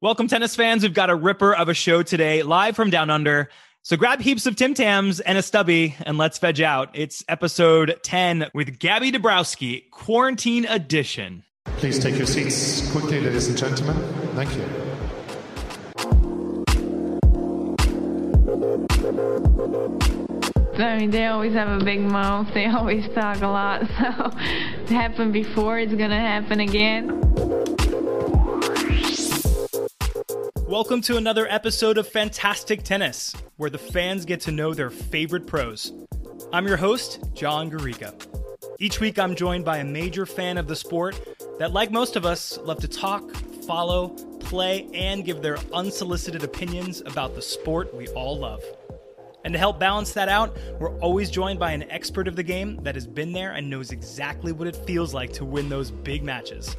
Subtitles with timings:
[0.00, 0.84] Welcome, tennis fans.
[0.84, 3.48] We've got a ripper of a show today, live from down under.
[3.82, 6.90] So grab heaps of Tim Tams and a stubby and let's veg out.
[6.94, 11.42] It's episode 10 with Gabby Dabrowski, quarantine edition.
[11.78, 13.96] Please take your seats quickly, ladies and gentlemen.
[14.36, 14.62] Thank you.
[20.80, 22.46] I mean, they always have a big mouth.
[22.54, 23.82] They always talk a lot.
[23.98, 25.80] So it happened before.
[25.80, 27.18] It's going to happen again.
[30.68, 35.46] Welcome to another episode of Fantastic Tennis, where the fans get to know their favorite
[35.46, 35.94] pros.
[36.52, 38.12] I'm your host, John Garcia.
[38.78, 41.18] Each week, I'm joined by a major fan of the sport
[41.58, 43.34] that, like most of us, love to talk,
[43.66, 48.62] follow, play, and give their unsolicited opinions about the sport we all love.
[49.46, 52.78] And to help balance that out, we're always joined by an expert of the game
[52.82, 56.22] that has been there and knows exactly what it feels like to win those big
[56.22, 56.76] matches.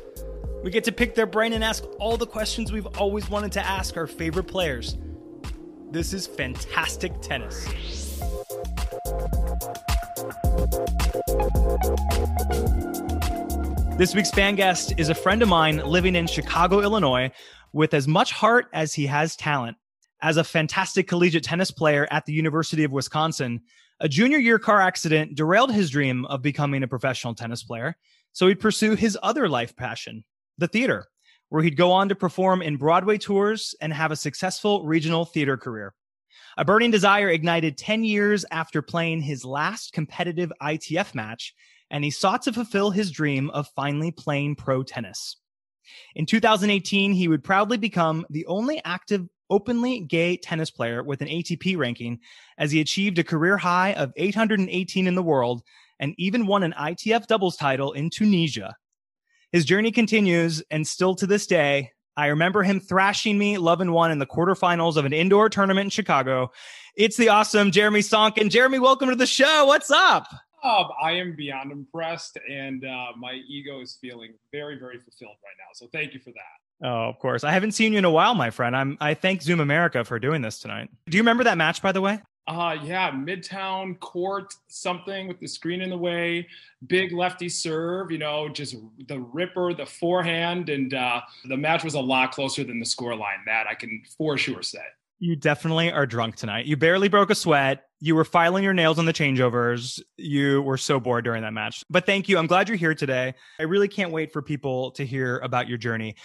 [0.62, 3.66] We get to pick their brain and ask all the questions we've always wanted to
[3.66, 4.98] ask our favorite players.
[5.90, 7.66] This is fantastic tennis.
[13.98, 17.32] This week's fan guest is a friend of mine living in Chicago, Illinois,
[17.72, 19.78] with as much heart as he has talent.
[20.22, 23.62] As a fantastic collegiate tennis player at the University of Wisconsin,
[24.02, 27.96] a junior year car accident derailed his dream of becoming a professional tennis player,
[28.34, 30.24] so he'd pursue his other life passion,
[30.60, 31.06] the theater,
[31.50, 35.58] where he'd go on to perform in Broadway tours and have a successful regional theater
[35.58, 35.94] career.
[36.58, 41.54] A burning desire ignited 10 years after playing his last competitive ITF match,
[41.90, 45.38] and he sought to fulfill his dream of finally playing pro tennis.
[46.16, 51.28] In 2018, he would proudly become the only active openly gay tennis player with an
[51.28, 52.20] ATP ranking
[52.58, 55.64] as he achieved a career high of 818 in the world
[56.00, 58.76] and even won an ITF doubles title in Tunisia
[59.52, 63.94] his journey continues, and still to this day, I remember him thrashing me love and
[63.94, 66.52] one in the quarterfinals of an indoor tournament in Chicago.
[66.96, 68.50] It's the awesome Jeremy Sonkin.
[68.50, 69.66] Jeremy, welcome to the show.
[69.66, 70.28] What's up?
[70.64, 75.56] Um, I am beyond impressed, and uh, my ego is feeling very, very fulfilled right
[75.58, 75.72] now.
[75.74, 76.88] So thank you for that.
[76.88, 77.44] Oh, of course.
[77.44, 78.76] I haven't seen you in a while, my friend.
[78.76, 78.98] I'm.
[79.00, 80.90] I thank Zoom America for doing this tonight.
[81.10, 82.22] Do you remember that match, by the way?
[82.50, 86.48] Uh, yeah, Midtown Court, something with the screen in the way,
[86.88, 88.76] big lefty serve, you know, just
[89.08, 93.16] the ripper, the forehand, and uh, the match was a lot closer than the score
[93.16, 93.38] line.
[93.46, 94.80] That I can for sure say.
[95.20, 96.66] You definitely are drunk tonight.
[96.66, 97.84] You barely broke a sweat.
[98.00, 100.02] You were filing your nails on the changeovers.
[100.18, 101.84] You were so bored during that match.
[101.88, 102.40] But thank you.
[102.40, 103.36] I'm glad you're here today.
[103.60, 106.16] I really can't wait for people to hear about your journey.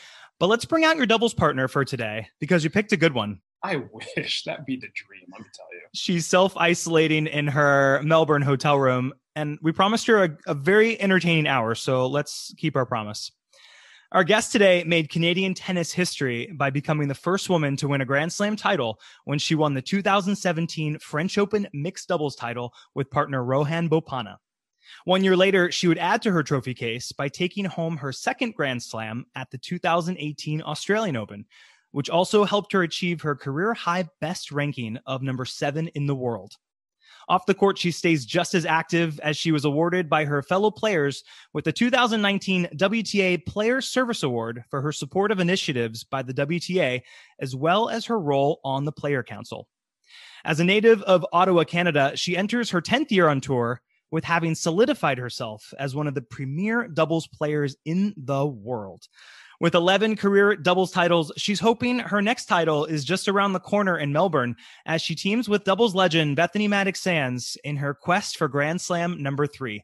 [0.40, 3.40] But let's bring out your doubles partner for today because you picked a good one.
[3.64, 3.76] I
[4.16, 5.24] wish that'd be the dream.
[5.32, 5.80] Let me tell you.
[5.94, 11.00] She's self isolating in her Melbourne hotel room, and we promised her a, a very
[11.00, 11.74] entertaining hour.
[11.74, 13.32] So let's keep our promise.
[14.12, 18.04] Our guest today made Canadian tennis history by becoming the first woman to win a
[18.04, 23.42] Grand Slam title when she won the 2017 French Open mixed doubles title with partner
[23.42, 24.36] Rohan Bopanna.
[25.04, 28.54] One year later, she would add to her trophy case by taking home her second
[28.54, 31.46] Grand Slam at the 2018 Australian Open,
[31.94, 36.14] which also helped her achieve her career high best ranking of number seven in the
[36.14, 36.54] world.
[37.28, 40.72] Off the court, she stays just as active as she was awarded by her fellow
[40.72, 41.22] players
[41.52, 47.00] with the 2019 WTA Player Service Award for her supportive initiatives by the WTA,
[47.38, 49.68] as well as her role on the Player Council.
[50.44, 54.56] As a native of Ottawa, Canada, she enters her 10th year on tour with having
[54.56, 59.06] solidified herself as one of the premier doubles players in the world.
[59.64, 63.96] With 11 career doubles titles, she's hoping her next title is just around the corner
[63.96, 68.82] in Melbourne as she teams with doubles legend Bethany Mattek-Sands in her quest for Grand
[68.82, 69.82] Slam number three.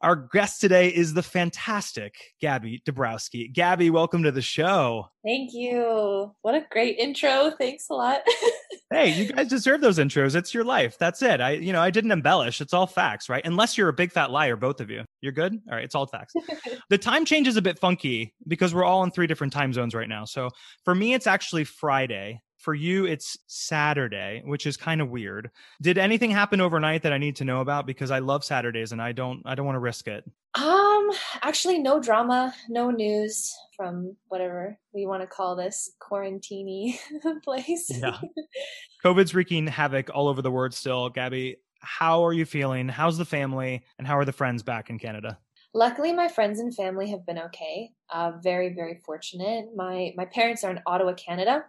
[0.00, 3.52] Our guest today is the fantastic Gabby Dabrowski.
[3.52, 5.08] Gabby, welcome to the show.
[5.24, 6.32] Thank you.
[6.42, 7.50] What a great intro.
[7.58, 8.20] Thanks a lot.
[8.92, 10.36] hey, you guys deserve those intros.
[10.36, 10.96] It's your life.
[10.98, 11.40] That's it.
[11.40, 12.60] I, you know, I didn't embellish.
[12.60, 13.44] It's all facts, right?
[13.44, 15.04] Unless you're a big fat liar, both of you.
[15.20, 15.58] You're good?
[15.68, 16.32] All right, it's all facts.
[16.90, 19.96] the time change is a bit funky because we're all in three different time zones
[19.96, 20.24] right now.
[20.24, 20.50] So
[20.84, 22.40] for me, it's actually Friday.
[22.68, 25.50] For you, it's Saturday, which is kind of weird.
[25.80, 27.86] Did anything happen overnight that I need to know about?
[27.86, 30.22] Because I love Saturdays and I don't I don't want to risk it.
[30.54, 31.10] Um,
[31.40, 36.98] actually no drama, no news from whatever we want to call this quarantini
[37.42, 37.90] place.
[37.90, 38.18] yeah.
[39.02, 41.08] COVID's wreaking havoc all over the world still.
[41.08, 42.86] Gabby, how are you feeling?
[42.86, 45.38] How's the family and how are the friends back in Canada?
[45.74, 47.92] Luckily, my friends and family have been okay.
[48.10, 49.68] Uh, very, very fortunate.
[49.74, 51.64] My my parents are in Ottawa, Canada,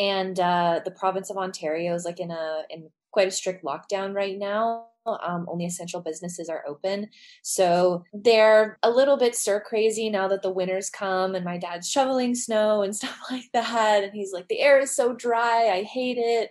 [0.00, 4.14] and uh, the province of Ontario is like in a in quite a strict lockdown
[4.14, 4.86] right now.
[5.06, 7.08] Um, only essential businesses are open.
[7.42, 11.90] So they're a little bit stir crazy now that the winters come and my dad's
[11.90, 14.04] shoveling snow and stuff like that.
[14.04, 15.70] And he's like, the air is so dry.
[15.72, 16.50] I hate it.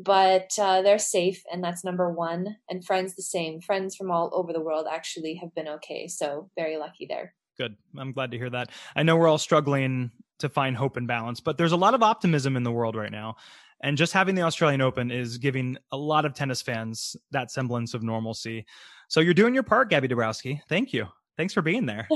[0.00, 2.56] But uh, they're safe, and that's number one.
[2.70, 3.60] And friends, the same.
[3.60, 6.06] Friends from all over the world actually have been okay.
[6.06, 7.34] So very lucky there.
[7.58, 7.76] Good.
[7.96, 8.70] I'm glad to hear that.
[8.94, 12.02] I know we're all struggling to find hope and balance, but there's a lot of
[12.02, 13.36] optimism in the world right now.
[13.80, 17.94] And just having the Australian Open is giving a lot of tennis fans that semblance
[17.94, 18.66] of normalcy.
[19.08, 20.60] So you're doing your part, Gabby Dabrowski.
[20.68, 21.06] Thank you.
[21.38, 22.08] Thanks for being there.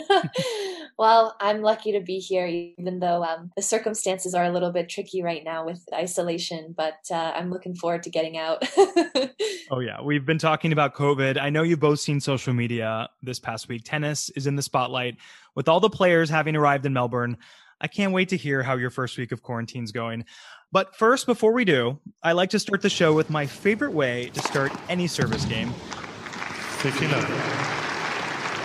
[0.99, 4.89] well, I'm lucky to be here, even though um, the circumstances are a little bit
[4.89, 8.69] tricky right now with isolation, but uh, I'm looking forward to getting out.
[9.71, 10.03] oh, yeah.
[10.03, 11.41] We've been talking about COVID.
[11.41, 13.83] I know you've both seen social media this past week.
[13.85, 15.17] Tennis is in the spotlight
[15.55, 17.37] with all the players having arrived in Melbourne.
[17.83, 20.25] I can't wait to hear how your first week of quarantine's going.
[20.71, 24.31] But first, before we do, I like to start the show with my favorite way
[24.35, 27.31] to start any service game 15 love.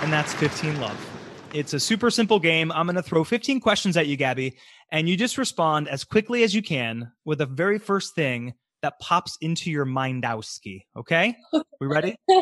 [0.03, 1.03] And that's 15 love.
[1.51, 2.71] It's a super simple game.
[2.71, 4.57] I'm going to throw 15 questions at you, Gabby,
[4.91, 8.53] and you just respond as quickly as you can with the very first thing
[8.87, 10.85] that pops into your mindowski.
[10.95, 11.35] Okay?
[11.81, 12.15] We ready?
[12.29, 12.39] All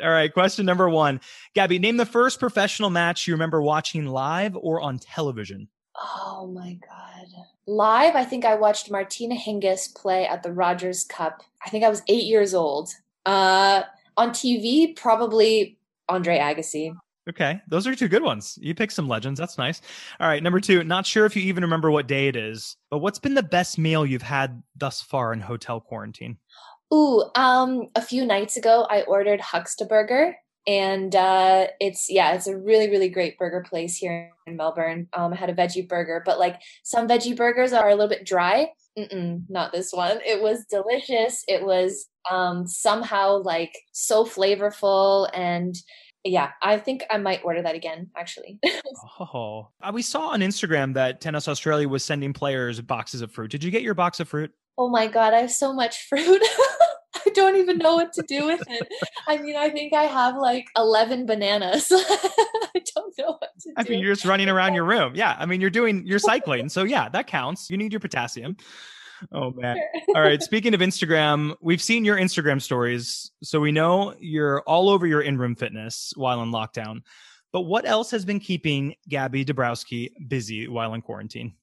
[0.00, 0.32] right.
[0.32, 1.20] Question number one.
[1.54, 5.68] Gabby, name the first professional match you remember watching live or on television.
[5.96, 7.26] Oh my God.
[7.68, 11.42] Live, I think I watched Martina Hingis play at the Rogers Cup.
[11.64, 12.90] I think I was eight years old.
[13.24, 13.82] Uh,
[14.16, 15.78] on TV, probably
[16.08, 16.92] Andre Agassi.
[17.28, 18.58] Okay, those are two good ones.
[18.60, 19.38] You pick some legends.
[19.38, 19.82] That's nice.
[20.18, 20.82] All right, number two.
[20.82, 23.78] Not sure if you even remember what day it is, but what's been the best
[23.78, 26.38] meal you've had thus far in hotel quarantine?
[26.92, 30.32] Ooh, um, a few nights ago, I ordered Huxtaburger,
[30.66, 35.08] and uh, it's yeah, it's a really really great burger place here in Melbourne.
[35.12, 38.24] Um, I had a veggie burger, but like some veggie burgers are a little bit
[38.24, 38.70] dry.
[38.98, 40.18] Mm-mm, not this one.
[40.26, 41.44] It was delicious.
[41.46, 45.76] It was um, somehow like so flavorful and
[46.28, 48.58] yeah, I think I might order that again, actually.
[49.20, 53.50] oh, uh, we saw on Instagram that Tennis Australia was sending players boxes of fruit.
[53.50, 54.52] Did you get your box of fruit?
[54.76, 56.42] Oh my God, I have so much fruit.
[57.14, 58.88] I don't even know what to do with it.
[59.26, 61.88] I mean, I think I have like 11 bananas.
[61.92, 63.74] I don't know what to do.
[63.76, 65.14] I mean, you're just running around your room.
[65.14, 65.36] Yeah.
[65.38, 66.68] I mean, you're doing, you're cycling.
[66.68, 67.70] So yeah, that counts.
[67.70, 68.56] You need your potassium.
[69.32, 69.78] Oh man.
[70.14, 70.42] All right.
[70.42, 73.30] Speaking of Instagram, we've seen your Instagram stories.
[73.42, 77.02] So we know you're all over your in room fitness while in lockdown.
[77.52, 81.54] But what else has been keeping Gabby Dabrowski busy while in quarantine?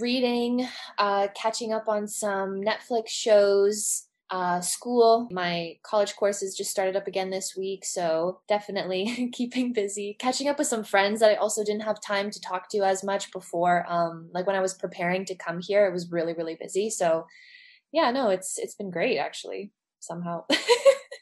[0.00, 0.66] Reading,
[0.98, 5.28] uh, catching up on some Netflix shows, uh, school.
[5.30, 10.16] My college courses just started up again this week, so definitely keeping busy.
[10.18, 13.04] Catching up with some friends that I also didn't have time to talk to as
[13.04, 13.84] much before.
[13.86, 16.88] Um, like when I was preparing to come here, it was really really busy.
[16.88, 17.26] So
[17.92, 19.70] yeah, no, it's it's been great actually
[20.02, 20.44] somehow.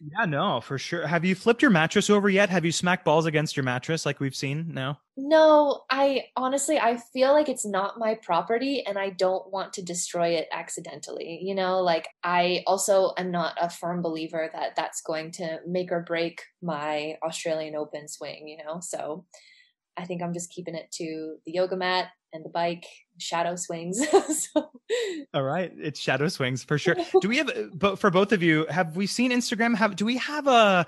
[0.01, 1.07] Yeah, no, for sure.
[1.07, 2.49] Have you flipped your mattress over yet?
[2.49, 4.99] Have you smacked balls against your mattress like we've seen now?
[5.19, 9.83] No, I honestly I feel like it's not my property and I don't want to
[9.83, 11.41] destroy it accidentally.
[11.43, 15.93] You know, like I also am not a firm believer that that's going to make
[15.93, 18.81] or break my Australian Open swing, you know.
[18.81, 19.27] So
[19.99, 22.87] I think I'm just keeping it to the yoga mat and the bike
[23.19, 24.01] shadow swings.
[24.53, 24.71] so.
[25.35, 26.97] All right, it's shadow swings for sure.
[27.21, 29.77] Do we have, uh, but for both of you, have we seen Instagram?
[29.77, 30.85] Have do we have a uh,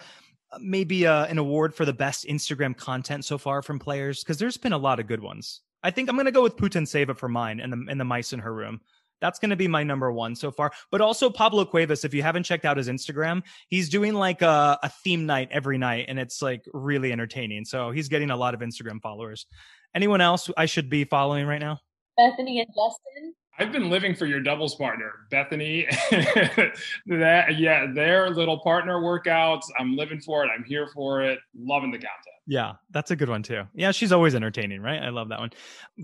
[0.60, 4.22] maybe a, an award for the best Instagram content so far from players?
[4.22, 5.60] Because there's been a lot of good ones.
[5.82, 8.32] I think I'm going to go with Putintseva for mine and the and the mice
[8.32, 8.80] in her room.
[9.20, 10.72] That's going to be my number one so far.
[10.90, 14.80] But also Pablo Cuevas, if you haven't checked out his Instagram, he's doing like a,
[14.82, 17.64] a theme night every night, and it's like really entertaining.
[17.64, 19.46] So he's getting a lot of Instagram followers.
[19.94, 21.80] Anyone else I should be following right now?
[22.16, 23.34] Bethany and Justin.
[23.58, 25.86] I've been living for your doubles partner, Bethany.
[26.10, 29.64] that yeah, their little partner workouts.
[29.78, 30.50] I'm living for it.
[30.56, 31.38] I'm here for it.
[31.54, 32.36] Loving the content.
[32.46, 33.64] Yeah, that's a good one too.
[33.74, 35.02] Yeah, she's always entertaining, right?
[35.02, 35.50] I love that one.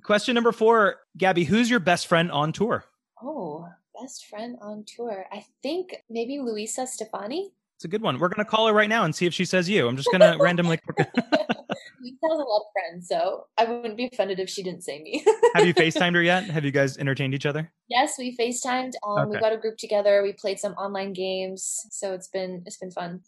[0.02, 2.84] Question number four, Gabby, who's your best friend on tour?
[3.22, 3.66] Oh,
[4.00, 5.26] best friend on tour.
[5.32, 7.50] I think maybe Luisa Stefani.
[7.76, 8.18] It's a good one.
[8.18, 9.88] We're gonna call her right now and see if she says you.
[9.88, 10.78] I'm just gonna randomly.
[12.00, 15.02] Luisa has a lot of friends, so I wouldn't be offended if she didn't say
[15.02, 15.24] me.
[15.54, 16.44] Have you FaceTimed her yet?
[16.44, 17.72] Have you guys entertained each other?
[17.88, 18.92] Yes, we FaceTimed.
[19.06, 19.30] Um, okay.
[19.30, 20.22] We got a group together.
[20.22, 23.20] We played some online games, so it's been it's been fun.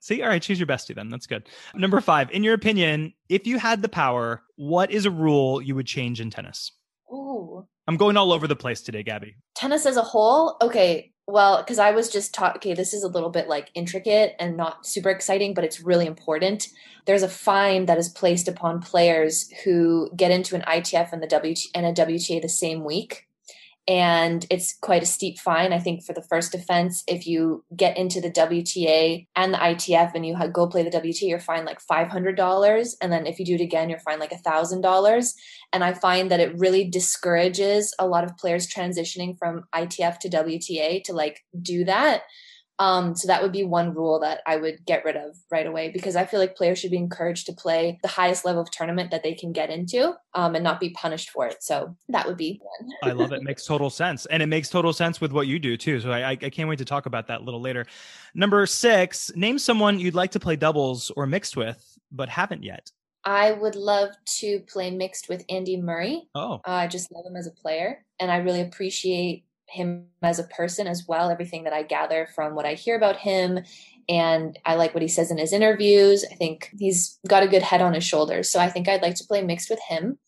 [0.00, 1.10] See, all right, choose your bestie then.
[1.10, 1.48] That's good.
[1.74, 5.74] Number five, in your opinion, if you had the power, what is a rule you
[5.74, 6.70] would change in tennis?
[7.12, 7.66] Ooh.
[7.88, 9.36] I'm going all over the place today, Gabby.
[9.54, 10.56] Tennis as a whole?
[10.62, 11.12] Okay.
[11.28, 14.56] Well, because I was just taught, okay, this is a little bit like intricate and
[14.56, 16.68] not super exciting, but it's really important.
[17.04, 21.26] There's a fine that is placed upon players who get into an ITF and the
[21.26, 23.26] WT and a WTA the same week.
[23.88, 25.72] And it's quite a steep fine.
[25.72, 30.12] I think for the first offense, if you get into the WTA and the ITF
[30.14, 32.94] and you go play the WTA, you're fined like $500.
[33.00, 35.32] And then if you do it again, you're fined like $1,000.
[35.72, 40.28] And I find that it really discourages a lot of players transitioning from ITF to
[40.30, 42.22] WTA to like do that.
[42.78, 45.90] Um, so that would be one rule that I would get rid of right away
[45.90, 49.10] because I feel like players should be encouraged to play the highest level of tournament
[49.10, 51.62] that they can get into um, and not be punished for it.
[51.62, 52.90] So that would be one.
[53.02, 53.42] I love it.
[53.42, 54.26] Makes total sense.
[54.26, 56.00] And it makes total sense with what you do too.
[56.00, 57.86] So I, I can't wait to talk about that a little later.
[58.34, 62.90] Number six, name someone you'd like to play doubles or mixed with, but haven't yet.
[63.24, 66.28] I would love to play mixed with Andy Murray.
[66.36, 70.38] Oh, uh, I just love him as a player, and I really appreciate him as
[70.38, 71.30] a person as well.
[71.30, 73.60] Everything that I gather from what I hear about him.
[74.08, 76.24] And I like what he says in his interviews.
[76.30, 78.50] I think he's got a good head on his shoulders.
[78.50, 80.18] So I think I'd like to play mixed with him.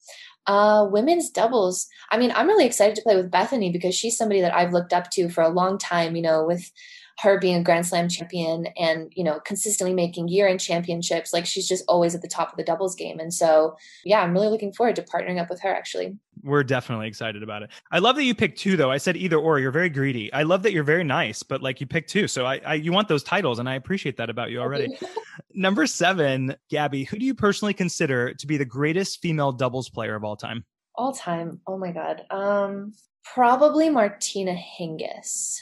[0.46, 1.86] Uh, women's doubles.
[2.10, 4.92] I mean, I'm really excited to play with Bethany because she's somebody that I've looked
[4.92, 6.72] up to for a long time, you know, with
[7.18, 11.32] her being a Grand Slam champion and, you know, consistently making year end championships.
[11.32, 13.18] Like she's just always at the top of the doubles game.
[13.18, 16.16] And so, yeah, I'm really looking forward to partnering up with her actually.
[16.44, 17.70] We're definitely excited about it.
[17.90, 18.92] I love that you picked two though.
[18.92, 19.58] I said either or.
[19.58, 20.32] You're very greedy.
[20.32, 22.28] I love that you're very nice, but like you picked two.
[22.28, 24.96] So I, I you want those titles and I appreciate that about you already.
[25.54, 30.14] Number seven, Gabby, who do you personally consider to be the greatest female doubles player
[30.14, 30.64] of all time?
[30.94, 31.60] All time.
[31.66, 32.22] Oh my God.
[32.30, 32.92] Um,
[33.24, 35.58] probably Martina Hingis.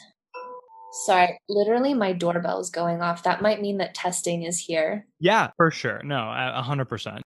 [1.04, 3.22] Sorry, literally my doorbell is going off.
[3.24, 5.06] That might mean that testing is here.
[5.20, 6.00] Yeah, for sure.
[6.02, 7.22] No, a hundred percent.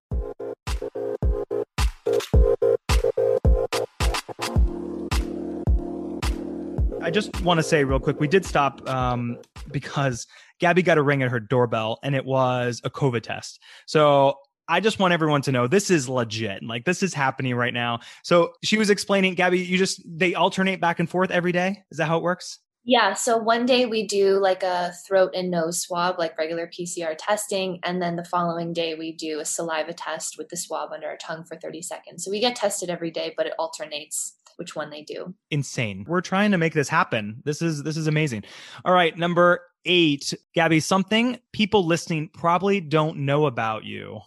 [7.03, 9.39] I just want to say real quick, we did stop um,
[9.71, 10.27] because
[10.59, 13.61] Gabby got a ring at her doorbell and it was a COVID test.
[13.87, 14.35] So
[14.69, 16.63] I just want everyone to know this is legit.
[16.63, 18.01] Like this is happening right now.
[18.25, 21.85] So she was explaining, Gabby, you just they alternate back and forth every day.
[21.91, 22.59] Is that how it works?
[22.85, 27.15] Yeah, so one day we do like a throat and nose swab, like regular PCR
[27.19, 31.07] testing, and then the following day we do a saliva test with the swab under
[31.07, 32.25] our tongue for 30 seconds.
[32.25, 35.35] So we get tested every day, but it alternates which one they do.
[35.51, 36.05] Insane.
[36.09, 37.43] We're trying to make this happen.
[37.45, 38.45] This is this is amazing.
[38.85, 44.21] All right, number 8, Gabby, something people listening probably don't know about you.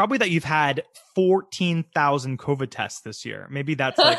[0.00, 0.82] Probably that you've had
[1.14, 3.46] 14,000 COVID tests this year.
[3.50, 4.18] Maybe that's like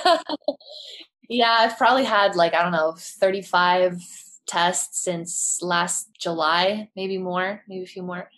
[1.27, 3.99] Yeah, I've probably had like, I don't know, 35
[4.45, 8.29] tests since last July, maybe more, maybe a few more.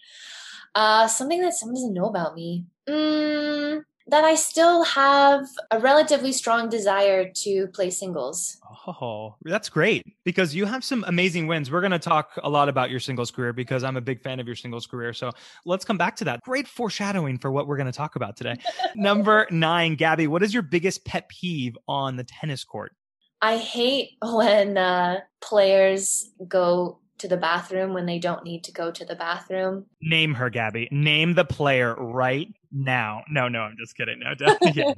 [0.73, 2.63] Uh, something that someone doesn't know about me.
[2.87, 8.57] Mm, that I still have a relatively strong desire to play singles.
[8.85, 11.71] Oh, that's great because you have some amazing wins.
[11.71, 14.39] We're going to talk a lot about your singles career because I'm a big fan
[14.39, 15.13] of your singles career.
[15.13, 15.31] So
[15.65, 16.41] let's come back to that.
[16.41, 18.55] Great foreshadowing for what we're going to talk about today.
[18.95, 22.93] Number nine, Gabby, what is your biggest pet peeve on the tennis court?
[23.41, 28.91] I hate when uh, players go to the bathroom when they don't need to go
[28.91, 29.85] to the bathroom.
[30.01, 30.87] Name her, Gabby.
[30.91, 33.23] Name the player right now.
[33.29, 34.19] No, no, I'm just kidding.
[34.19, 34.33] No,
[34.73, 34.93] yeah.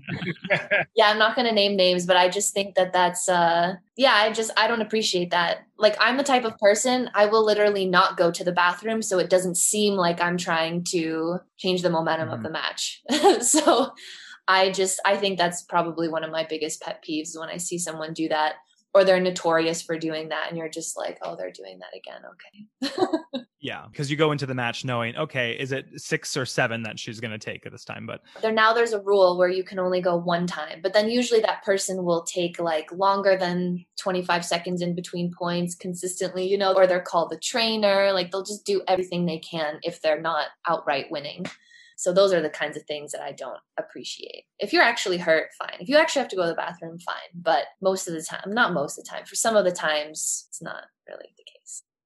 [0.95, 4.13] yeah, I'm not going to name names, but I just think that that's, uh, yeah,
[4.13, 5.65] I just, I don't appreciate that.
[5.77, 9.19] Like, I'm the type of person, I will literally not go to the bathroom so
[9.19, 12.37] it doesn't seem like I'm trying to change the momentum mm-hmm.
[12.37, 13.03] of the match.
[13.41, 13.91] so,
[14.47, 17.79] I just, I think that's probably one of my biggest pet peeves when I see
[17.79, 18.55] someone do that
[18.95, 22.21] or they're notorious for doing that and you're just like oh they're doing that again
[22.31, 23.45] okay.
[23.59, 26.97] Yeah because you go into the match knowing okay is it six or seven that
[26.97, 28.05] she's going to take at this time?
[28.05, 31.09] But there now there's a rule where you can only go one time but then
[31.09, 36.57] usually that person will take like longer than 25 seconds in between points consistently you
[36.57, 40.21] know or they're called the trainer like they'll just do everything they can if they're
[40.21, 41.45] not outright winning
[41.95, 44.43] so those are the kinds of things that I don't appreciate.
[44.59, 45.77] If you're actually hurt, fine.
[45.79, 47.15] If you actually have to go to the bathroom, fine.
[47.33, 50.45] But most of the time, not most of the time, for some of the times,
[50.49, 51.54] it's not really the case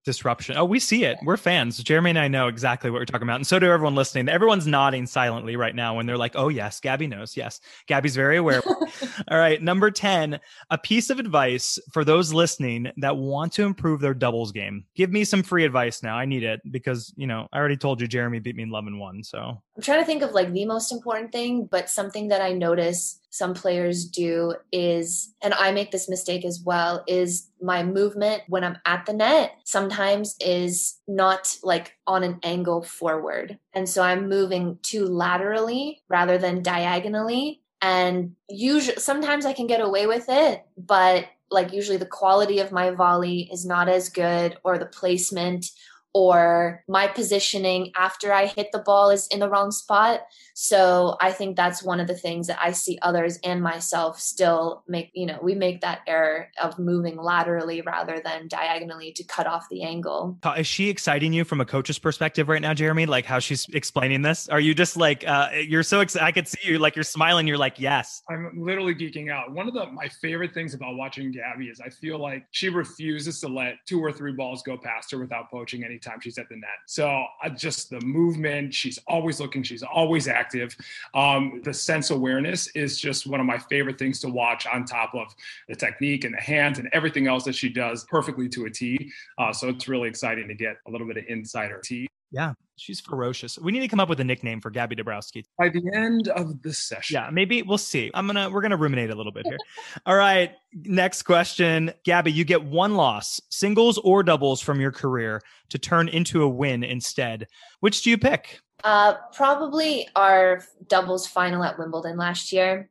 [0.05, 0.57] disruption.
[0.57, 1.17] Oh, we see it.
[1.23, 1.81] We're fans.
[1.83, 3.35] Jeremy and I know exactly what we're talking about.
[3.35, 4.29] And so do everyone listening.
[4.29, 7.35] Everyone's nodding silently right now when they're like, oh, yes, Gabby knows.
[7.35, 8.61] Yes, Gabby's very aware.
[9.29, 9.61] All right.
[9.61, 10.39] Number 10,
[10.69, 14.85] a piece of advice for those listening that want to improve their doubles game.
[14.95, 16.17] Give me some free advice now.
[16.17, 18.87] I need it because, you know, I already told you Jeremy beat me in love
[18.87, 19.23] and one.
[19.23, 22.53] So I'm trying to think of like the most important thing, but something that I
[22.53, 28.43] notice some players do is, and I make this mistake as well, is my movement
[28.47, 33.59] when I'm at the net sometimes is not like on an angle forward.
[33.73, 37.61] And so I'm moving too laterally rather than diagonally.
[37.81, 42.71] And usually, sometimes I can get away with it, but like usually the quality of
[42.71, 45.71] my volley is not as good or the placement
[46.13, 50.21] or my positioning after I hit the ball is in the wrong spot.
[50.55, 54.83] So I think that's one of the things that I see others and myself still
[54.87, 59.47] make, you know, we make that error of moving laterally rather than diagonally to cut
[59.47, 60.37] off the angle.
[60.57, 63.05] Is she exciting you from a coach's perspective right now, Jeremy?
[63.05, 64.49] Like how she's explaining this?
[64.49, 66.25] Are you just like, uh, you're so excited?
[66.25, 67.47] I could see you like you're smiling.
[67.47, 68.23] You're like, yes.
[68.29, 69.51] I'm literally geeking out.
[69.53, 73.39] One of the my favorite things about watching Gabby is I feel like she refuses
[73.41, 76.55] to let two or three balls go past her without poaching anytime she's at the
[76.55, 76.69] net.
[76.85, 80.75] So I just the movement, she's always looking, she's always active.
[81.13, 85.13] Um, the sense awareness is just one of my favorite things to watch on top
[85.13, 85.35] of
[85.67, 89.11] the technique and the hands and everything else that she does perfectly to a T.
[89.37, 92.07] Uh, so it's really exciting to get a little bit of insider T.
[92.31, 93.57] Yeah, she's ferocious.
[93.59, 95.45] We need to come up with a nickname for Gabby Dabrowski.
[95.57, 97.13] By the end of the session.
[97.13, 98.11] Yeah, maybe we'll see.
[98.13, 99.57] I'm gonna we're gonna ruminate a little bit here.
[100.05, 102.31] All right, next question, Gabby.
[102.31, 106.83] You get one loss, singles or doubles from your career, to turn into a win
[106.83, 107.47] instead.
[107.79, 108.59] Which do you pick?
[108.83, 112.89] Uh, probably our doubles final at Wimbledon last year.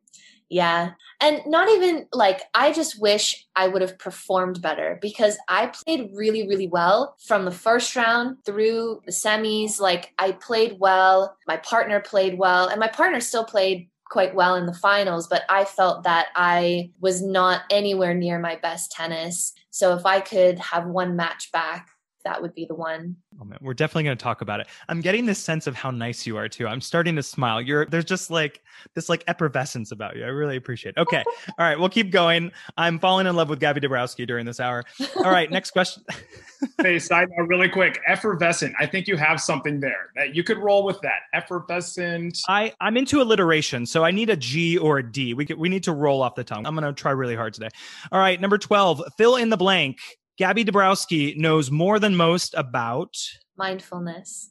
[0.51, 0.93] Yeah.
[1.21, 6.11] And not even like, I just wish I would have performed better because I played
[6.15, 9.79] really, really well from the first round through the semis.
[9.81, 14.55] Like, I played well, my partner played well, and my partner still played quite well
[14.55, 19.53] in the finals, but I felt that I was not anywhere near my best tennis.
[19.71, 21.91] So if I could have one match back,
[22.29, 23.17] that would be the one.
[23.41, 24.67] Oh man, we're definitely going to talk about it.
[24.89, 26.67] I'm getting this sense of how nice you are too.
[26.67, 27.61] I'm starting to smile.
[27.61, 28.63] You're there's just like
[28.95, 30.25] this like effervescence about you.
[30.25, 31.01] I really appreciate it.
[31.01, 31.25] Okay.
[31.49, 32.53] All right, we'll keep going.
[32.77, 34.85] I'm falling in love with Gabby Dabrowski during this hour.
[35.17, 36.05] All right, next question.
[36.83, 37.99] hey, side note really quick.
[38.07, 38.75] Effervescent.
[38.79, 41.21] I think you have something there that you could roll with that.
[41.33, 42.41] Effervescent.
[42.47, 45.33] I, I'm into alliteration, so I need a G or a D.
[45.33, 46.67] We could, we need to roll off the tongue.
[46.67, 47.71] I'm gonna try really hard today.
[48.13, 50.01] All right, number 12, fill in the blank.
[50.39, 53.17] Gabby Dabrowski knows more than most about
[53.57, 54.51] mindfulness.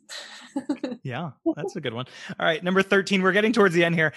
[1.04, 2.06] yeah, that's a good one.
[2.38, 4.14] All right, number 13, we're getting towards the end here.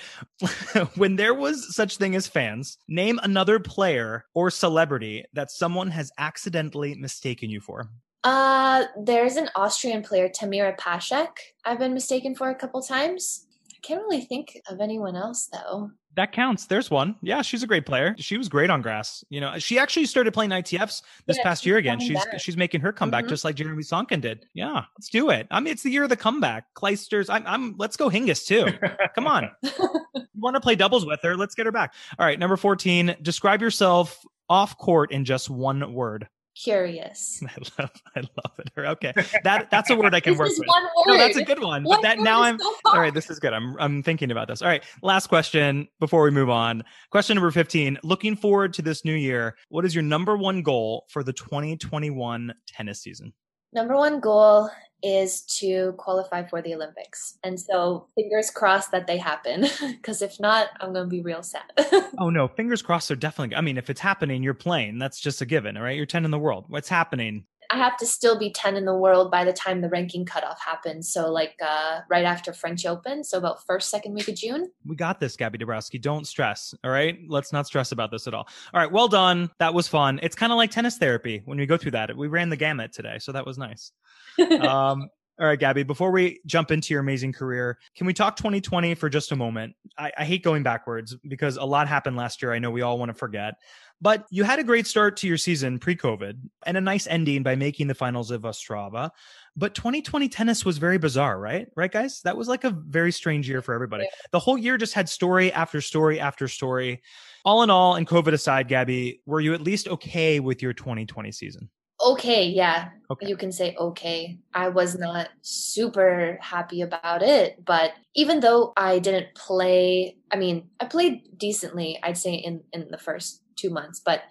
[0.97, 6.11] when there was such thing as fans, name another player or celebrity that someone has
[6.19, 7.89] accidentally mistaken you for.
[8.25, 11.29] Uh, there's an Austrian player, Tamira Paszek.
[11.65, 13.47] I've been mistaken for a couple times.
[13.83, 15.91] I can't really think of anyone else though.
[16.17, 16.67] That counts.
[16.67, 17.17] There's one.
[17.23, 18.15] Yeah, she's a great player.
[18.19, 19.25] She was great on grass.
[19.31, 21.99] You know, she actually started playing ITFs this yeah, past year again.
[21.99, 22.41] She's back.
[22.41, 23.31] she's making her comeback mm-hmm.
[23.31, 24.45] just like Jeremy Sonkin did.
[24.53, 25.47] Yeah, let's do it.
[25.51, 26.67] I mean, it's the year of the comeback.
[26.75, 27.31] Clijsters.
[27.31, 27.47] I'm.
[27.47, 28.67] I'm let's go Hingis too.
[29.15, 29.51] Come on.
[29.63, 31.37] you want to play doubles with her?
[31.37, 31.95] Let's get her back.
[32.19, 33.17] All right, number fourteen.
[33.23, 37.43] Describe yourself off court in just one word curious.
[37.47, 38.73] I love, I love it.
[38.77, 39.13] Okay,
[39.45, 40.69] that that's a word I can work with.
[41.07, 41.85] No, that's a good one.
[41.85, 43.13] one but that now I'm so all right.
[43.13, 43.53] This is good.
[43.53, 44.63] I'm I'm thinking about this.
[44.63, 46.85] All right, last question before we move on.
[47.11, 47.99] Question number fifteen.
[48.03, 49.57] Looking forward to this new year.
[49.69, 53.33] What is your number one goal for the 2021 tennis season?
[53.73, 54.71] Number one goal
[55.03, 57.39] is to qualify for the Olympics.
[57.43, 61.43] And so fingers crossed that they happen because if not, I'm going to be real
[61.43, 61.63] sad.
[62.19, 64.99] oh no, fingers crossed they're definitely I mean, if it's happening, you're playing.
[64.99, 65.97] That's just a given, all right?
[65.97, 66.67] You're 10 in the world.
[66.69, 67.45] What's happening?
[67.71, 70.61] I have to still be 10 in the world by the time the ranking cutoff
[70.61, 71.11] happens.
[71.13, 73.23] So, like uh, right after French Open.
[73.23, 74.71] So, about first, second week of June.
[74.85, 76.01] We got this, Gabby Dabrowski.
[76.01, 76.75] Don't stress.
[76.83, 77.19] All right.
[77.29, 78.49] Let's not stress about this at all.
[78.75, 78.91] All right.
[78.91, 79.51] Well done.
[79.59, 80.19] That was fun.
[80.23, 82.17] It's kind of like tennis therapy when we go through that.
[82.17, 83.19] We ran the gamut today.
[83.21, 83.93] So, that was nice.
[84.61, 85.09] um,
[85.41, 89.09] all right, Gabby, before we jump into your amazing career, can we talk 2020 for
[89.09, 89.75] just a moment?
[89.97, 92.53] I, I, hate going backwards because a lot happened last year.
[92.53, 93.55] I know we all want to forget.
[94.03, 97.43] But you had a great start to your season pre COVID and a nice ending
[97.43, 99.11] by making the finals of Ostrava.
[99.57, 101.69] But 2020 tennis was very bizarre, right?
[101.77, 102.23] Right, guys?
[102.23, 104.05] That was like a very strange year for everybody.
[104.05, 104.11] Yeah.
[104.33, 107.03] The whole year just had story after story after story.
[107.45, 111.33] All in all, and COVID aside, Gabby, were you at least okay with your 2020
[111.33, 111.69] season?
[112.03, 112.91] Okay, yeah.
[113.11, 113.29] Okay.
[113.29, 114.39] You can say okay.
[114.55, 120.69] I was not super happy about it, but even though I didn't play, I mean,
[120.81, 124.01] I played decently, I'd say in in the first two months.
[124.05, 124.23] But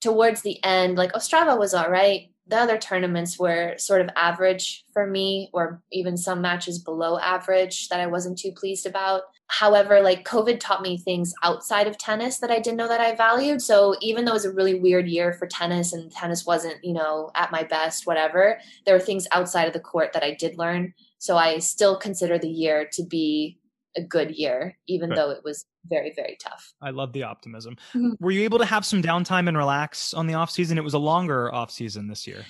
[0.00, 2.30] towards the end, like Ostrava was all right.
[2.46, 7.88] The other tournaments were sort of average for me, or even some matches below average
[7.88, 9.22] that I wasn't too pleased about.
[9.46, 13.14] However, like COVID taught me things outside of tennis that I didn't know that I
[13.14, 13.62] valued.
[13.62, 16.92] So even though it was a really weird year for tennis and tennis wasn't, you
[16.92, 20.58] know, at my best, whatever, there were things outside of the court that I did
[20.58, 20.92] learn.
[21.18, 23.58] So I still consider the year to be
[23.96, 26.72] a good year, even though it was very, very tough.
[26.80, 27.76] I love the optimism.
[27.94, 28.12] Mm-hmm.
[28.20, 30.78] Were you able to have some downtime and relax on the off season?
[30.78, 32.44] It was a longer off season this year.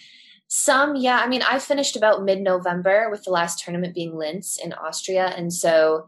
[0.49, 1.19] Some, yeah.
[1.19, 5.35] I mean, I finished about mid November with the last tournament being Linz in Austria.
[5.37, 6.07] And so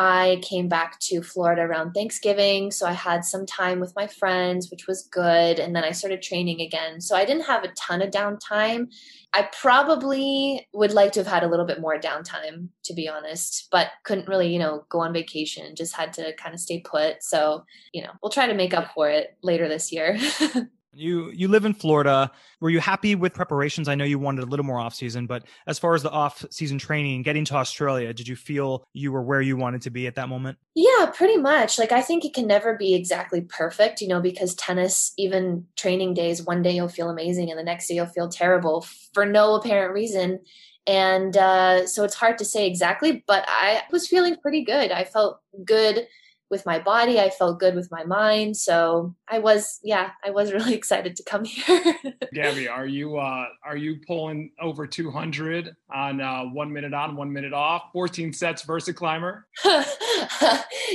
[0.00, 2.70] I came back to Florida around Thanksgiving.
[2.70, 5.58] So I had some time with my friends, which was good.
[5.58, 7.00] And then I started training again.
[7.00, 8.92] So I didn't have a ton of downtime.
[9.32, 13.66] I probably would like to have had a little bit more downtime, to be honest,
[13.72, 15.74] but couldn't really, you know, go on vacation.
[15.74, 17.24] Just had to kind of stay put.
[17.24, 20.16] So, you know, we'll try to make up for it later this year.
[20.92, 22.30] You you live in Florida.
[22.60, 23.88] Were you happy with preparations?
[23.88, 26.44] I know you wanted a little more off season, but as far as the off
[26.50, 30.06] season training, getting to Australia, did you feel you were where you wanted to be
[30.06, 30.58] at that moment?
[30.74, 31.78] Yeah, pretty much.
[31.78, 36.14] Like I think it can never be exactly perfect, you know, because tennis, even training
[36.14, 39.54] days, one day you'll feel amazing and the next day you'll feel terrible for no
[39.56, 40.40] apparent reason.
[40.86, 44.90] And uh, so it's hard to say exactly, but I was feeling pretty good.
[44.90, 46.06] I felt good
[46.50, 47.20] with my body.
[47.20, 48.56] I felt good with my mind.
[48.56, 51.94] So I was, yeah, I was really excited to come here.
[52.32, 57.32] Gabby, are you uh, are you pulling over 200 on uh, one minute on, one
[57.32, 59.42] minute off, 14 sets VersaClimber?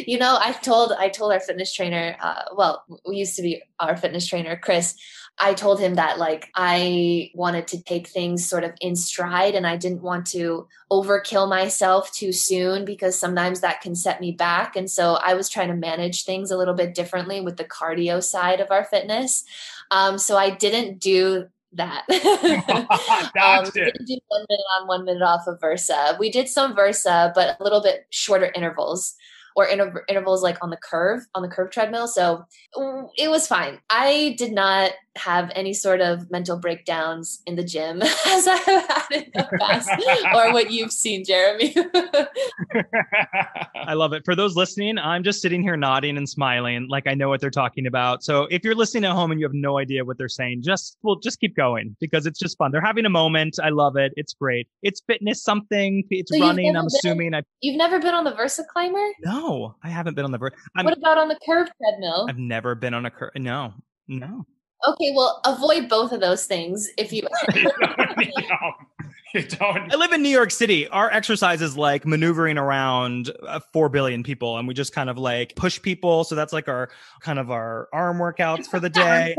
[0.07, 3.61] you know, I told I told our fitness trainer, uh, well, we used to be
[3.79, 4.95] our fitness trainer, Chris.
[5.39, 9.65] I told him that like I wanted to take things sort of in stride and
[9.65, 14.75] I didn't want to overkill myself too soon because sometimes that can set me back.
[14.75, 18.23] And so I was trying to manage things a little bit differently with the cardio
[18.23, 19.43] side of our fitness.
[19.89, 22.05] Um, so I didn't do that.
[23.43, 26.15] um, didn't do one minute on, one minute off of Versa.
[26.19, 29.15] We did some Versa, but a little bit shorter intervals
[29.55, 32.43] or inter- intervals like on the curve on the curve treadmill so
[32.75, 37.63] mm, it was fine i did not have any sort of mental breakdowns in the
[37.63, 39.89] gym as i have had in the past
[40.35, 41.75] or what you've seen jeremy
[43.87, 47.13] i love it for those listening i'm just sitting here nodding and smiling like i
[47.13, 49.77] know what they're talking about so if you're listening at home and you have no
[49.77, 53.05] idea what they're saying just well just keep going because it's just fun they're having
[53.05, 57.33] a moment i love it it's great it's fitness something it's so running i'm assuming
[57.33, 60.37] i you've never been on the versa climber no I haven't been on the.
[60.37, 62.27] Ver- what about on the curve treadmill?
[62.29, 63.31] I've never been on a curve.
[63.35, 63.73] No,
[64.07, 64.45] no.
[64.87, 67.23] Okay, well, avoid both of those things if you.
[69.61, 70.87] I live in New York City.
[70.89, 75.17] Our exercise is like maneuvering around uh, 4 billion people and we just kind of
[75.17, 76.23] like push people.
[76.23, 79.35] So that's like our kind of our arm workouts for the day.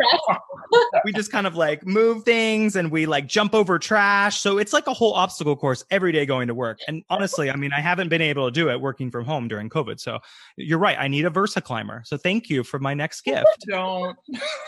[1.04, 4.40] we just kind of like move things and we like jump over trash.
[4.40, 6.80] So it's like a whole obstacle course every day going to work.
[6.88, 9.68] And honestly, I mean, I haven't been able to do it working from home during
[9.68, 10.00] COVID.
[10.00, 10.18] So
[10.56, 10.96] you're right.
[10.98, 12.02] I need a Versa climber.
[12.04, 13.46] So thank you for my next gift.
[13.68, 14.18] Don't.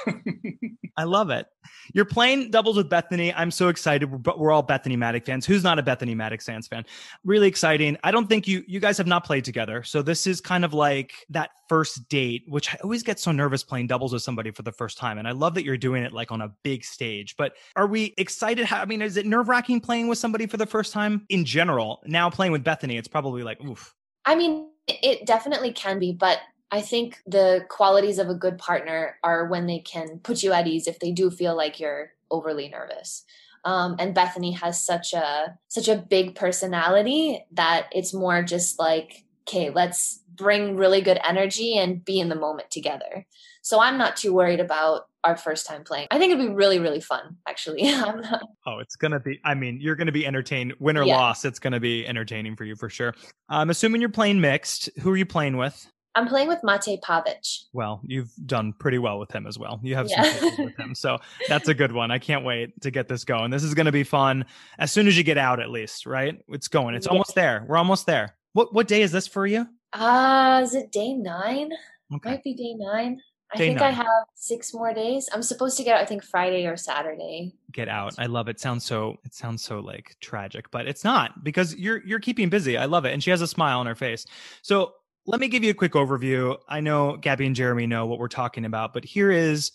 [0.96, 1.46] I love it.
[1.92, 3.32] You're playing doubles with Bethany.
[3.34, 4.10] I'm so excited.
[4.10, 5.46] We're, we're all Bethany Mattek fans.
[5.46, 6.84] Who's not a Bethany Mattek-Sands fan?
[7.24, 7.96] Really exciting.
[8.04, 10.74] I don't think you you guys have not played together, so this is kind of
[10.74, 14.62] like that first date, which I always get so nervous playing doubles with somebody for
[14.62, 15.18] the first time.
[15.18, 17.36] And I love that you're doing it like on a big stage.
[17.36, 18.66] But are we excited?
[18.66, 21.44] How, I mean, is it nerve wracking playing with somebody for the first time in
[21.44, 22.02] general?
[22.06, 23.94] Now playing with Bethany, it's probably like oof.
[24.24, 26.38] I mean, it definitely can be, but
[26.72, 30.66] I think the qualities of a good partner are when they can put you at
[30.66, 33.24] ease if they do feel like you're overly nervous.
[33.66, 39.24] Um, and Bethany has such a such a big personality that it's more just like,
[39.46, 43.26] okay, let's bring really good energy and be in the moment together.
[43.62, 46.06] So I'm not too worried about our first time playing.
[46.12, 47.82] I think it'd be really, really fun, actually.
[48.66, 50.74] oh, it's going to be, I mean, you're going to be entertained.
[50.78, 51.16] Win or yeah.
[51.16, 53.12] loss, it's going to be entertaining for you for sure.
[53.48, 54.88] I'm assuming you're playing mixed.
[55.00, 55.90] Who are you playing with?
[56.16, 57.64] I'm playing with Mate Pavic.
[57.74, 59.78] Well, you've done pretty well with him as well.
[59.82, 60.22] You have yeah.
[60.22, 60.94] some with him.
[60.94, 62.10] So that's a good one.
[62.10, 63.50] I can't wait to get this going.
[63.50, 64.46] This is going to be fun
[64.78, 66.40] as soon as you get out, at least, right?
[66.48, 66.94] It's going.
[66.94, 67.12] It's yeah.
[67.12, 67.66] almost there.
[67.68, 68.34] We're almost there.
[68.54, 69.68] What what day is this for you?
[69.92, 71.70] Uh, is it day nine?
[72.14, 72.30] Okay.
[72.30, 73.20] Might be day nine.
[73.52, 73.88] I day think nine.
[73.88, 75.28] I have six more days.
[75.34, 77.54] I'm supposed to get out, I think Friday or Saturday.
[77.72, 78.14] Get out.
[78.18, 78.58] I love it.
[78.58, 82.78] Sounds so it sounds so like tragic, but it's not because you're you're keeping busy.
[82.78, 83.12] I love it.
[83.12, 84.24] And she has a smile on her face.
[84.62, 84.94] So
[85.26, 86.56] let me give you a quick overview.
[86.68, 89.72] I know Gabby and Jeremy know what we're talking about, but here is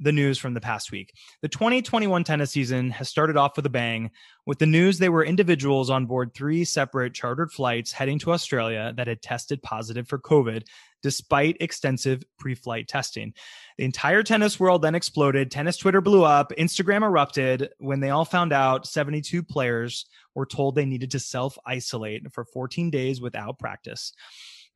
[0.00, 1.12] the news from the past week.
[1.42, 4.10] The 2021 tennis season has started off with a bang
[4.46, 8.92] with the news there were individuals on board three separate chartered flights heading to Australia
[8.96, 10.64] that had tested positive for COVID
[11.02, 13.34] despite extensive pre flight testing.
[13.76, 15.50] The entire tennis world then exploded.
[15.50, 16.52] Tennis Twitter blew up.
[16.58, 21.58] Instagram erupted when they all found out 72 players were told they needed to self
[21.66, 24.12] isolate for 14 days without practice.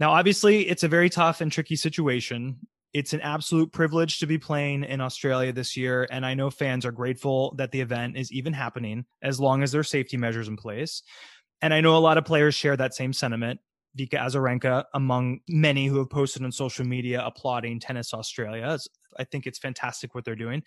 [0.03, 2.57] Now, obviously, it's a very tough and tricky situation.
[2.93, 6.09] It's an absolute privilege to be playing in Australia this year.
[6.11, 9.71] And I know fans are grateful that the event is even happening as long as
[9.71, 11.05] there are safety measures in place.
[11.61, 13.61] And I know a lot of players share that same sentiment.
[13.97, 18.77] Vika Azarenka, among many who have posted on social media applauding Tennis Australia.
[19.21, 20.65] I think it's fantastic what they're doing.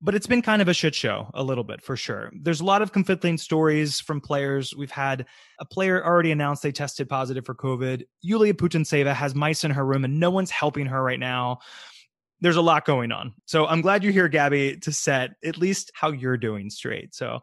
[0.00, 2.30] But it's been kind of a shit show a little bit for sure.
[2.40, 4.74] There's a lot of conflicting stories from players.
[4.74, 5.26] We've had
[5.58, 8.04] a player already announced they tested positive for COVID.
[8.20, 11.58] Yulia Putintseva has mice in her room and no one's helping her right now.
[12.40, 13.34] There's a lot going on.
[13.46, 17.12] So I'm glad you're here, Gabby, to set at least how you're doing straight.
[17.14, 17.40] So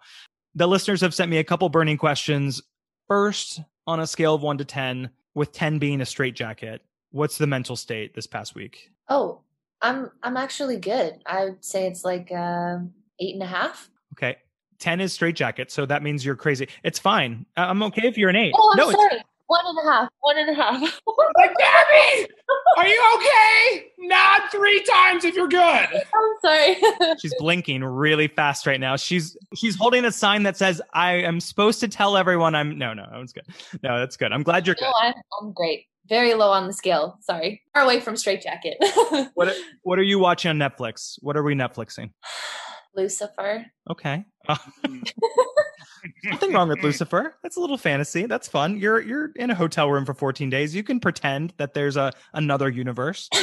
[0.54, 2.62] the listeners have sent me a couple burning questions.
[3.10, 7.38] First, on a scale of one to 10, with 10 being a straight jacket, what's
[7.38, 8.90] the mental state this past week?
[9.10, 9.42] Oh,
[9.82, 11.20] I'm I'm actually good.
[11.26, 12.78] I would say it's like uh,
[13.20, 13.90] eight and a half.
[14.14, 14.38] Okay.
[14.80, 16.68] 10 is straight jacket, so that means you're crazy.
[16.84, 17.46] It's fine.
[17.56, 18.54] I- I'm okay if you're an eight.
[18.58, 19.22] Oh, I'm no, it's- sorry.
[19.48, 20.10] One and a half.
[20.22, 21.02] One and a half.
[21.38, 22.28] Like, Gabby,
[22.78, 23.86] are you okay?
[24.00, 25.60] Nod three times if you're good.
[25.92, 26.78] I'm sorry.
[27.20, 28.96] she's blinking really fast right now.
[28.96, 32.94] She's she's holding a sign that says, "I am supposed to tell everyone I'm." No,
[32.94, 33.44] no, that's good.
[33.84, 34.32] No, that's good.
[34.32, 34.86] I'm glad you're good.
[34.86, 35.88] no, I'm, I'm great.
[36.08, 37.18] Very low on the scale.
[37.22, 37.62] Sorry.
[37.74, 38.78] Far away from straight jacket.
[39.34, 41.18] What are- What are you watching on Netflix?
[41.22, 42.12] What are we Netflixing?
[42.96, 43.66] Lucifer.
[43.90, 44.24] Okay.
[44.48, 44.56] Uh,
[46.24, 47.36] nothing wrong with Lucifer.
[47.44, 48.26] That's a little fantasy.
[48.26, 48.78] That's fun.
[48.78, 50.74] You're you're in a hotel room for 14 days.
[50.74, 53.30] You can pretend that there's a another universe.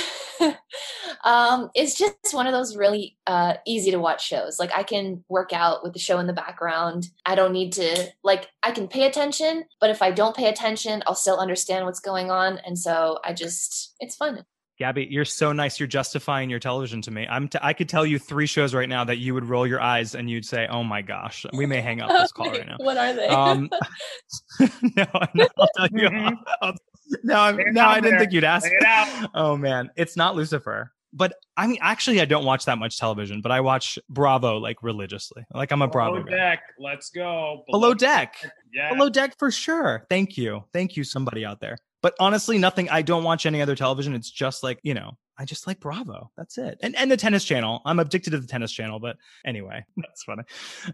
[1.25, 4.59] um, it's just one of those really uh, easy to watch shows.
[4.59, 7.09] Like I can work out with the show in the background.
[7.27, 11.03] I don't need to like I can pay attention, but if I don't pay attention,
[11.07, 12.59] I'll still understand what's going on.
[12.66, 14.44] And so I just it's fun.
[14.79, 15.79] Gabby, you're so nice.
[15.79, 17.27] You're justifying your television to me.
[17.31, 17.46] I'm.
[17.46, 20.14] T- I could tell you three shows right now that you would roll your eyes
[20.16, 22.77] and you'd say, "Oh my gosh." We may hang up this call right now.
[22.79, 23.29] what are they?
[23.29, 23.70] Um,
[24.96, 26.09] no, no, I'll tell you.
[26.09, 26.37] Mhm.
[26.62, 26.75] I'll-
[27.22, 28.20] no, I'm, no, I didn't there.
[28.20, 28.64] think you'd ask.
[28.64, 29.31] Lay it out.
[29.35, 30.90] Oh man, it's not Lucifer.
[31.12, 34.83] But I mean, actually, I don't watch that much television, but I watch Bravo like
[34.83, 35.44] religiously.
[35.53, 36.37] Like I'm a Bravo Below guy.
[36.37, 36.62] deck.
[36.79, 37.64] Let's go.
[37.70, 38.37] Below deck.
[38.72, 38.92] Yeah.
[38.92, 40.07] Below deck for sure.
[40.09, 40.64] Thank you.
[40.72, 41.77] Thank you, somebody out there.
[42.01, 42.88] But honestly, nothing.
[42.88, 44.14] I don't watch any other television.
[44.14, 46.31] It's just like you know, I just like Bravo.
[46.37, 46.79] That's it.
[46.83, 47.83] And and the tennis channel.
[47.85, 48.98] I'm addicted to the tennis channel.
[48.98, 50.42] But anyway, that's funny.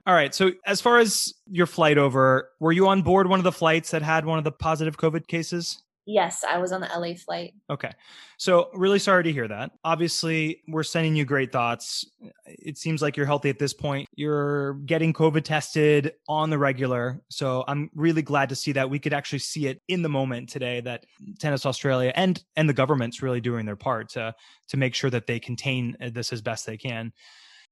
[0.06, 0.34] All right.
[0.34, 3.90] So as far as your flight over, were you on board one of the flights
[3.92, 5.82] that had one of the positive COVID cases?
[6.08, 7.54] Yes, I was on the LA flight.
[7.68, 7.92] Okay.
[8.38, 9.72] So, really sorry to hear that.
[9.84, 12.06] Obviously, we're sending you great thoughts.
[12.46, 14.08] It seems like you're healthy at this point.
[14.16, 17.20] You're getting COVID tested on the regular.
[17.28, 20.48] So, I'm really glad to see that we could actually see it in the moment
[20.48, 21.04] today that
[21.38, 24.34] Tennis Australia and and the government's really doing their part to
[24.68, 27.12] to make sure that they contain uh, this as best they can.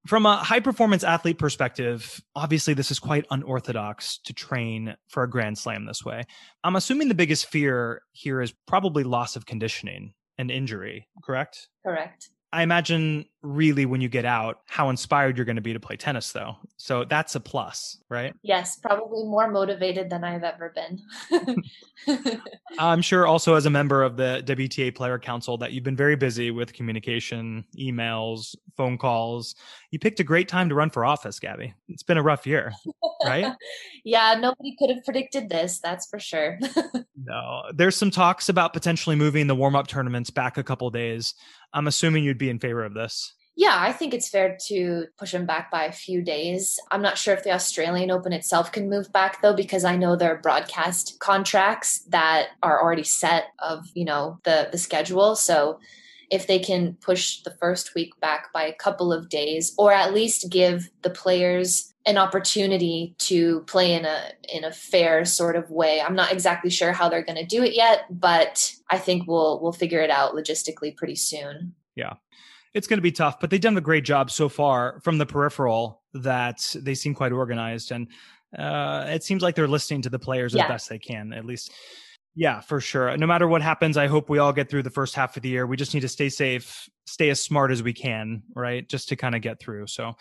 [0.06, 5.30] From a high performance athlete perspective, obviously this is quite unorthodox to train for a
[5.30, 6.22] grand slam this way.
[6.62, 11.68] I'm assuming the biggest fear here is probably loss of conditioning and injury, correct?
[11.84, 12.28] Correct.
[12.52, 15.96] I imagine really when you get out how inspired you're going to be to play
[15.96, 16.56] tennis though.
[16.76, 18.34] So that's a plus, right?
[18.42, 22.40] Yes, probably more motivated than I've ever been.
[22.78, 26.16] I'm sure also as a member of the WTA Player Council that you've been very
[26.16, 29.54] busy with communication, emails, phone calls.
[29.90, 31.74] You picked a great time to run for office, Gabby.
[31.88, 32.72] It's been a rough year,
[33.24, 33.52] right?
[34.04, 36.58] yeah, nobody could have predicted this, that's for sure.
[37.26, 41.34] No, there's some talks about potentially moving the warm up tournaments back a couple days.
[41.76, 43.34] I'm assuming you'd be in favor of this.
[43.54, 46.78] Yeah, I think it's fair to push them back by a few days.
[46.90, 50.16] I'm not sure if the Australian Open itself can move back though, because I know
[50.16, 55.36] there are broadcast contracts that are already set of, you know, the the schedule.
[55.36, 55.78] So
[56.30, 60.14] if they can push the first week back by a couple of days, or at
[60.14, 65.70] least give the players an opportunity to play in a in a fair sort of
[65.70, 66.00] way.
[66.00, 69.60] I'm not exactly sure how they're going to do it yet, but I think we'll
[69.60, 71.74] we'll figure it out logistically pretty soon.
[71.96, 72.14] Yeah.
[72.74, 75.24] It's going to be tough, but they've done a great job so far from the
[75.24, 77.90] peripheral that they seem quite organized.
[77.90, 78.08] And
[78.56, 80.64] uh, it seems like they're listening to the players Yeah.
[80.64, 81.72] as best they can, at least.
[82.34, 83.16] Yeah, for sure.
[83.16, 85.48] No matter what happens, I hope we all get through the first half of the
[85.48, 85.66] year.
[85.66, 88.86] We just need to stay safe, stay as smart as we can, right?
[88.86, 89.86] Just to kind of get through.
[89.86, 90.12] So,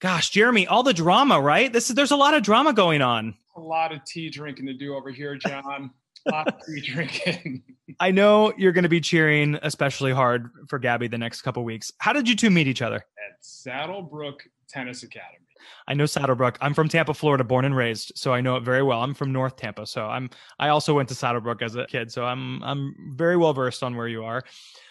[0.00, 1.72] gosh, Jeremy, all the drama, right?
[1.72, 3.34] This is there's a lot of drama going on.
[3.56, 5.90] A lot of tea drinking to do over here, John.
[6.26, 7.62] a lot of tea drinking.
[8.00, 11.92] I know you're going to be cheering especially hard for Gabby the next couple weeks.
[11.98, 12.96] How did you two meet each other?
[12.96, 15.46] At Saddlebrook Tennis Academy.
[15.88, 16.56] I know Saddlebrook.
[16.60, 19.02] I'm from Tampa, Florida, born and raised, so I know it very well.
[19.02, 22.24] I'm from North Tampa, so I'm I also went to Saddlebrook as a kid, so
[22.24, 24.42] I'm I'm very well versed on where you are.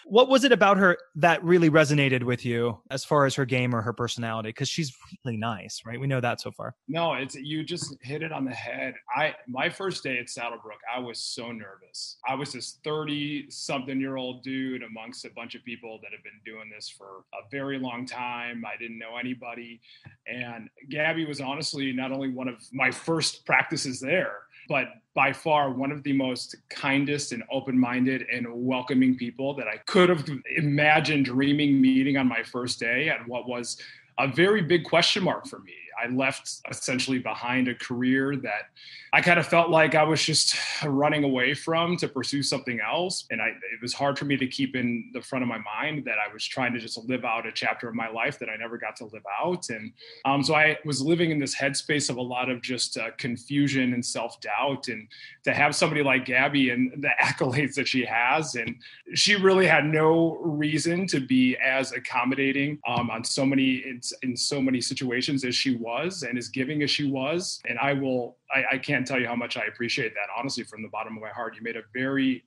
[0.08, 3.74] What was it about her that really resonated with you as far as her game
[3.74, 4.50] or her personality?
[4.50, 5.98] Because she's really nice, right?
[5.98, 6.76] We know that so far.
[6.86, 8.94] No, it's you just hit it on the head.
[9.16, 12.18] I my first day at Saddlebrook, I was so nervous.
[12.28, 16.22] I was this 30 something year old dude amongst a bunch of people that have
[16.22, 18.62] been doing this for a very long time.
[18.64, 19.80] I didn't know anybody.
[20.28, 25.70] And Gabby was honestly not only one of my first practices there, but by far
[25.70, 31.24] one of the most kindest and open-minded and welcoming people that I could have imagined
[31.26, 33.80] dreaming meeting on my first day at what was
[34.18, 35.72] a very big question mark for me.
[36.02, 38.70] I left essentially behind a career that
[39.12, 43.24] I kind of felt like I was just running away from to pursue something else.
[43.30, 46.04] And I, it was hard for me to keep in the front of my mind
[46.04, 48.56] that I was trying to just live out a chapter of my life that I
[48.56, 49.70] never got to live out.
[49.70, 49.92] And
[50.24, 53.94] um, so I was living in this headspace of a lot of just uh, confusion
[53.94, 54.88] and self doubt.
[54.88, 55.08] And
[55.44, 58.76] to have somebody like Gabby and the accolades that she has, and
[59.14, 64.36] she really had no reason to be as accommodating um, on so many in, in
[64.36, 67.60] so many situations as she was and as giving as she was.
[67.68, 70.82] And I will I, I can't tell you how much I appreciate that, honestly, from
[70.82, 71.54] the bottom of my heart.
[71.56, 72.44] You made a very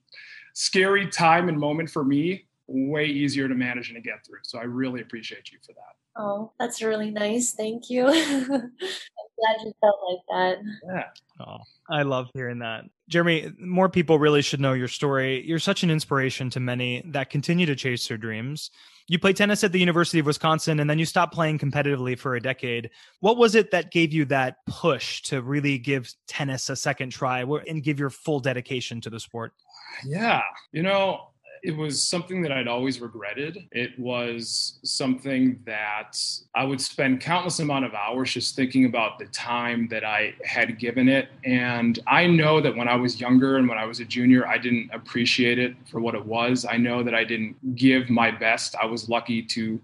[0.52, 4.40] scary time and moment for me way easier to manage and to get through.
[4.42, 5.96] So I really appreciate you for that.
[6.16, 7.52] Oh, that's really nice.
[7.52, 8.06] Thank you.
[8.08, 8.72] I'm
[9.40, 10.58] glad you felt like that.
[10.86, 11.44] Yeah.
[11.46, 12.84] Oh, I love hearing that.
[13.08, 15.44] Jeremy, more people really should know your story.
[15.46, 18.70] You're such an inspiration to many that continue to chase their dreams.
[19.10, 22.36] You played tennis at the University of Wisconsin and then you stopped playing competitively for
[22.36, 22.90] a decade.
[23.18, 27.40] What was it that gave you that push to really give tennis a second try
[27.40, 29.52] and give your full dedication to the sport?
[30.06, 30.42] Yeah.
[30.70, 31.30] You know,
[31.62, 33.68] it was something that I'd always regretted.
[33.72, 36.18] It was something that
[36.54, 40.78] I would spend countless amount of hours just thinking about the time that I had
[40.78, 41.28] given it.
[41.44, 44.58] And I know that when I was younger and when I was a junior, I
[44.58, 46.64] didn't appreciate it for what it was.
[46.64, 48.74] I know that I didn't give my best.
[48.80, 49.80] I was lucky to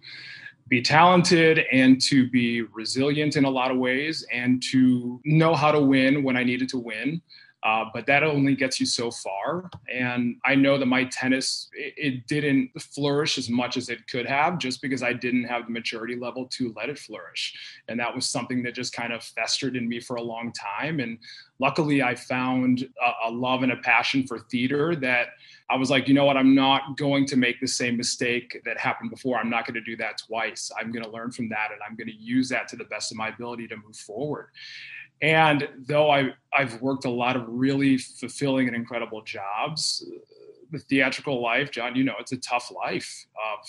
[0.68, 5.70] be talented and to be resilient in a lot of ways and to know how
[5.70, 7.22] to win when I needed to win.
[7.66, 9.68] Uh, but that only gets you so far.
[9.92, 14.24] And I know that my tennis, it, it, didn't flourish as much as it could
[14.24, 17.56] have just because I didn't have the maturity level to let it flourish.
[17.88, 21.00] And that was something that just kind of festered in me for a long time.
[21.00, 21.18] And
[21.58, 25.30] luckily, I found a, a love and a passion for theater that
[25.68, 26.36] I was like, you know what?
[26.36, 29.38] I'm not going to make the same mistake that happened before.
[29.38, 30.70] I'm not going to do that twice.
[30.78, 33.10] I'm going to learn from that and I'm going to use that to the best
[33.10, 34.50] of my ability to move forward.
[35.22, 40.04] And though I, I've worked a lot of really fulfilling and incredible jobs,
[40.70, 43.66] the theatrical life, John, you know, it's a tough life of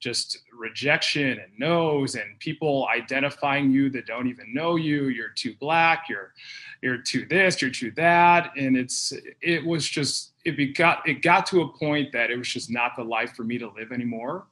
[0.00, 5.04] just rejection and no's and people identifying you that don't even know you.
[5.08, 6.06] You're too black.
[6.08, 6.32] You're
[6.82, 7.62] you're too this.
[7.62, 8.52] You're too that.
[8.56, 12.48] And it's it was just it got it got to a point that it was
[12.48, 14.46] just not the life for me to live anymore.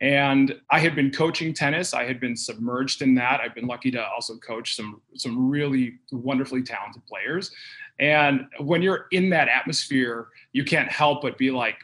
[0.00, 1.92] And I had been coaching tennis.
[1.92, 3.40] I had been submerged in that.
[3.40, 7.50] I've been lucky to also coach some some really wonderfully talented players.
[7.98, 11.76] And when you're in that atmosphere, you can't help but be like,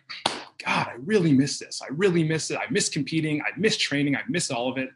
[0.65, 1.83] God, I really miss this.
[1.83, 2.57] I really miss it.
[2.57, 3.43] I miss competing.
[3.43, 4.17] I miss training.
[4.17, 4.89] I miss all of it.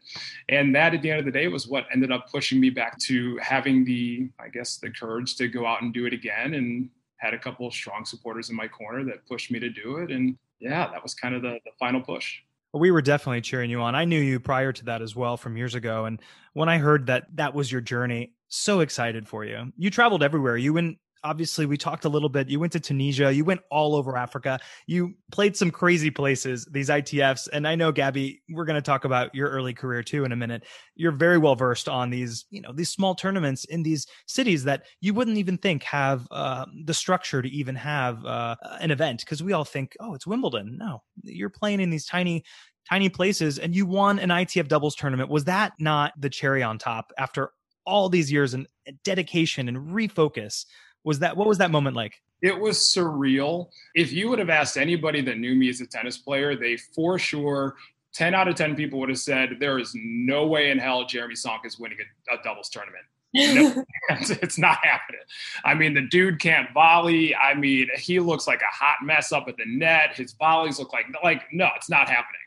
[0.49, 2.97] And that at the end of the day was what ended up pushing me back
[3.01, 6.55] to having the, I guess, the courage to go out and do it again.
[6.55, 6.89] And
[7.21, 10.09] had a couple of strong supporters in my corner that pushed me to do it.
[10.11, 12.39] And yeah, that was kind of the, the final push.
[12.73, 13.95] We were definitely cheering you on.
[13.95, 16.05] I knew you prior to that as well from years ago.
[16.05, 16.21] And
[16.53, 19.71] when I heard that that was your journey, so excited for you.
[19.77, 20.57] You traveled everywhere.
[20.57, 22.49] You went obviously we talked a little bit.
[22.49, 23.31] You went to tunisia.
[23.31, 24.59] You went all over africa.
[24.87, 29.05] You played some crazy places these itfs and i know gabby we're going to talk
[29.05, 30.63] about your early career too in a minute.
[30.95, 34.83] You're very well versed on these you know these small tournaments in these cities that
[34.99, 39.19] you wouldn't even think have uh, the structure to even have uh, an event.
[39.19, 40.77] Because we all think oh it's wimbledon.
[40.77, 41.03] No.
[41.23, 42.43] You're playing in these tiny
[42.89, 45.29] tiny places and you won an itf doubles tournament.
[45.29, 47.51] Was that not the cherry on top after
[47.85, 48.67] all these years and
[49.03, 50.65] dedication and refocus
[51.03, 52.21] was that what was that moment like?
[52.41, 53.69] It was surreal.
[53.93, 57.19] If you would have asked anybody that knew me as a tennis player, they for
[57.19, 57.75] sure
[58.13, 61.35] 10 out of 10 people would have said there is no way in hell Jeremy
[61.35, 61.97] Sonk is winning
[62.29, 63.05] a, a doubles tournament.
[63.33, 65.21] no, it's not happening.
[65.63, 67.33] I mean, the dude can't volley.
[67.33, 70.15] I mean, he looks like a hot mess up at the net.
[70.15, 72.41] His volleys look like like no, it's not happening.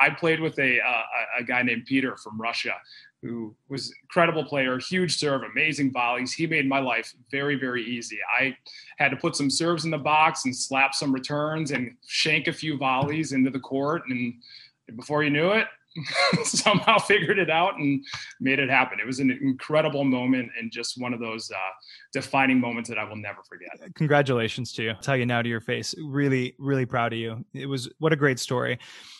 [0.00, 1.02] I played with a uh,
[1.40, 2.74] a guy named Peter from Russia
[3.22, 6.32] who was incredible player, huge serve, amazing volleys.
[6.32, 8.18] He made my life very, very easy.
[8.38, 8.56] I
[8.98, 12.52] had to put some serves in the box and slap some returns and shank a
[12.52, 14.02] few volleys into the court.
[14.08, 14.34] And
[14.96, 15.66] before you knew it,
[16.44, 18.04] somehow figured it out and
[18.40, 19.00] made it happen.
[19.00, 21.56] It was an incredible moment and just one of those uh,
[22.12, 23.70] defining moments that I will never forget.
[23.94, 24.90] Congratulations to you.
[24.90, 25.94] I'll tell you now to your face.
[25.98, 27.44] Really, really proud of you.
[27.52, 28.78] It was what a great story.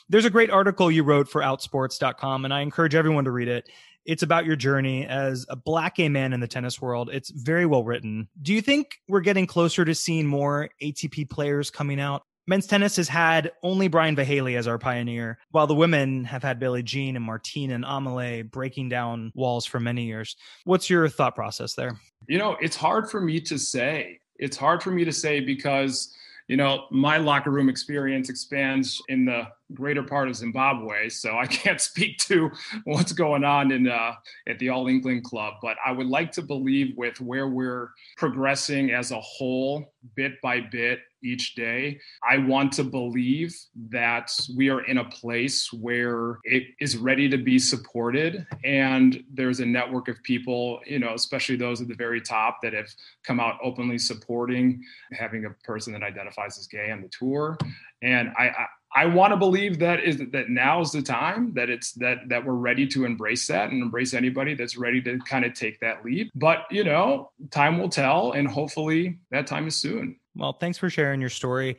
[0.09, 3.69] There's a great article you wrote for outsports.com, and I encourage everyone to read it.
[4.05, 7.11] It's about your journey as a black gay man in the tennis world.
[7.13, 8.29] It's very well written.
[8.41, 12.23] Do you think we're getting closer to seeing more ATP players coming out?
[12.47, 16.59] Men's tennis has had only Brian Vahaly as our pioneer, while the women have had
[16.59, 20.37] Billie Jean and Martine and Amelie breaking down walls for many years.
[20.65, 22.01] What's your thought process there?
[22.27, 24.19] You know, it's hard for me to say.
[24.37, 26.13] It's hard for me to say because
[26.51, 29.45] you know, my locker room experience expands in the
[29.75, 32.51] greater part of Zimbabwe, so I can't speak to
[32.85, 34.15] what's going on in uh,
[34.49, 35.55] at the All England Club.
[35.63, 40.61] But I would like to believe with where we're progressing as a whole, bit by
[40.61, 42.01] bit, each day.
[42.29, 43.55] I want to believe
[43.91, 49.61] that we are in a place where it is ready to be supported and there's
[49.61, 52.89] a network of people, you know, especially those at the very top that have
[53.25, 57.59] come out openly supporting having a person that identifies as gay on the tour.
[58.03, 61.71] And I, I I want to believe that is that now is the time that
[61.71, 65.45] it's that that we're ready to embrace that and embrace anybody that's ready to kind
[65.45, 66.31] of take that leap.
[66.35, 70.17] But you know, time will tell, and hopefully that time is soon.
[70.35, 71.79] Well, thanks for sharing your story.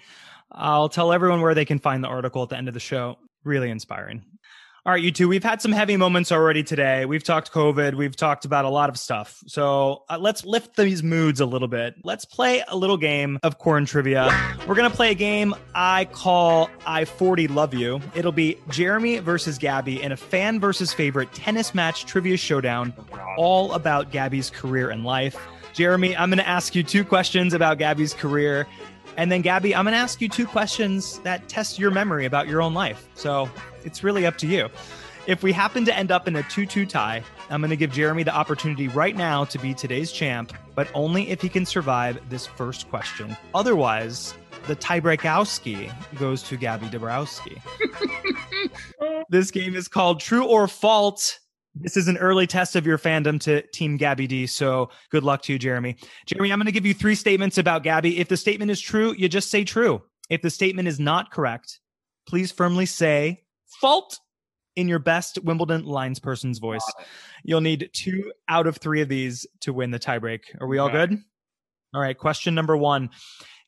[0.52, 3.18] I'll tell everyone where they can find the article at the end of the show.
[3.44, 4.24] Really inspiring.
[4.84, 7.06] All right, you two, we've had some heavy moments already today.
[7.06, 9.44] We've talked COVID, we've talked about a lot of stuff.
[9.46, 11.98] So uh, let's lift these moods a little bit.
[12.04, 14.32] Let's play a little game of corn trivia.
[14.68, 18.02] We're going to play a game I call I 40 Love You.
[18.16, 22.92] It'll be Jeremy versus Gabby in a fan versus favorite tennis match trivia showdown,
[23.38, 25.38] all about Gabby's career and life.
[25.74, 28.66] Jeremy, I'm going to ask you two questions about Gabby's career.
[29.16, 32.48] And then, Gabby, I'm going to ask you two questions that test your memory about
[32.48, 33.08] your own life.
[33.14, 33.48] So
[33.86, 34.70] it's really up to you.
[35.28, 37.92] If we happen to end up in a 2 2 tie, I'm going to give
[37.92, 42.20] Jeremy the opportunity right now to be today's champ, but only if he can survive
[42.30, 43.38] this first question.
[43.54, 44.34] Otherwise,
[44.68, 47.62] the tiebreakowski goes to Gabby Dabrowski.
[49.30, 51.40] this game is called True or False.
[51.76, 54.48] This is an early test of your fandom to Team Gabby D.
[54.48, 55.96] So good luck to you, Jeremy.
[56.26, 58.20] Jeremy, I'm going to give you three statements about Gabby.
[58.20, 60.02] If the statement is true, you just say true.
[60.30, 61.80] If the statement is not correct,
[62.28, 63.41] please firmly say
[63.82, 64.20] fault
[64.76, 66.86] in your best Wimbledon lines person's voice.
[67.44, 70.42] You'll need two out of three of these to win the tiebreak.
[70.60, 71.18] Are we all good?
[71.94, 72.18] All right.
[72.18, 73.10] Question number one.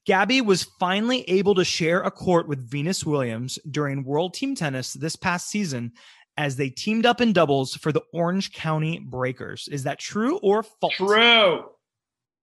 [0.06, 4.94] Gabby was finally able to share a court with Venus Williams during World Team Tennis
[4.94, 5.94] this past season
[6.38, 9.70] as they teamed up in doubles for the Orange County Breakers.
[9.72, 10.96] Is that true or false?
[10.96, 11.66] True.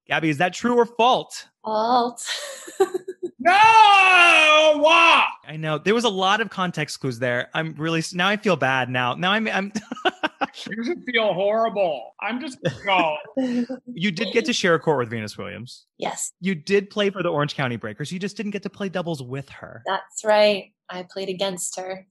[0.07, 1.45] Gabby, is that true or false?
[1.65, 2.27] Fault.
[3.41, 4.81] no!
[4.83, 5.27] Wow!
[5.47, 7.49] I know there was a lot of context clues there.
[7.55, 8.29] I'm really now.
[8.29, 9.15] I feel bad now.
[9.15, 9.49] Now I'm.
[9.49, 9.73] I'm
[10.69, 12.15] you should feel horrible.
[12.21, 13.17] I'm just go.
[13.37, 15.87] you did get to share a court with Venus Williams.
[15.99, 16.33] Yes.
[16.41, 18.13] You did play for the Orange County Breakers.
[18.13, 19.83] You just didn't get to play doubles with her.
[19.87, 20.73] That's right.
[20.89, 22.07] I played against her.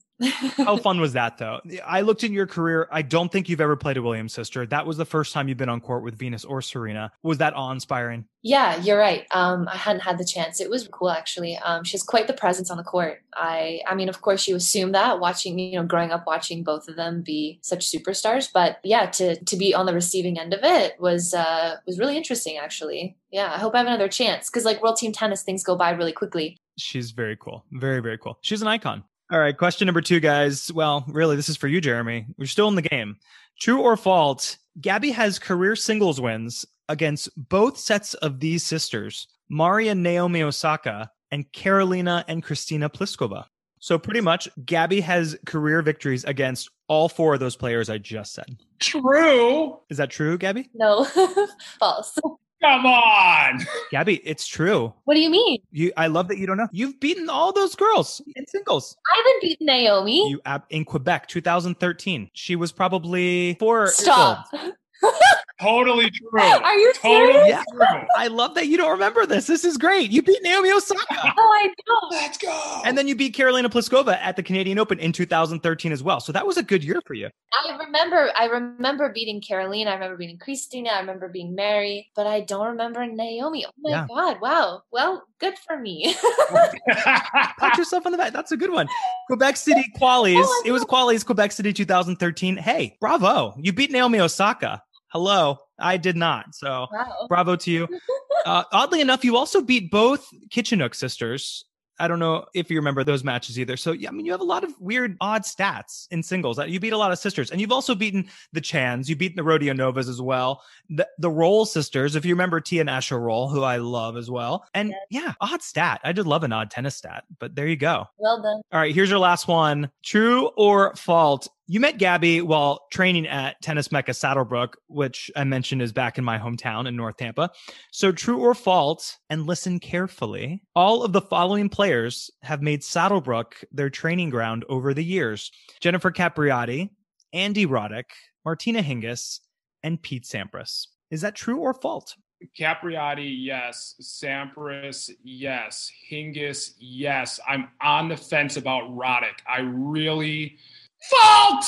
[0.56, 1.60] How fun was that, though?
[1.84, 2.88] I looked in your career.
[2.90, 4.66] I don't think you've ever played a Williams sister.
[4.66, 7.12] That was the first time you've been on court with Venus or Serena.
[7.22, 8.24] Was that awe inspiring?
[8.42, 9.26] Yeah, you're right.
[9.32, 10.60] Um, I hadn't had the chance.
[10.60, 11.58] It was cool, actually.
[11.58, 13.22] Um, she has quite the presence on the court.
[13.34, 16.88] I, I mean, of course, you assume that watching, you know, growing up watching both
[16.88, 18.50] of them be such superstars.
[18.52, 22.16] But yeah, to to be on the receiving end of it was uh, was really
[22.16, 23.16] interesting, actually.
[23.30, 25.90] Yeah, I hope I have another chance because like World Team Tennis, things go by
[25.90, 26.56] really quickly.
[26.78, 27.64] She's very cool.
[27.72, 28.38] Very, very cool.
[28.40, 29.04] She's an icon.
[29.32, 30.72] All right, question number two, guys.
[30.72, 32.26] Well, really, this is for you, Jeremy.
[32.36, 33.16] We're still in the game.
[33.60, 34.58] True or false?
[34.80, 41.50] Gabby has career singles wins against both sets of these sisters, Maria Naomi Osaka and
[41.52, 43.44] Karolina and Kristina Pliskova.
[43.78, 48.32] So pretty much, Gabby has career victories against all four of those players I just
[48.32, 48.58] said.
[48.80, 49.78] True.
[49.90, 50.68] Is that true, Gabby?
[50.74, 51.04] No,
[51.78, 52.18] false.
[52.62, 53.66] Come on.
[53.90, 54.92] Gabby, it's true.
[55.04, 55.62] What do you mean?
[55.72, 56.68] You I love that you don't know.
[56.72, 58.96] You've beaten all those girls in singles.
[59.12, 60.30] I haven't beaten Naomi.
[60.30, 62.30] You in Quebec 2013.
[62.34, 64.46] She was probably 4 Stop.
[65.60, 66.40] Totally true.
[66.40, 67.48] Are you totally serious?
[67.48, 67.62] Yeah.
[67.72, 68.06] true.
[68.16, 69.46] I love that you don't remember this.
[69.46, 70.10] This is great.
[70.10, 71.00] You beat Naomi Osaka.
[71.42, 72.12] Oh, I don't.
[72.12, 72.82] Let's go.
[72.84, 76.20] And then you beat Karolina Pliskova at the Canadian Open in 2013 as well.
[76.20, 77.28] So that was a good year for you.
[77.52, 78.30] I remember.
[78.36, 79.86] I remember beating Caroline.
[79.88, 80.90] I remember beating Christina.
[80.90, 83.64] I remember being Mary, but I don't remember Naomi.
[83.66, 84.06] Oh my Yeah.
[84.08, 84.38] god!
[84.40, 84.82] Wow.
[84.92, 86.14] Well, good for me.
[86.88, 88.32] Pat yourself on the back.
[88.32, 88.88] That's a good one.
[89.28, 90.42] Quebec City Qualies.
[90.44, 92.56] Oh, it was Qualies Quebec City 2013.
[92.56, 93.54] Hey, bravo.
[93.58, 94.82] You beat Naomi Osaka.
[95.10, 95.58] Hello.
[95.78, 96.54] I did not.
[96.54, 97.26] So wow.
[97.28, 97.88] bravo to you.
[98.46, 101.66] Uh, oddly enough, you also beat both Kichenok sisters.
[102.00, 103.76] I don't know if you remember those matches either.
[103.76, 106.58] So, yeah, I mean, you have a lot of weird, odd stats in singles.
[106.58, 109.10] Uh, You beat a lot of sisters, and you've also beaten the Chans.
[109.10, 110.62] You beat the Rodionovas as well.
[110.88, 114.30] The the Roll sisters, if you remember Tia and Asher Roll, who I love as
[114.30, 114.64] well.
[114.72, 116.00] And yeah, odd stat.
[116.02, 118.06] I did love an odd tennis stat, but there you go.
[118.16, 118.62] Well done.
[118.72, 119.90] All right, here's your last one.
[120.02, 121.46] True or false?
[121.70, 126.24] You met Gabby while training at Tennis Mecca Saddlebrook, which I mentioned is back in
[126.24, 127.52] my hometown in North Tampa.
[127.92, 133.62] So, true or false, and listen carefully, all of the following players have made Saddlebrook
[133.70, 136.90] their training ground over the years Jennifer Capriati,
[137.32, 138.06] Andy Roddick,
[138.44, 139.38] Martina Hingis,
[139.84, 140.88] and Pete Sampras.
[141.12, 142.16] Is that true or false?
[142.58, 143.94] Capriati, yes.
[144.02, 145.92] Sampras, yes.
[146.10, 147.38] Hingis, yes.
[147.48, 149.38] I'm on the fence about Roddick.
[149.48, 150.58] I really
[151.02, 151.64] fault.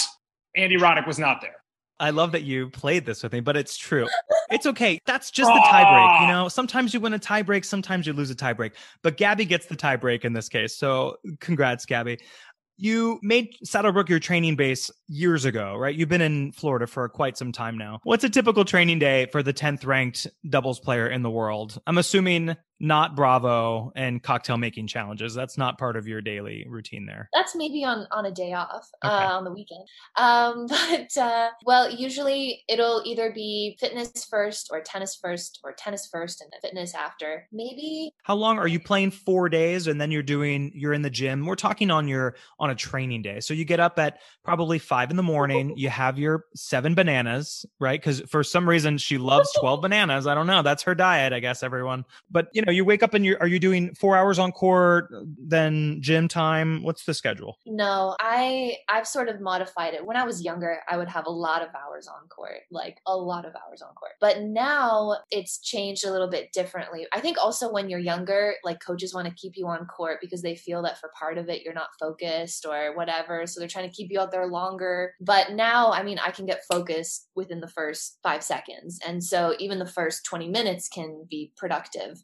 [0.57, 1.57] Andy Roddick was not there.
[2.01, 4.07] I love that you played this with me, but it's true.
[4.51, 4.99] It's okay.
[5.07, 6.21] That's just the tiebreak.
[6.21, 8.73] You know, sometimes you win a tiebreak, sometimes you lose a tiebreak.
[9.03, 10.77] But Gabby gets the tiebreak in this case.
[10.77, 12.19] So congrats, Gabby.
[12.77, 15.95] You made Saddlebrook your training base years ago, right?
[15.95, 18.01] You've been in Florida for quite some time now.
[18.03, 21.81] What's a typical training day for the 10th ranked doubles player in the world?
[21.87, 25.35] I'm assuming not Bravo and cocktail making challenges.
[25.35, 27.29] That's not part of your daily routine there.
[27.33, 29.15] That's maybe on on a day off Okay.
[29.15, 29.87] uh, on the weekend.
[30.17, 36.09] Um, but uh, well, usually it'll either be fitness first or tennis first or tennis
[36.11, 37.47] first and then fitness after.
[37.53, 41.11] Maybe How long are you playing 4 days and then you're doing you're in the
[41.11, 41.47] gym?
[41.47, 43.39] We're talking on your on a training day.
[43.41, 47.65] So you get up at probably 5 in the morning, you have your 7 bananas,
[47.79, 48.03] right?
[48.03, 50.27] Cuz for some reason she loves 12 bananas.
[50.27, 50.63] I don't know.
[50.63, 52.05] That's her diet, I guess everyone.
[52.29, 55.09] But you know, you wake up and you are you doing 4 hours on court,
[55.39, 56.83] then gym time?
[56.83, 57.59] What's the schedule?
[57.67, 60.05] No, I I've sort of modified it.
[60.07, 63.17] When I was younger, I would have a lot of hours on court, like a
[63.17, 64.13] lot of hours on court.
[64.21, 67.07] But now it's changed a little bit differently.
[67.13, 70.43] I think also when you're younger, like coaches want to keep you on court because
[70.43, 73.89] they feel that for part of it you're not focused or whatever, so they're trying
[73.89, 75.15] to keep you out there longer.
[75.21, 78.99] But now, I mean, I can get focused within the first 5 seconds.
[79.07, 82.23] And so even the first 20 minutes can be productive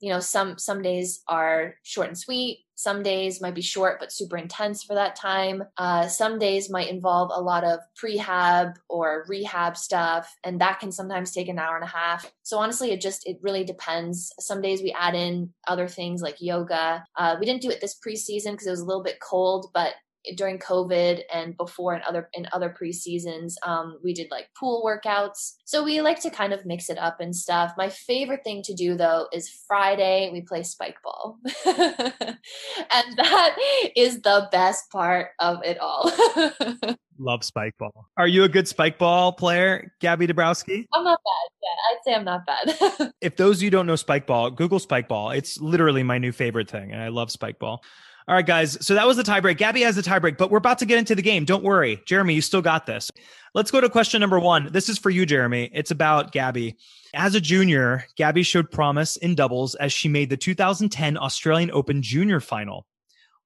[0.00, 4.12] you know some some days are short and sweet some days might be short but
[4.12, 5.62] super intense for that time.
[5.76, 10.90] Uh, some days might involve a lot of prehab or rehab stuff and that can
[10.90, 12.30] sometimes take an hour and a half.
[12.42, 14.32] So honestly it just it really depends.
[14.40, 17.04] Some days we add in other things like yoga.
[17.16, 19.94] Uh, we didn't do it this preseason because it was a little bit cold but
[20.36, 25.54] during COVID and before in other in other pre-seasons, um, we did like pool workouts.
[25.64, 27.72] So we like to kind of mix it up and stuff.
[27.76, 33.56] My favorite thing to do though is Friday we play spike ball, and that
[33.96, 36.10] is the best part of it all.
[37.18, 38.08] Love spike ball.
[38.16, 40.86] Are you a good spike ball player, Gabby Dabrowski?
[40.92, 41.50] I'm not bad.
[41.62, 43.12] Yeah, I'd say I'm not bad.
[43.20, 45.30] if those of you don't know spike ball, Google spike ball.
[45.30, 47.82] It's literally my new favorite thing, and I love spike ball.
[48.26, 48.78] All right, guys.
[48.84, 49.58] So that was the tiebreak.
[49.58, 51.44] Gabby has the tiebreak, but we're about to get into the game.
[51.44, 52.32] Don't worry, Jeremy.
[52.32, 53.10] You still got this.
[53.52, 54.72] Let's go to question number one.
[54.72, 55.70] This is for you, Jeremy.
[55.74, 56.76] It's about Gabby.
[57.12, 62.00] As a junior, Gabby showed promise in doubles as she made the 2010 Australian Open
[62.00, 62.86] Junior Final.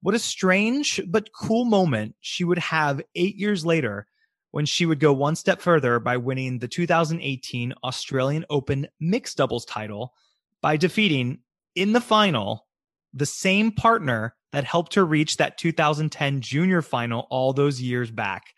[0.01, 4.07] What a strange but cool moment she would have eight years later
[4.53, 9.65] when she would go one step further by winning the 2018 Australian Open mixed doubles
[9.65, 10.15] title
[10.63, 11.41] by defeating
[11.75, 12.67] in the final
[13.13, 18.55] the same partner that helped her reach that 2010 junior final all those years back.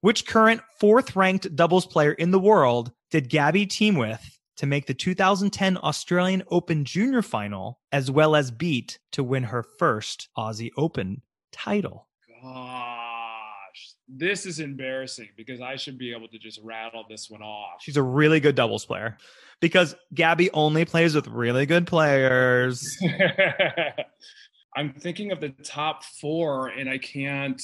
[0.00, 4.86] Which current fourth ranked doubles player in the world did Gabby team with to make
[4.86, 10.70] the 2010 Australian Open junior final as well as beat to win her first Aussie
[10.76, 11.22] Open
[11.52, 12.08] title?
[12.42, 17.80] Gosh, this is embarrassing because I should be able to just rattle this one off.
[17.80, 19.18] She's a really good doubles player
[19.60, 22.82] because Gabby only plays with really good players.
[24.76, 27.60] I'm thinking of the top four, and I can't.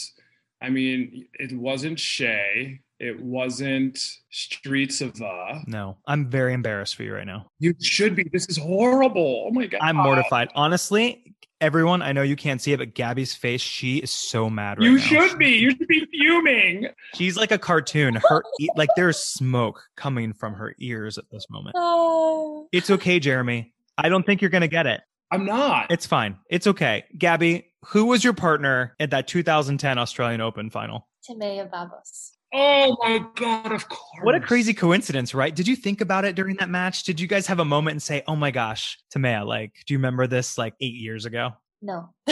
[0.63, 2.79] I mean, it wasn't Hsieh.
[2.99, 3.99] It wasn't
[4.33, 7.47] Strycova uh No, I'm very embarrassed for you right now.
[7.59, 8.25] You should be.
[8.33, 9.45] This is horrible.
[9.49, 9.81] Oh my god.
[9.83, 10.49] I'm mortified.
[10.55, 14.79] Honestly, everyone, I know you can't see it, but Gabby's face, she is so mad
[14.79, 15.03] right You now.
[15.05, 15.51] should be.
[15.51, 16.89] You should be fuming.
[17.15, 18.15] She's like a cartoon.
[18.29, 21.77] Her e- like there's smoke coming from her ears at this moment.
[21.79, 22.69] oh.
[22.73, 23.75] It's okay, Jeremy.
[23.99, 25.03] I don't think you're gonna get it.
[25.31, 25.91] I'm not.
[25.91, 26.39] It's fine.
[26.49, 27.05] It's okay.
[27.19, 31.09] Gabby, who was your partner at that 2010 Australian Open final?
[31.29, 32.33] Timea Babos.
[32.55, 34.23] Oh my god, of course.
[34.23, 35.55] What a crazy coincidence, right?
[35.55, 37.03] Did you think about it during that match?
[37.03, 39.99] Did you guys have a moment and say, "Oh my gosh, Timea, like, do you
[39.99, 41.51] remember this like 8 years ago?"
[41.83, 42.11] No.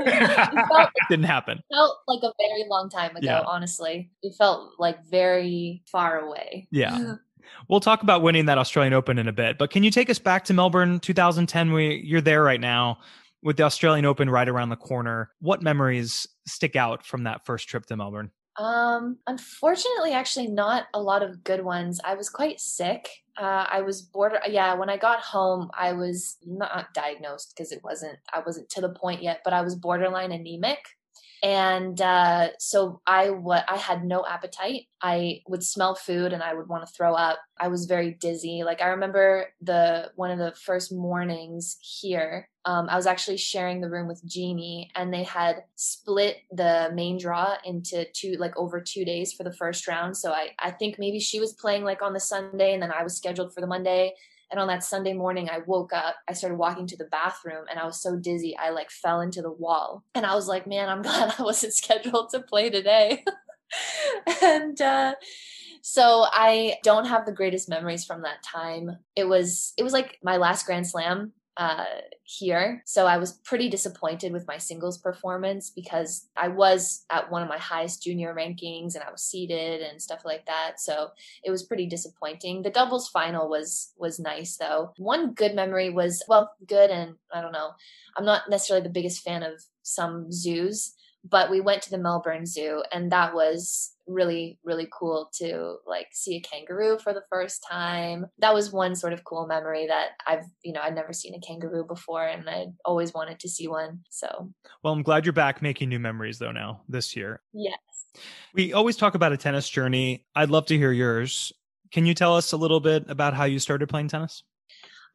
[0.00, 1.60] it felt, didn't happen.
[1.72, 3.40] felt like a very long time ago, Yeah.
[3.40, 4.10] honestly.
[4.22, 6.68] It felt like very far away.
[6.70, 7.14] Yeah.
[7.68, 10.18] We'll talk about winning that Australian Open in a bit, but can you take us
[10.18, 11.72] back to Melbourne 2010?
[11.72, 12.98] We you're there right now
[13.42, 15.30] with the Australian Open right around the corner.
[15.40, 18.30] What memories stick out from that first trip to Melbourne?
[18.56, 22.00] Um, unfortunately, actually, not a lot of good ones.
[22.04, 23.08] I was quite sick.
[23.40, 24.40] Uh, I was border.
[24.46, 28.18] Yeah, when I got home, I was not diagnosed because it wasn't.
[28.34, 30.80] I wasn't to the point yet, but I was borderline anemic.
[31.42, 34.82] And uh, so I what I had no appetite.
[35.02, 37.38] I would smell food and I would want to throw up.
[37.58, 38.62] I was very dizzy.
[38.64, 42.48] Like I remember the one of the first mornings here.
[42.66, 47.18] Um, I was actually sharing the room with Genie, and they had split the main
[47.18, 50.14] draw into two, like over two days for the first round.
[50.14, 53.02] So I, I think maybe she was playing like on the Sunday, and then I
[53.02, 54.12] was scheduled for the Monday.
[54.50, 57.78] And on that Sunday morning, I woke up, I started walking to the bathroom, and
[57.78, 60.04] I was so dizzy, I like fell into the wall.
[60.14, 63.24] And I was like, man, I'm glad I wasn't scheduled to play today.
[64.42, 65.14] and, uh,
[65.82, 68.98] so I don't have the greatest memories from that time.
[69.16, 71.84] It was it was like my last Grand Slam uh,
[72.22, 72.82] here.
[72.86, 77.48] So I was pretty disappointed with my singles performance because I was at one of
[77.48, 80.80] my highest junior rankings and I was seeded and stuff like that.
[80.80, 81.08] So
[81.44, 82.62] it was pretty disappointing.
[82.62, 84.92] The doubles final was was nice though.
[84.96, 87.72] One good memory was well, good and I don't know.
[88.16, 90.94] I'm not necessarily the biggest fan of some zoos,
[91.28, 96.08] but we went to the Melbourne Zoo and that was really really cool to like
[96.12, 98.26] see a kangaroo for the first time.
[98.38, 101.40] That was one sort of cool memory that i've you know i'd never seen a
[101.40, 104.50] kangaroo before and i always wanted to see one so.
[104.82, 107.40] Well i'm glad you're back making new memories though now this year.
[107.52, 107.78] Yes.
[108.54, 110.26] We always talk about a tennis journey.
[110.34, 111.52] I'd love to hear yours.
[111.92, 114.42] Can you tell us a little bit about how you started playing tennis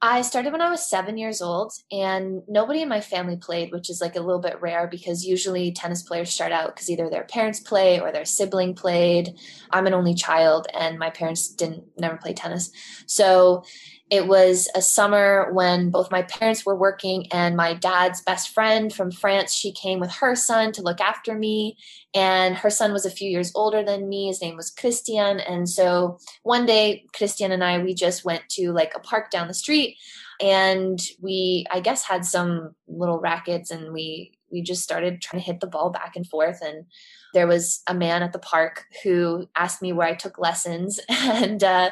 [0.01, 3.89] I started when I was seven years old, and nobody in my family played, which
[3.89, 7.23] is like a little bit rare because usually tennis players start out because either their
[7.23, 9.33] parents play or their sibling played.
[9.71, 12.71] I'm an only child, and my parents didn't never play tennis.
[13.07, 13.63] So
[14.11, 18.93] it was a summer when both my parents were working, and my dad's best friend
[18.93, 21.77] from France, she came with her son to look after me.
[22.13, 24.27] And her son was a few years older than me.
[24.27, 25.39] His name was Christian.
[25.39, 29.47] And so one day, Christian and I, we just went to like a park down
[29.47, 29.97] the street
[30.39, 35.45] and we, I guess, had some little rackets and we, we just started trying to
[35.45, 36.59] hit the ball back and forth.
[36.61, 36.85] And
[37.33, 40.99] there was a man at the park who asked me where I took lessons.
[41.09, 41.89] And, uh,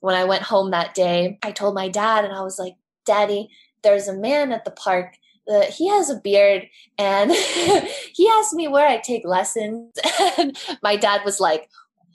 [0.00, 2.74] when I went home that day, I told my dad, and I was like,
[3.04, 3.50] Daddy,
[3.82, 5.16] there's a man at the park.
[5.70, 7.32] He has a beard and
[8.12, 9.92] he asked me where I take lessons.
[10.38, 11.68] And my dad was like,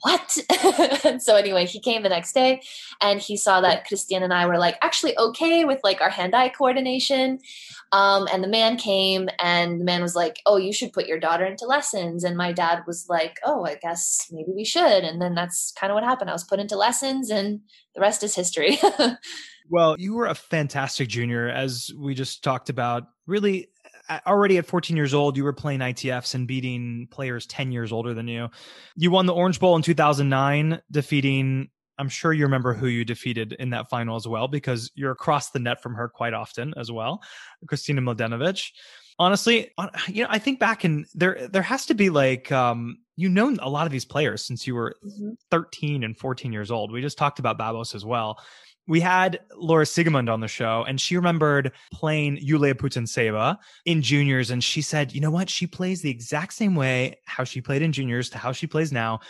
[0.06, 1.20] what?
[1.20, 2.62] so anyway, he came the next day
[3.00, 6.50] and he saw that Christian and I were like actually okay with like our hand-eye
[6.50, 7.40] coordination.
[7.90, 11.18] Um, and the man came and the man was like, oh, you should put your
[11.18, 12.22] daughter into lessons.
[12.22, 15.02] And my dad was like, oh, I guess maybe we should.
[15.02, 16.30] And then that's kind of what happened.
[16.30, 17.60] I was put into lessons and
[17.96, 18.78] the rest is history.
[19.68, 23.08] well, you were a fantastic junior, as we just talked about.
[23.26, 23.70] Really,
[24.26, 28.14] already at 14 years old, you were playing ITFs and beating players 10 years older
[28.14, 28.48] than you.
[28.96, 33.54] You won the Orange Bowl in 2009, defeating, I'm sure you remember who you defeated
[33.58, 36.92] in that final as well, because you're across the net from her quite often as
[36.92, 37.22] well,
[37.66, 38.70] Kristina Mladenovic.
[39.18, 39.70] Honestly,
[40.08, 43.56] you know, I think back and there, there has to be like, um, you know,
[43.60, 45.30] a lot of these players since you were mm-hmm.
[45.50, 46.92] 13 and 14 years old.
[46.92, 48.38] We just talked about Babos as well
[48.86, 54.50] we had Laura Siegemund on the show, and she remembered playing Yulia Putintseva in juniors.
[54.50, 55.50] And she said, you know what?
[55.50, 58.92] She plays the exact same way how she played in juniors to how she plays
[58.92, 59.20] now.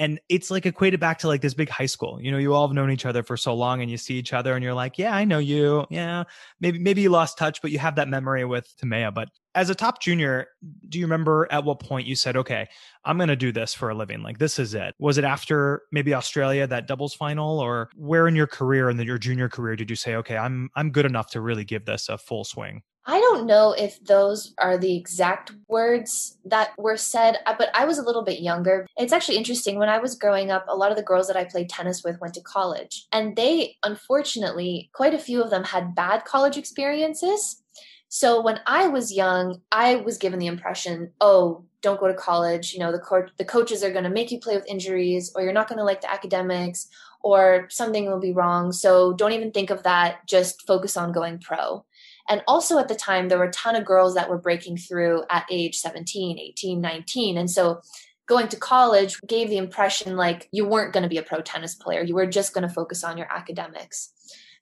[0.00, 2.20] And it's like equated back to like this big high school.
[2.22, 4.32] You know, you all have known each other for so long and you see each
[4.32, 5.86] other and you're like, yeah, I know you.
[5.90, 6.24] Yeah.
[6.60, 9.12] Maybe, maybe you lost touch, but you have that memory with Timea.
[9.12, 10.46] But as a top junior,
[10.88, 12.68] do you remember at what point you said, okay,
[13.04, 14.22] I'm going to do this for a living?
[14.22, 14.94] Like, this is it.
[15.00, 19.18] Was it after maybe Australia, that doubles final, or where in your career and your
[19.18, 22.18] junior career did you say, okay, I'm, I'm good enough to really give this a
[22.18, 22.82] full swing?
[23.10, 27.86] I don't know if those are the exact words that were said, uh, but I
[27.86, 28.86] was a little bit younger.
[28.98, 29.78] It's actually interesting.
[29.78, 32.20] When I was growing up, a lot of the girls that I played tennis with
[32.20, 37.62] went to college, and they, unfortunately, quite a few of them had bad college experiences.
[38.10, 42.74] So when I was young, I was given the impression, oh, don't go to college.
[42.74, 45.40] You know, the co- the coaches are going to make you play with injuries, or
[45.40, 46.88] you're not going to like the academics,
[47.22, 48.70] or something will be wrong.
[48.72, 50.26] So don't even think of that.
[50.26, 51.86] Just focus on going pro.
[52.28, 55.24] And also at the time, there were a ton of girls that were breaking through
[55.30, 57.38] at age 17, 18, 19.
[57.38, 57.80] And so
[58.26, 61.74] going to college gave the impression like you weren't going to be a pro tennis
[61.74, 62.02] player.
[62.02, 64.12] You were just going to focus on your academics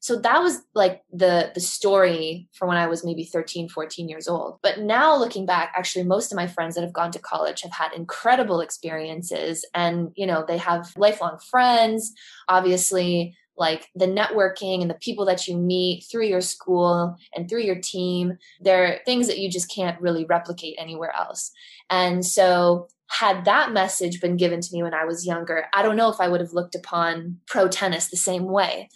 [0.00, 4.28] so that was like the the story for when i was maybe 13 14 years
[4.28, 7.62] old but now looking back actually most of my friends that have gone to college
[7.62, 12.12] have had incredible experiences and you know they have lifelong friends
[12.48, 17.62] obviously like the networking and the people that you meet through your school and through
[17.62, 21.52] your team they're things that you just can't really replicate anywhere else
[21.90, 25.96] and so had that message been given to me when I was younger, I don't
[25.96, 28.88] know if I would have looked upon pro tennis the same way.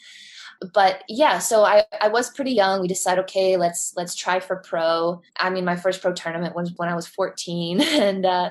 [0.74, 2.82] but yeah, so I, I was pretty young.
[2.82, 5.22] We decided, okay, let's let's try for pro.
[5.38, 8.50] I mean, my first pro tournament was when I was 14, and uh,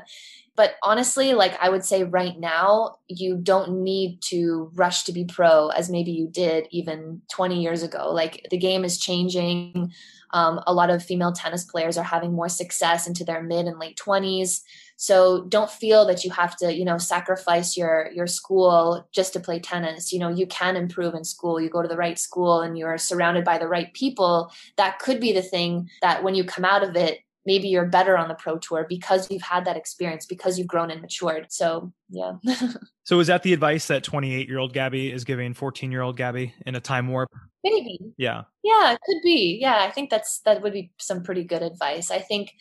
[0.60, 5.24] but honestly, like I would say right now, you don't need to rush to be
[5.24, 8.12] pro as maybe you did even 20 years ago.
[8.12, 9.94] Like the game is changing.
[10.32, 13.80] Um, a lot of female tennis players are having more success into their mid and
[13.80, 14.60] late 20s.
[14.98, 19.40] So don't feel that you have to, you know, sacrifice your your school just to
[19.40, 20.12] play tennis.
[20.12, 21.62] You know, you can improve in school.
[21.62, 24.52] You go to the right school and you're surrounded by the right people.
[24.76, 27.20] That could be the thing that when you come out of it,
[27.50, 30.92] maybe you're better on the pro tour because you've had that experience because you've grown
[30.92, 31.48] and matured.
[31.50, 32.34] So yeah.
[33.04, 36.16] So is that the advice that 28 year old gabby is giving 14 year old
[36.16, 37.32] gabby in a time warp?
[37.64, 38.00] Maybe.
[38.18, 38.44] Yeah.
[38.64, 39.58] Yeah it could be.
[39.60, 42.12] Yeah i think that's that would be some pretty good advice.
[42.12, 42.54] I think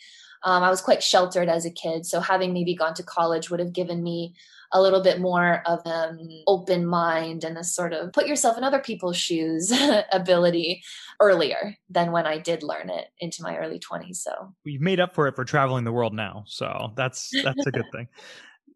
[0.43, 3.59] um, i was quite sheltered as a kid so having maybe gone to college would
[3.59, 4.33] have given me
[4.71, 8.63] a little bit more of an open mind and a sort of put yourself in
[8.63, 9.71] other people's shoes
[10.11, 10.83] ability
[11.19, 14.17] earlier than when I did learn it into my early 20s.
[14.17, 16.43] So you've made up for it for traveling the world now.
[16.47, 18.07] So that's that's a good thing.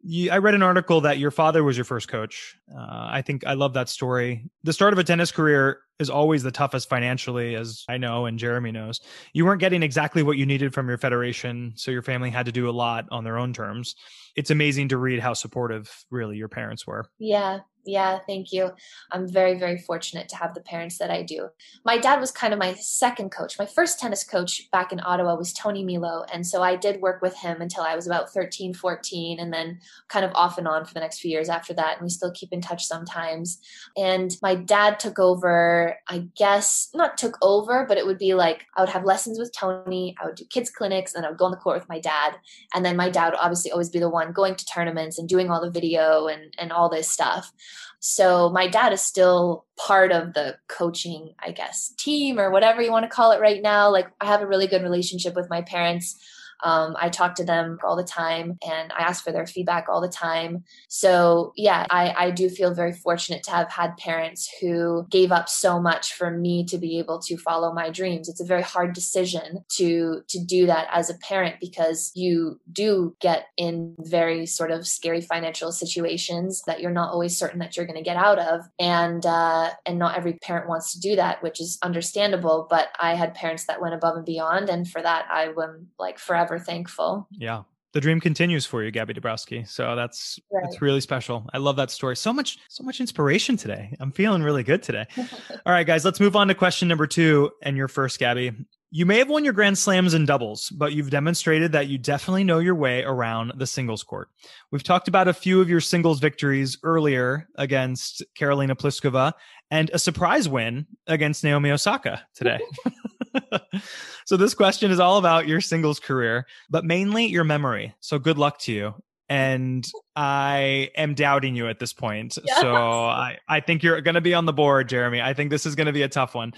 [0.05, 2.57] You, I read an article that your father was your first coach.
[2.69, 4.49] Uh, I think I love that story.
[4.63, 8.37] The start of a tennis career is always the toughest financially, as I know and
[8.37, 8.99] Jeremy knows.
[9.31, 12.51] You weren't getting exactly what you needed from your federation, so your family had to
[12.51, 13.95] do a lot on their own terms.
[14.35, 17.05] It's amazing to read how supportive, really, your parents were.
[17.19, 18.71] Yeah, yeah, thank you.
[19.11, 21.49] I'm very, very fortunate to have the parents that I do.
[21.83, 23.59] My dad was kind of my second coach.
[23.59, 26.25] My first tennis coach back in Ottawa was Tony Milo.
[26.31, 29.79] And so I did work with him until I was about 13, 14, and then
[30.07, 31.97] kind of off and on for the next few years after that.
[31.97, 33.59] And we still keep in touch sometimes.
[33.97, 38.65] And my dad took over, I guess, not took over, but it would be like
[38.77, 41.45] I would have lessons with Tony, I would do kids' clinics, and I would go
[41.45, 42.35] on the court with my dad.
[42.73, 45.49] And then my dad would obviously always be the one going to tournaments and doing
[45.49, 47.51] all the video and, and all this stuff.
[47.99, 52.91] So my dad is still part of the coaching, I guess, team or whatever you
[52.91, 53.89] want to call it right now.
[53.89, 56.19] Like I have a really good relationship with my parents.
[56.63, 60.01] Um, I talk to them all the time and I ask for their feedback all
[60.01, 60.63] the time.
[60.87, 65.49] So, yeah, I, I do feel very fortunate to have had parents who gave up
[65.49, 68.29] so much for me to be able to follow my dreams.
[68.29, 73.15] It's a very hard decision to to do that as a parent because you do
[73.19, 77.85] get in very sort of scary financial situations that you're not always certain that you're
[77.85, 81.41] going to get out of, and uh, and not every parent wants to do that,
[81.43, 82.67] which is understandable.
[82.69, 86.19] But I had parents that went above and beyond, and for that I am like
[86.19, 87.27] forever forever thankful.
[87.31, 87.63] Yeah.
[87.93, 89.67] The dream continues for you, Gabby Dabrowski.
[89.67, 90.63] So that's right.
[90.63, 91.47] that's really special.
[91.53, 92.15] I love that story.
[92.15, 93.95] So much, so much inspiration today.
[93.99, 95.05] I'm feeling really good today.
[95.17, 98.51] All right, guys, let's move on to question number two and your first, Gabby.
[98.89, 102.43] You may have won your Grand Slams and doubles, but you've demonstrated that you definitely
[102.43, 104.29] know your way around the singles court.
[104.71, 109.33] We've talked about a few of your singles victories earlier against Karolina Pliskova
[109.71, 112.59] and a surprise win against Naomi Osaka today.
[114.25, 117.93] so this question is all about your singles career, but mainly your memory.
[117.99, 118.95] So good luck to you.
[119.29, 122.37] And I am doubting you at this point.
[122.43, 122.57] Yes.
[122.61, 125.21] So I, I think you're going to be on the board, Jeremy.
[125.21, 126.53] I think this is going to be a tough one.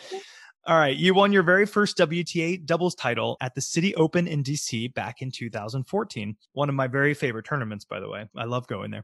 [0.67, 0.95] All right.
[0.95, 5.21] You won your very first WTA doubles title at the City Open in DC back
[5.21, 6.35] in 2014.
[6.53, 8.27] One of my very favorite tournaments, by the way.
[8.35, 9.03] I love going there.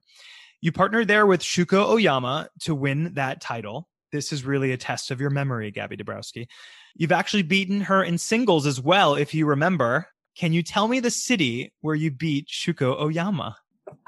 [0.62, 3.88] You partnered there with Shuko Aoyama to win that title.
[4.12, 6.48] This is really a test of your memory, Gabby Dabrowski.
[6.96, 10.08] You've actually beaten her in singles as well, if you remember.
[10.38, 13.56] Can you tell me the city where you beat Shuko Aoyama?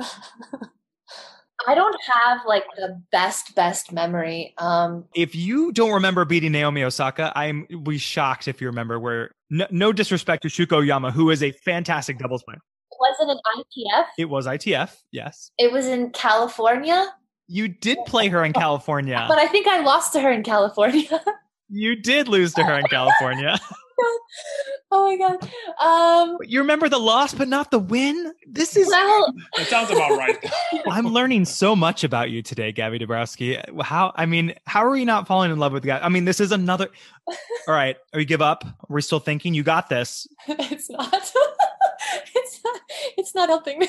[1.66, 4.54] I don't have like the best best memory.
[4.58, 9.32] Um If you don't remember beating Naomi Osaka, I'm be shocked if you remember where
[9.50, 12.60] no, no disrespect to Shuko Aoyama, who is a fantastic doubles player.
[13.00, 14.06] Was it an ITF?
[14.18, 15.52] It was ITF, yes.
[15.58, 17.08] It was in California.
[17.54, 19.26] You did play her in California.
[19.28, 21.24] But I think I lost to her in California.
[21.70, 23.60] you did lose to her in California.
[24.92, 25.50] oh my god.
[25.80, 28.34] Um You remember the loss but not the win?
[28.48, 30.44] This is well, That sounds about right.
[30.88, 33.64] I'm learning so much about you today, Gabby Dabrowski.
[33.84, 36.00] How I mean, how are you not falling in love with the guy?
[36.00, 36.90] I mean, this is another
[37.28, 37.36] All
[37.76, 38.66] right, are you give up?
[38.90, 40.28] We're still thinking you got this.
[40.48, 41.32] it's not.
[42.36, 42.82] it's not,
[43.18, 43.88] it's not helping me.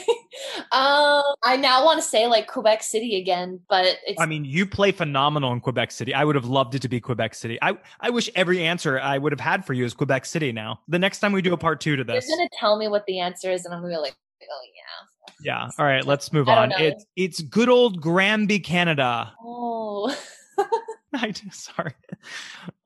[0.73, 4.21] Um, I now want to say like Quebec City again, but it's.
[4.21, 6.15] I mean, you play phenomenal in Quebec City.
[6.15, 7.59] I would have loved it to be Quebec City.
[7.63, 10.53] I I wish every answer I would have had for you is Quebec City.
[10.53, 12.89] Now, the next time we do a part two to this, you're gonna tell me
[12.89, 14.81] what the answer is, and I'm gonna be like, oh yeah.
[15.41, 15.69] Yeah.
[15.79, 16.05] All right.
[16.05, 16.73] Let's move on.
[16.73, 19.33] It's it's good old Granby, Canada.
[19.43, 20.15] Oh.
[21.23, 21.95] I do sorry.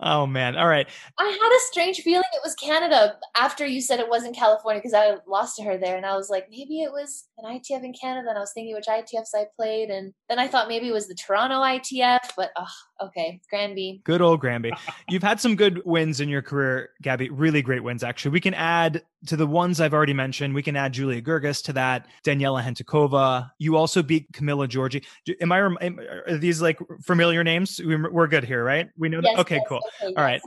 [0.00, 0.56] Oh man.
[0.56, 0.86] All right.
[1.18, 4.94] I had a strange feeling it was Canada after you said it wasn't California because
[4.94, 7.94] I lost to her there and I was like, maybe it was an ITF in
[7.94, 10.92] Canada and I was thinking which ITFs I played and then I thought maybe it
[10.92, 13.40] was the Toronto ITF, but oh, okay.
[13.48, 14.02] Granby.
[14.04, 14.72] Good old Granby.
[15.08, 17.30] You've had some good wins in your career, Gabby.
[17.30, 18.32] Really great wins, actually.
[18.32, 21.72] We can add to the ones I've already mentioned, we can add Julia Görges to
[21.74, 23.50] that, Daniela Hantuchova.
[23.58, 25.04] You also beat Camila Giorgi.
[25.40, 27.80] Am I, are these like familiar names?
[27.84, 28.88] We're good here, right?
[28.96, 29.40] We know yes, that.
[29.40, 29.80] Okay, yes, cool.
[30.02, 30.40] Okay, All right.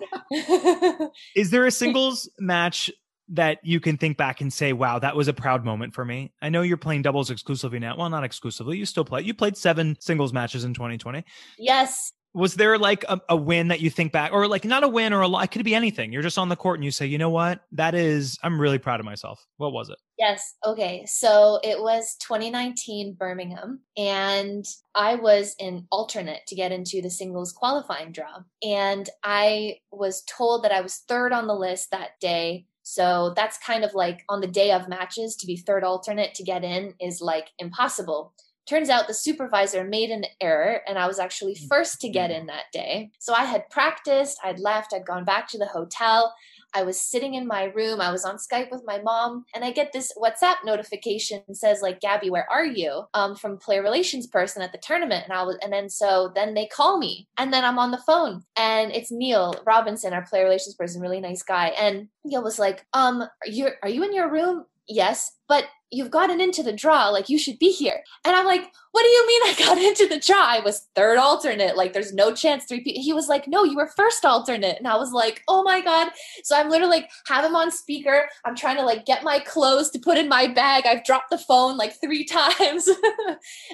[1.36, 2.90] Is there a singles match
[3.30, 6.32] that you can think back and say, wow, that was a proud moment for me?
[6.42, 7.98] I know you're playing doubles exclusively now.
[7.98, 8.78] Well, not exclusively.
[8.78, 9.22] You still play.
[9.22, 11.24] You played seven singles matches in 2020.
[11.58, 14.88] Yes was there like a, a, win that you think back or like not a
[14.88, 16.12] win or a lot it could be anything.
[16.12, 17.62] You're just on the court and you say you know what?
[17.72, 19.46] That is i'm really proud of myself.
[19.58, 19.98] What was it?
[20.18, 20.56] Yes.
[20.66, 21.06] Okay.
[21.08, 24.66] So it was 2019 birmingham and
[24.96, 28.40] i was an alternate to get into the singles qualifying draw.
[28.64, 32.66] And i was told that i was third on the list that day.
[32.84, 36.44] So that's kind of like on the day of matches to be third alternate to
[36.44, 38.34] get in is like impossible
[38.68, 41.68] Turns out the supervisor made an error and I was actually mm.
[41.68, 43.12] first to get in that day.
[43.20, 46.34] So I had practiced, I'd left, I'd gone back to the hotel.
[46.74, 48.00] I was sitting in my room.
[48.00, 52.00] I was on Skype with my mom, and I get this WhatsApp notification says like,
[52.00, 55.58] "Gabby, where are you?" Um, from player relations person at the tournament, and I was,
[55.62, 59.12] and then so then they call me, and then I'm on the phone, and it's
[59.12, 63.50] Neil Robinson, our player relations person, really nice guy, and Neil was like, "Um, are
[63.50, 67.38] you are you in your room?" Yes, but you've gotten into the draw like you
[67.38, 68.02] should be here.
[68.26, 70.44] And i'm like what do you mean i got into the draw?
[70.44, 71.78] I was third alternate.
[71.78, 74.78] Like there's no chance three people he was like no you were first alternate.
[74.78, 76.12] And i was like oh my god.
[76.44, 78.28] So i'm literally like have him on speaker.
[78.46, 80.86] I'm trying to like get my clothes to put in my bag.
[80.86, 82.90] I've dropped the phone like three times.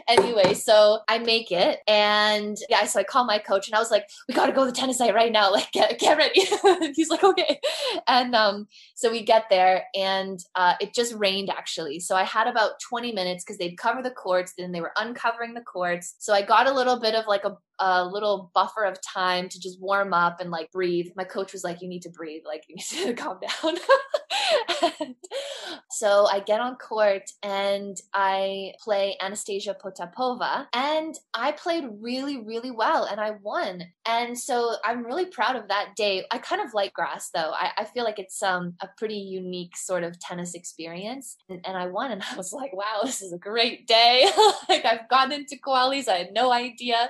[0.07, 1.79] Anyway so i make it.
[1.87, 4.71] And yeah so i call my coach and i was like we gotta go to
[4.71, 5.51] the tennis site right now.
[5.51, 6.41] Like get, get ready.
[6.95, 7.59] He's like okay.
[8.07, 12.47] And um so we get there and uh it just rained actually so I had
[12.47, 16.15] about 20 minutes because they'd cover the courts, then they were uncovering the courts.
[16.19, 19.59] So I got a little bit of like a, a little buffer of time to
[19.59, 21.07] just warm up and like breathe.
[21.15, 23.77] My coach was like, You need to breathe, like, you need to calm down.
[25.91, 32.71] so I get on court and I play Anastasia Potapova, and I played really, really
[32.71, 33.83] well and I won.
[34.05, 36.25] And so I'm really proud of that day.
[36.31, 37.51] I kind of like grass though.
[37.53, 41.37] I, I feel like it's um, a pretty unique sort of tennis experience.
[41.57, 44.29] And, and I won and I was like, wow, this is a great day.
[44.69, 46.07] like I've gotten into qualies.
[46.07, 47.09] I had no idea.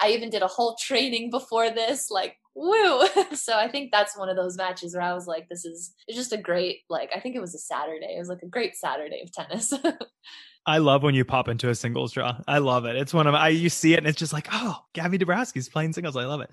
[0.00, 2.10] I even did a whole training before this.
[2.10, 3.06] Like, woo.
[3.34, 6.16] so I think that's one of those matches where I was like, this is it's
[6.16, 8.14] just a great, like, I think it was a Saturday.
[8.16, 9.72] It was like a great Saturday of tennis.
[10.66, 12.38] I love when you pop into a singles draw.
[12.48, 12.96] I love it.
[12.96, 15.92] It's one of I you see it and it's just like, oh, Gabby Dabrowski's playing
[15.92, 16.16] singles.
[16.16, 16.50] I love it.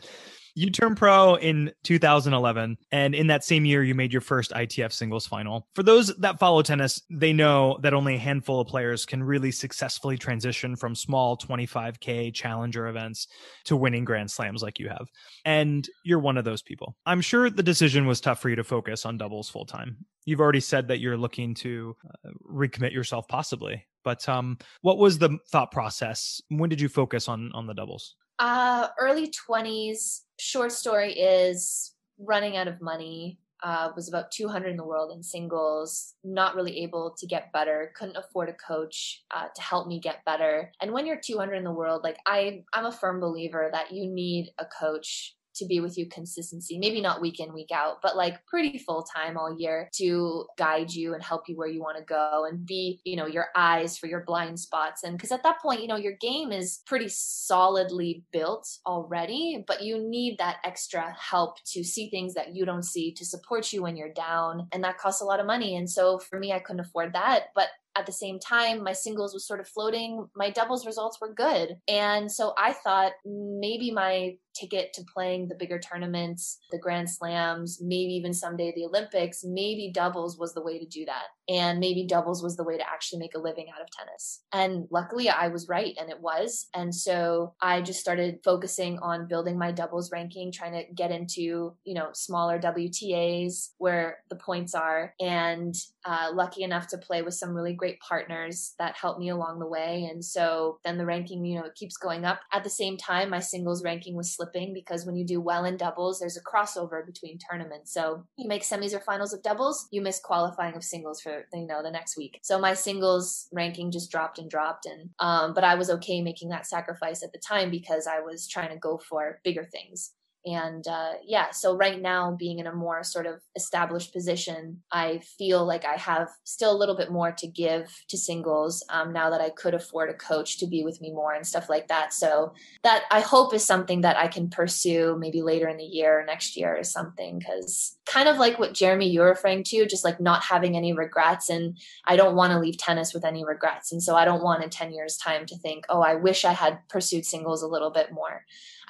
[0.55, 4.91] You turned pro in 2011, and in that same year, you made your first ITF
[4.91, 5.67] singles final.
[5.75, 9.51] For those that follow tennis, they know that only a handful of players can really
[9.51, 13.27] successfully transition from small 25K challenger events
[13.65, 15.07] to winning Grand Slams like you have.
[15.45, 16.95] And you're one of those people.
[17.05, 19.97] I'm sure the decision was tough for you to focus on doubles full time.
[20.25, 21.95] You've already said that you're looking to
[22.25, 23.85] uh, recommit yourself possibly.
[24.03, 26.41] But um, what was the thought process?
[26.49, 28.15] When did you focus on on the doubles?
[28.41, 30.21] Uh, early 20s.
[30.39, 33.37] Short story is running out of money.
[33.61, 37.93] Uh, was about 200 in the world in singles, not really able to get better,
[37.95, 40.71] couldn't afford a coach uh, to help me get better.
[40.81, 44.07] And when you're 200 in the world, like I, I'm a firm believer that you
[44.07, 48.15] need a coach to be with you consistency maybe not week in week out but
[48.15, 51.97] like pretty full time all year to guide you and help you where you want
[51.97, 55.43] to go and be you know your eyes for your blind spots and because at
[55.43, 60.57] that point you know your game is pretty solidly built already but you need that
[60.63, 64.67] extra help to see things that you don't see to support you when you're down
[64.71, 67.45] and that costs a lot of money and so for me I couldn't afford that
[67.55, 70.27] but at the same time, my singles was sort of floating.
[70.35, 71.77] My doubles results were good.
[71.87, 77.79] And so I thought maybe my ticket to playing the bigger tournaments, the Grand Slams,
[77.81, 81.25] maybe even someday the Olympics, maybe doubles was the way to do that.
[81.49, 84.43] And maybe doubles was the way to actually make a living out of tennis.
[84.53, 86.67] And luckily I was right and it was.
[86.73, 91.73] And so I just started focusing on building my doubles ranking, trying to get into,
[91.83, 95.75] you know, smaller WTAs where the points are and
[96.05, 99.67] uh, lucky enough to play with some really great partners that helped me along the
[99.67, 100.07] way.
[100.11, 102.39] And so then the ranking, you know, it keeps going up.
[102.51, 105.77] At the same time, my singles ranking was slipping because when you do well in
[105.77, 107.93] doubles, there's a crossover between tournaments.
[107.93, 111.67] So you make semis or finals of doubles, you miss qualifying of singles for, you
[111.67, 112.39] know, the next week.
[112.43, 114.85] So my singles ranking just dropped and dropped.
[114.85, 118.47] And, um, but I was okay making that sacrifice at the time because I was
[118.47, 120.13] trying to go for bigger things.
[120.45, 125.19] And uh, yeah, so right now, being in a more sort of established position, I
[125.37, 129.29] feel like I have still a little bit more to give to singles um, now
[129.29, 132.11] that I could afford a coach to be with me more and stuff like that.
[132.11, 136.21] So that I hope is something that I can pursue maybe later in the year
[136.21, 137.37] or next year or something.
[137.37, 141.49] Because kind of like what Jeremy you're referring to, just like not having any regrets.
[141.49, 143.91] And I don't want to leave tennis with any regrets.
[143.91, 146.53] And so I don't want in 10 years' time to think, oh, I wish I
[146.53, 148.43] had pursued singles a little bit more.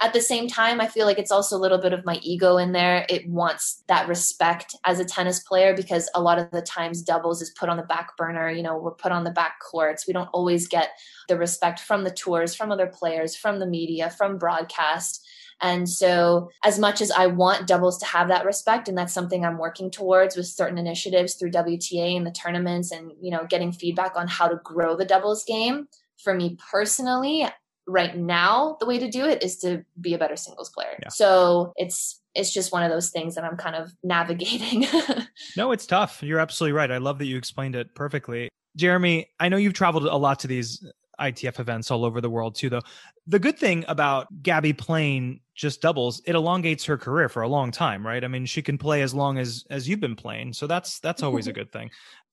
[0.03, 2.57] At the same time, I feel like it's also a little bit of my ego
[2.57, 3.05] in there.
[3.07, 7.39] It wants that respect as a tennis player because a lot of the times doubles
[7.39, 8.49] is put on the back burner.
[8.49, 10.07] You know, we're put on the back courts.
[10.07, 10.89] We don't always get
[11.27, 15.23] the respect from the tours, from other players, from the media, from broadcast.
[15.61, 19.45] And so, as much as I want doubles to have that respect, and that's something
[19.45, 23.71] I'm working towards with certain initiatives through WTA and the tournaments, and you know, getting
[23.71, 25.87] feedback on how to grow the doubles game.
[26.23, 27.47] For me personally,
[27.87, 31.09] right now the way to do it is to be a better singles player yeah.
[31.09, 34.85] so it's it's just one of those things that i'm kind of navigating
[35.57, 39.49] no it's tough you're absolutely right i love that you explained it perfectly jeremy i
[39.49, 40.85] know you've traveled a lot to these
[41.21, 42.81] ITF events all over the world too though.
[43.27, 47.71] The good thing about Gabby playing just doubles, it elongates her career for a long
[47.71, 48.23] time, right?
[48.23, 50.53] I mean, she can play as long as as you've been playing.
[50.53, 51.91] So that's that's always a good thing.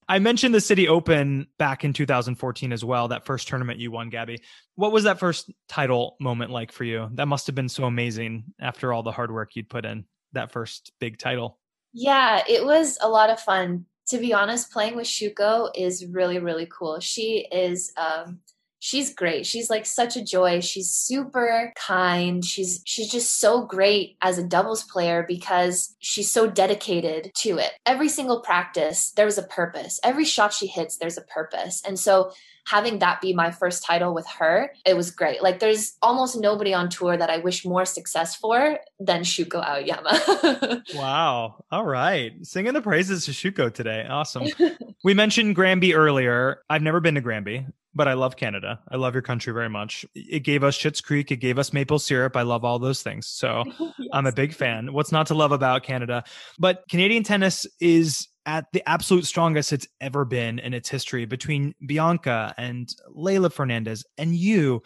[0.08, 4.08] I mentioned the City Open back in 2014 as well, that first tournament you won,
[4.08, 4.40] Gabby.
[4.74, 7.10] What was that first title moment like for you?
[7.12, 10.50] That must have been so amazing after all the hard work you'd put in that
[10.50, 11.58] first big title.
[11.92, 13.84] Yeah, it was a lot of fun.
[14.08, 16.98] To be honest, playing with Shuko is really, really cool.
[17.00, 18.40] She is um,
[18.80, 19.46] she's great.
[19.46, 20.60] She's like such a joy.
[20.60, 22.44] She's super kind.
[22.44, 27.72] She's she's just so great as a doubles player because she's so dedicated to it.
[27.86, 30.00] Every single practice, there was a purpose.
[30.02, 31.82] Every shot she hits, there's a purpose.
[31.86, 32.32] And so
[32.66, 35.42] having that be my first title with her, it was great.
[35.42, 40.82] Like there's almost nobody on tour that I wish more success for than Shuko Aoyama.
[40.94, 41.64] wow.
[41.70, 42.34] All right.
[42.42, 44.06] Singing the praises to Shuko today.
[44.08, 44.48] Awesome.
[45.04, 46.62] we mentioned Granby earlier.
[46.68, 48.80] I've never been to Granby but I love Canada.
[48.90, 50.04] I love your country very much.
[50.14, 51.30] It gave us Schitt's Creek.
[51.30, 52.36] It gave us maple syrup.
[52.36, 53.26] I love all those things.
[53.26, 53.92] So yes.
[54.12, 54.92] I'm a big fan.
[54.92, 56.24] What's not to love about Canada?
[56.58, 61.74] But Canadian tennis is at the absolute strongest it's ever been in its history between
[61.84, 64.82] Bianca and Leylah Fernandez and you.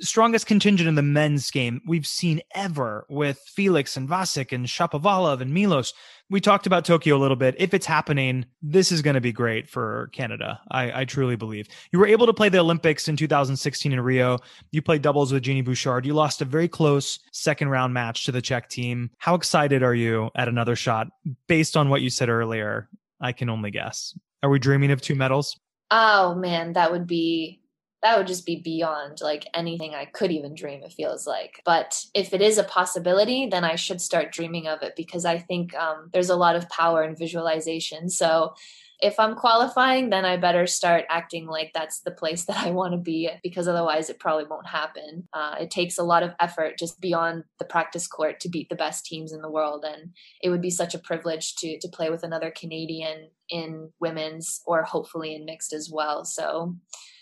[0.00, 5.40] Strongest contingent in the men's game we've seen ever with Felix and Vasek and Shapovalov
[5.40, 5.94] and Milos.
[6.28, 7.54] We talked about Tokyo a little bit.
[7.58, 10.60] If it's happening, this is going to be great for Canada.
[10.70, 11.68] I, I truly believe.
[11.92, 14.38] You were able to play the Olympics in 2016 in Rio.
[14.72, 16.04] You played doubles with Genie Bouchard.
[16.04, 19.10] You lost a very close second round match to the Czech team.
[19.18, 21.08] How excited are you at another shot
[21.46, 22.88] based on what you said earlier
[23.20, 24.18] I can only guess.
[24.42, 25.58] Are we dreaming of two medals?
[25.90, 27.60] Oh man, that would be
[28.06, 31.60] that would just be beyond like anything I could even dream, it feels like.
[31.64, 35.38] But if it is a possibility, then I should start dreaming of it because I
[35.38, 38.08] think um, there's a lot of power in visualization.
[38.08, 38.54] So
[39.00, 42.92] if I'm qualifying, then I better start acting like that's the place that I want
[42.92, 45.26] to be because otherwise it probably won't happen.
[45.32, 48.76] Uh, it takes a lot of effort just beyond the practice court to beat the
[48.76, 49.84] best teams in the world.
[49.84, 54.62] And it would be such a privilege to, to play with another Canadian in women's
[54.64, 56.24] or hopefully in mixed as well.
[56.24, 56.76] So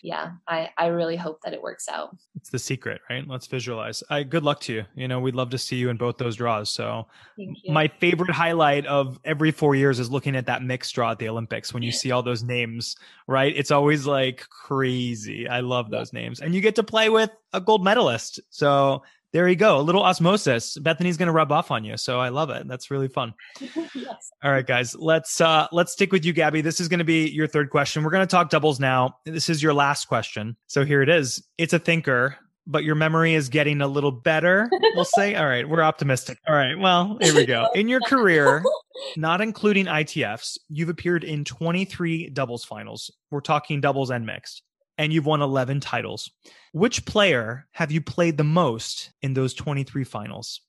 [0.05, 2.15] yeah, I, I really hope that it works out.
[2.37, 3.27] It's the secret, right?
[3.27, 4.03] Let's visualize.
[4.11, 4.85] I good luck to you.
[4.95, 6.69] You know, we'd love to see you in both those draws.
[6.69, 7.07] So
[7.69, 11.31] my favorite highlight of every four years is looking at that mixed draw at the
[11.31, 12.97] Olympics when you see all those names,
[13.29, 13.57] right?
[13.57, 15.49] It's always like crazy.
[15.49, 16.41] I love those names.
[16.41, 18.41] And you get to play with a gold medalist.
[18.51, 19.03] So
[19.35, 19.81] there you go.
[19.81, 20.79] A little osmosis.
[20.79, 21.97] Bethany's going to rub off on you.
[21.97, 22.69] So I love it.
[22.69, 23.35] That's really fun.
[23.61, 24.31] yes.
[24.45, 26.61] All right, guys, let's, uh, let's stick with you, Gabby.
[26.61, 28.05] This is going to be your third question.
[28.05, 29.17] We're going to talk doubles now.
[29.25, 30.57] This is your last question.
[30.69, 31.45] So here it is.
[31.59, 34.71] It's a thinker, but your memory is getting a little better.
[34.95, 36.39] We'll say, all right, we're optimistic.
[36.47, 36.79] All right.
[36.79, 37.69] Well, here we go.
[37.75, 38.63] In your career,
[39.17, 43.11] not including ITFs, you've appeared in 23 doubles finals.
[43.33, 44.63] We're talking doubles and mixed
[44.99, 46.31] and you've won 11 titles.
[46.73, 50.61] Which player have you played the most in those 23 finals?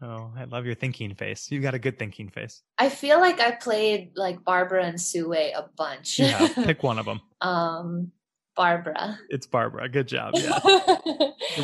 [0.00, 1.50] Oh, I love your thinking face.
[1.50, 2.62] You've got a good thinking face.
[2.78, 6.18] I feel like I played like Barbara and Sue a bunch.
[6.20, 7.20] yeah, pick one of them.
[7.40, 8.12] um,
[8.56, 9.18] Barbara.
[9.28, 9.88] It's Barbara.
[9.88, 10.34] Good job.
[10.34, 10.58] Yeah.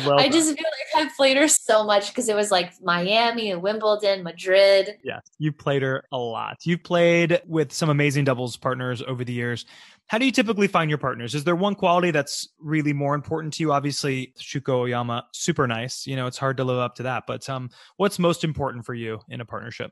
[0.05, 3.51] well I just feel like I've played her so much because it was like Miami
[3.51, 4.97] and Wimbledon, Madrid.
[5.03, 6.57] Yeah, you played her a lot.
[6.63, 9.65] You've played with some amazing doubles partners over the years.
[10.07, 11.33] How do you typically find your partners?
[11.33, 13.71] Is there one quality that's really more important to you?
[13.71, 16.05] Obviously, Shuko Aoyama, super nice.
[16.05, 17.23] You know, it's hard to live up to that.
[17.25, 19.91] But um, what's most important for you in a partnership?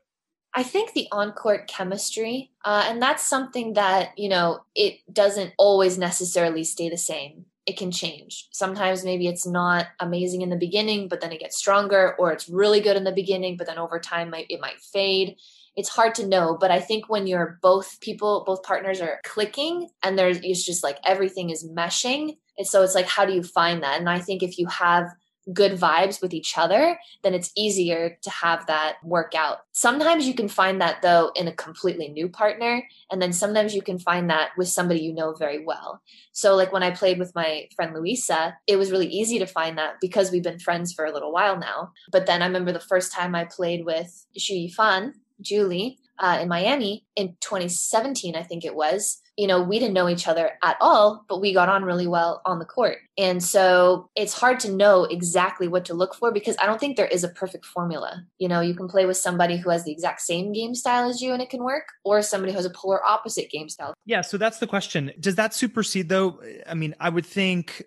[0.54, 5.54] I think the on court chemistry, uh, and that's something that, you know, it doesn't
[5.58, 7.46] always necessarily stay the same.
[7.64, 8.48] it can change.
[8.50, 12.48] Sometimes maybe it's not amazing in the beginning, but then it gets stronger, or it's
[12.48, 15.36] really good in the beginning, but then over time might, it might fade.
[15.76, 19.88] It's hard to know, but I think when you're both people, both partners are clicking
[20.02, 22.36] and there's it's just like everything is meshing.
[22.58, 23.98] And so it's like, how do you find that?
[23.98, 25.08] And I think if you have
[25.52, 29.58] good vibes with each other, then it's easier to have that work out.
[29.72, 32.84] Sometimes you can find that though in a completely new partner.
[33.10, 36.00] And then sometimes you can find that with somebody you know very well.
[36.32, 39.76] So, like when I played with my friend Louisa, it was really easy to find
[39.78, 41.92] that because we've been friends for a little while now.
[42.10, 46.48] But then I remember the first time I played with Xu Yifan, Julie, uh, in
[46.48, 50.76] Miami in 2017, I think it was you know, we didn't know each other at
[50.80, 52.98] all, but we got on really well on the court.
[53.16, 56.96] And so it's hard to know exactly what to look for because I don't think
[56.96, 58.24] there is a perfect formula.
[58.38, 61.22] You know, you can play with somebody who has the exact same game style as
[61.22, 63.94] you and it can work, or somebody who has a polar opposite game style.
[64.04, 64.20] Yeah.
[64.20, 65.12] So that's the question.
[65.18, 66.40] Does that supersede though?
[66.66, 67.82] I mean, I would think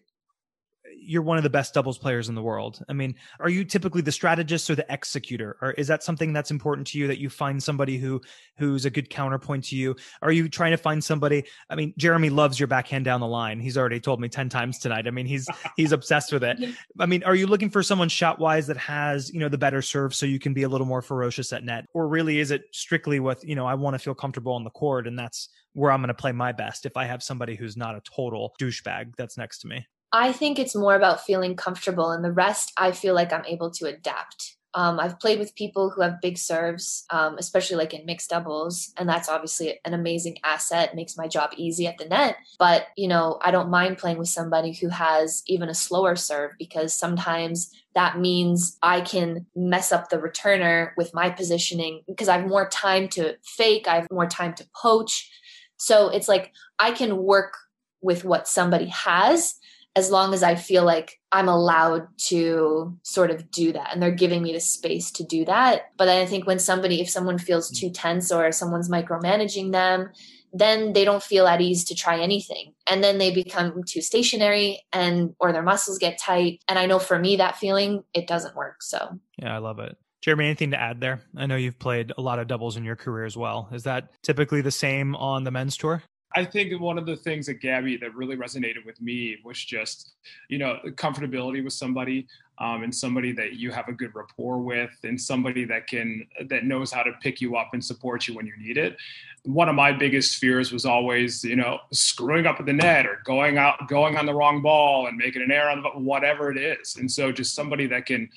[1.05, 2.83] you're one of the best doubles players in the world.
[2.89, 5.57] I mean, are you typically the strategist or the executor?
[5.61, 8.21] Or is that something that's important to you that you find somebody who
[8.57, 9.95] who's a good counterpoint to you?
[10.21, 11.45] Are you trying to find somebody?
[11.69, 13.59] I mean, Jeremy loves your backhand down the line.
[13.59, 15.07] He's already told me 10 times tonight.
[15.07, 15.47] I mean, he's
[15.77, 16.57] he's obsessed with it.
[16.99, 19.81] I mean, are you looking for someone shot wise that has, you know, the better
[19.81, 21.85] serve so you can be a little more ferocious at net?
[21.93, 24.69] Or really is it strictly with, you know, I want to feel comfortable on the
[24.71, 27.77] court and that's where I'm going to play my best if I have somebody who's
[27.77, 29.85] not a total douchebag that's next to me?
[30.15, 33.69] I think it's more about feeling comfortable, and the rest I feel like I'm able
[33.71, 34.55] to adapt.
[34.73, 38.93] Um, I've played with people who have big serves, um, especially like in mixed doubles,
[38.95, 40.95] and that's obviously an amazing asset.
[40.95, 42.37] Makes my job easy at the net.
[42.57, 46.51] But you know, I don't mind playing with somebody who has even a slower serve
[46.57, 52.37] because sometimes that means I can mess up the returner with my positioning because I
[52.37, 53.85] have more time to fake.
[53.89, 55.29] I have more time to poach.
[55.75, 57.57] So it's like I can work
[58.01, 59.55] with what somebody has
[59.95, 64.11] as long as I feel like I'm allowed to sort of do that and they're
[64.11, 65.91] giving me the space to do that.
[65.97, 70.09] But I think when somebody, if someone feels too tense or someone's micromanaging them,
[70.51, 72.73] then they don't feel at ease to try anything.
[72.87, 76.61] And then they become too stationary and or their muscles get tight.
[76.67, 78.81] And I know for me that feeling, it doesn't work.
[78.81, 79.97] So yeah, I love it.
[80.21, 81.21] Jeremy, anything to add there?
[81.37, 83.69] I know you've played a lot of doubles in your career as well.
[83.71, 86.01] Is that typically the same on the men's tour?
[86.35, 90.15] I think one of the things that Gabby that really resonated with me was just,
[90.49, 92.27] you know, comfortability with somebody
[92.57, 96.65] um, and somebody that you have a good rapport with and somebody that can that
[96.65, 98.97] knows how to pick you up and support you when you need it.
[99.43, 103.21] One of my biggest fears was always, you know, screwing up at the net or
[103.23, 106.97] going out, going on the wrong ball and making an error on whatever it is.
[106.97, 108.29] And so just somebody that can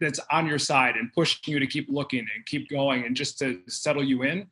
[0.00, 3.38] that's on your side and pushing you to keep looking and keep going and just
[3.40, 4.46] to settle you in.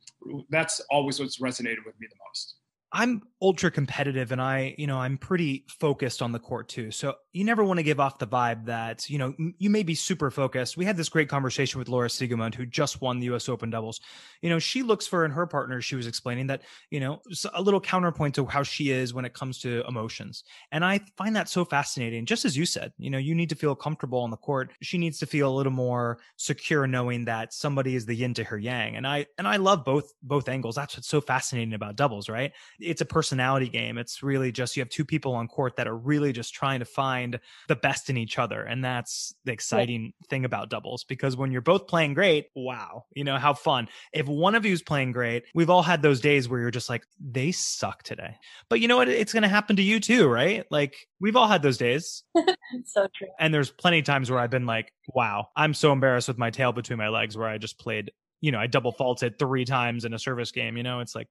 [0.49, 2.55] That's always what's resonated with me the most.
[2.93, 6.91] I'm ultra competitive and I, you know, I'm pretty focused on the court too.
[6.91, 9.95] So you never want to give off the vibe that, you know, you may be
[9.95, 10.77] super focused.
[10.77, 14.01] We had this great conversation with Laura Siegemund, who just won the US Open doubles.
[14.41, 16.61] You know, she looks for in her partner, she was explaining that,
[16.91, 17.21] you know,
[17.53, 20.43] a little counterpoint to how she is when it comes to emotions.
[20.71, 22.25] And I find that so fascinating.
[22.25, 24.71] Just as you said, you know, you need to feel comfortable on the court.
[24.81, 28.43] She needs to feel a little more secure knowing that somebody is the yin to
[28.43, 28.97] her yang.
[28.97, 30.75] And I, and I love both, both angles.
[30.75, 32.51] That's what's so fascinating about doubles, right?
[32.81, 33.97] It's a personality game.
[33.97, 36.85] It's really just, you have two people on court that are really just trying to
[36.85, 38.61] find the best in each other.
[38.61, 40.27] And that's the exciting yeah.
[40.29, 43.87] thing about doubles because when you're both playing great, wow, you know, how fun.
[44.13, 47.05] If one of you's playing great, we've all had those days where you're just like,
[47.19, 48.35] they suck today.
[48.69, 49.09] But you know what?
[49.09, 50.65] It's going to happen to you too, right?
[50.71, 52.23] Like we've all had those days.
[52.85, 53.27] so true.
[53.39, 56.49] And there's plenty of times where I've been like, wow, I'm so embarrassed with my
[56.49, 58.11] tail between my legs where I just played
[58.41, 60.75] you know, I double faulted three times in a service game.
[60.75, 61.27] You know, it's like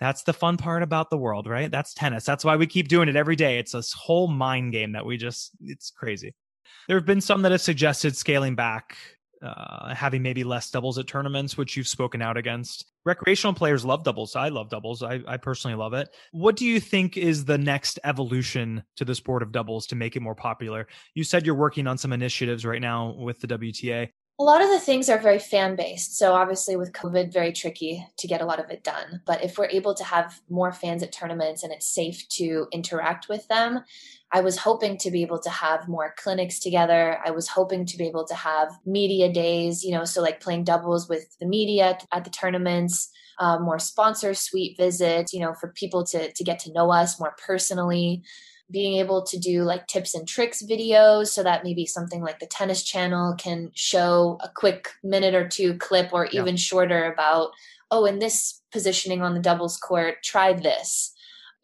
[0.00, 1.70] that's the fun part about the world, right?
[1.70, 2.24] That's tennis.
[2.24, 3.58] That's why we keep doing it every day.
[3.58, 6.34] It's this whole mind game that we just, it's crazy.
[6.88, 8.96] There have been some that have suggested scaling back,
[9.42, 12.86] uh, having maybe less doubles at tournaments, which you've spoken out against.
[13.04, 14.34] Recreational players love doubles.
[14.34, 15.02] I love doubles.
[15.02, 16.08] I, I personally love it.
[16.32, 20.16] What do you think is the next evolution to the sport of doubles to make
[20.16, 20.88] it more popular?
[21.14, 24.68] You said you're working on some initiatives right now with the WTA a lot of
[24.68, 26.18] the things are very fan based.
[26.18, 29.22] So obviously with COVID, very tricky to get a lot of it done.
[29.26, 33.28] But if we're able to have more fans at tournaments and it's safe to interact
[33.28, 33.84] with them,
[34.32, 37.20] I was hoping to be able to have more clinics together.
[37.24, 40.64] I was hoping to be able to have media days, you know, so like playing
[40.64, 43.10] doubles with the media at the tournaments.
[43.38, 47.18] Uh, more sponsor suite visits, you know, for people to to get to know us
[47.18, 48.22] more personally
[48.70, 52.46] being able to do like tips and tricks videos so that maybe something like the
[52.46, 56.60] tennis channel can show a quick minute or two clip or even yeah.
[56.60, 57.50] shorter about
[57.90, 61.13] oh in this positioning on the doubles court try this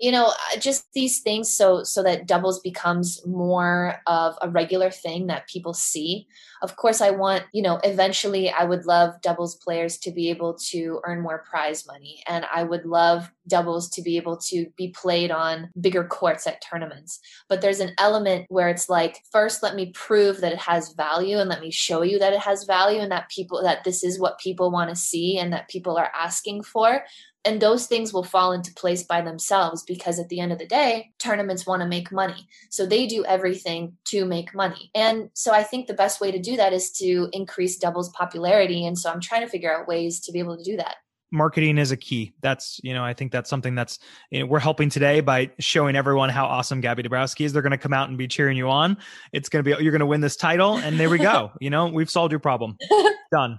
[0.00, 4.90] you know uh, just these things so so that doubles becomes more of a regular
[4.90, 6.26] thing that people see.
[6.62, 10.58] Of course i want you know eventually i would love doubles players to be able
[10.70, 14.88] to earn more prize money and i would love doubles to be able to be
[14.88, 17.20] played on bigger courts at tournaments.
[17.48, 21.38] But there's an element where it's like first let me prove that it has value
[21.38, 24.18] and let me show you that it has value and that people that this is
[24.18, 27.02] what people want to see and that people are asking for
[27.44, 30.66] and those things will fall into place by themselves because at the end of the
[30.66, 32.46] day tournaments want to make money.
[32.68, 34.90] So they do everything to make money.
[34.94, 38.86] And so i think the best way to do that is to increase doubles popularity.
[38.86, 40.96] And so i'm trying to figure out ways to be able to do that.
[41.32, 42.32] Marketing is a key.
[42.42, 43.98] That's you know i think that's something that's
[44.30, 47.52] you know, we're helping today by showing everyone how awesome gabby dabrowski is.
[47.52, 48.96] They're going to come out and be cheering you on.
[49.32, 51.52] It's going to be you're going to win this title and there we go.
[51.60, 52.76] You know we've solved your problem.
[53.32, 53.58] Done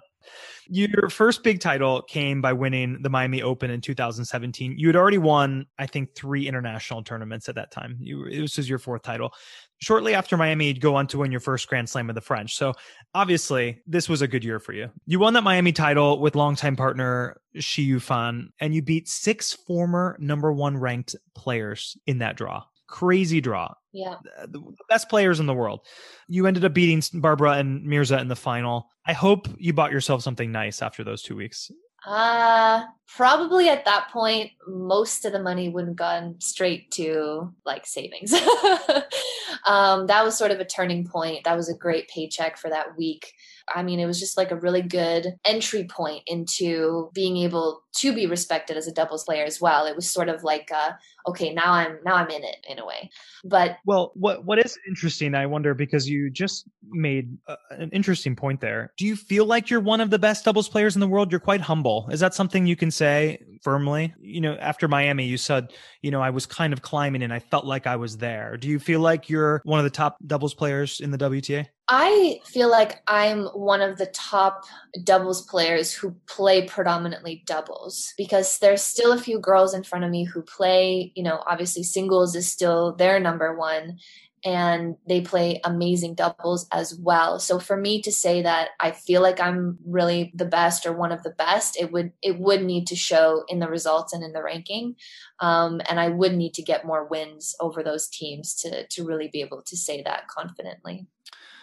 [0.67, 4.75] your first big title came by winning the Miami Open in 2017.
[4.77, 7.97] You had already won, I think, three international tournaments at that time.
[7.99, 9.33] You, this was your fourth title.
[9.79, 12.55] Shortly after Miami, you'd go on to win your first Grand Slam of the French.
[12.55, 12.73] So
[13.15, 14.89] obviously, this was a good year for you.
[15.05, 20.15] You won that Miami title with longtime partner Xu Yifan, and you beat six former
[20.19, 23.73] number one ranked players in that draw crazy draw.
[23.93, 24.15] Yeah.
[24.47, 25.81] The best players in the world.
[26.27, 28.89] You ended up beating Barbara and Mirza in the final.
[29.07, 31.71] I hope you bought yourself something nice after those two weeks.
[32.05, 32.83] Uh
[33.15, 38.33] probably at that point most of the money would have gone straight to like savings.
[39.67, 41.43] um that was sort of a turning point.
[41.43, 43.31] That was a great paycheck for that week.
[43.73, 48.13] I mean, it was just like a really good entry point into being able to
[48.13, 49.85] be respected as a doubles player as well.
[49.85, 50.91] It was sort of like, uh,
[51.27, 53.09] okay, now I'm now I'm in it in a way.
[53.43, 58.35] But well, what what is interesting, I wonder, because you just made a, an interesting
[58.35, 58.93] point there.
[58.97, 61.31] Do you feel like you're one of the best doubles players in the world?
[61.31, 62.07] You're quite humble.
[62.11, 64.13] Is that something you can say firmly?
[64.21, 67.39] You know, after Miami, you said, you know, I was kind of climbing and I
[67.39, 68.57] felt like I was there.
[68.57, 71.67] Do you feel like you're one of the top doubles players in the WTA?
[71.93, 74.63] I feel like I'm one of the top
[75.03, 80.09] doubles players who play predominantly doubles because there's still a few girls in front of
[80.09, 83.99] me who play, you know, obviously singles is still their number one
[84.45, 87.39] and they play amazing doubles as well.
[87.39, 91.11] So for me to say that I feel like I'm really the best or one
[91.11, 94.31] of the best, it would it would need to show in the results and in
[94.31, 94.95] the ranking,
[95.41, 99.27] um, and I would need to get more wins over those teams to to really
[99.27, 101.05] be able to say that confidently.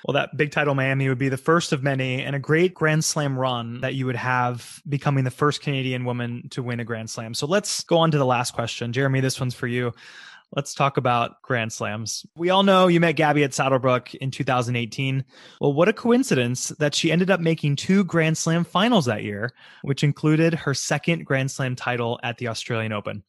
[0.05, 3.05] Well, that big title Miami would be the first of many and a great Grand
[3.05, 7.11] Slam run that you would have becoming the first Canadian woman to win a Grand
[7.11, 7.35] Slam.
[7.35, 8.93] So let's go on to the last question.
[8.93, 9.93] Jeremy, this one's for you.
[10.57, 12.25] Let's talk about Grand Slams.
[12.35, 15.25] We all know you met Gabby at Saddlebrook in 2018.
[15.61, 19.53] Well, what a coincidence that she ended up making two Grand Slam finals that year,
[19.83, 23.23] which included her second Grand Slam title at the Australian Open.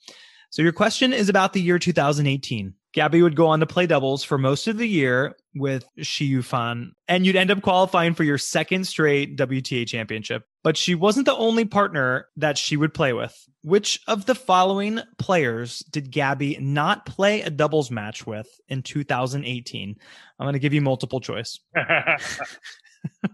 [0.49, 2.73] So, your question is about the year 2018.
[2.93, 6.91] Gabby would go on to play doubles for most of the year with Xu Yifan,
[7.07, 10.43] and you'd end up qualifying for your second straight WTA championship.
[10.63, 13.35] But she wasn't the only partner that she would play with.
[13.63, 19.95] Which of the following players did Gabby not play a doubles match with in 2018?
[20.39, 21.59] I'm going to give you multiple choice.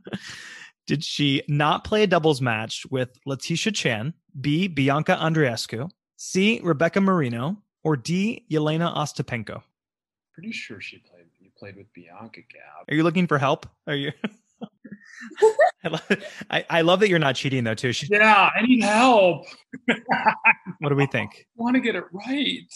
[0.88, 4.68] did she not play a doubles match with Latisha Chan, B.
[4.68, 6.60] Bianca Andreescu, C.
[6.64, 8.44] Rebecca Marino, or D.
[8.52, 9.62] Jelena Ostapenko?
[10.34, 11.28] Pretty sure she played.
[11.40, 12.90] You played with Bianca Gab.
[12.90, 13.68] Are you looking for help?
[13.88, 14.12] Are you?
[15.86, 16.12] I, love,
[16.50, 17.94] I, I, love that you're not cheating though too.
[17.94, 19.46] She, yeah, I need help.
[20.80, 21.46] what do we think?
[21.58, 22.68] I want to get it right.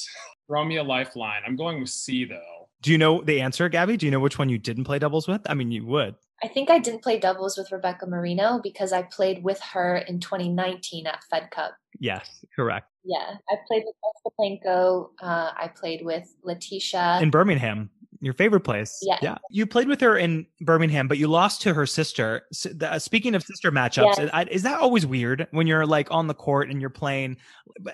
[0.48, 1.41] Throw me a lifeline.
[1.45, 2.69] I'm going with C though.
[2.81, 3.98] Do you know the answer, Gabby?
[3.98, 5.41] Do you know which one you didn't play doubles with?
[5.49, 6.15] I mean, you would.
[6.43, 10.19] I think I didn't play doubles with Rebecca Marino because I played with her in
[10.19, 11.73] 2019 at Fed Cup.
[11.99, 12.87] Yes, correct.
[13.03, 13.95] Yeah, I played with
[14.39, 15.09] Ostapenko.
[15.21, 17.89] Uh, I played with Latisha in Birmingham
[18.21, 18.99] your favorite place.
[19.01, 19.17] Yeah.
[19.21, 19.37] Yeah.
[19.49, 22.43] You played with her in Birmingham, but you lost to her sister.
[22.81, 24.45] Uh, speaking of sister matchups, yeah.
[24.49, 27.37] is that always weird when you're like on the court and you're playing?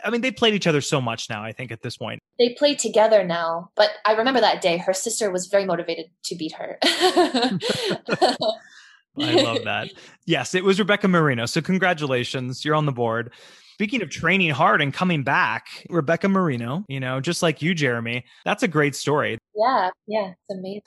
[0.03, 2.19] I mean, they played each other so much now, I think, at this point.
[2.39, 4.77] They play together now, but I remember that day.
[4.77, 6.77] Her sister was very motivated to beat her.
[9.17, 9.89] I love that.
[10.25, 11.45] Yes, it was Rebecca Marino.
[11.45, 12.65] So, congratulations.
[12.65, 13.31] You're on the board.
[13.75, 18.23] Speaking of training hard and coming back, Rebecca Marino, you know, just like you, Jeremy,
[18.45, 19.37] that's a great story.
[19.55, 20.81] Yeah, yeah, it's amazing.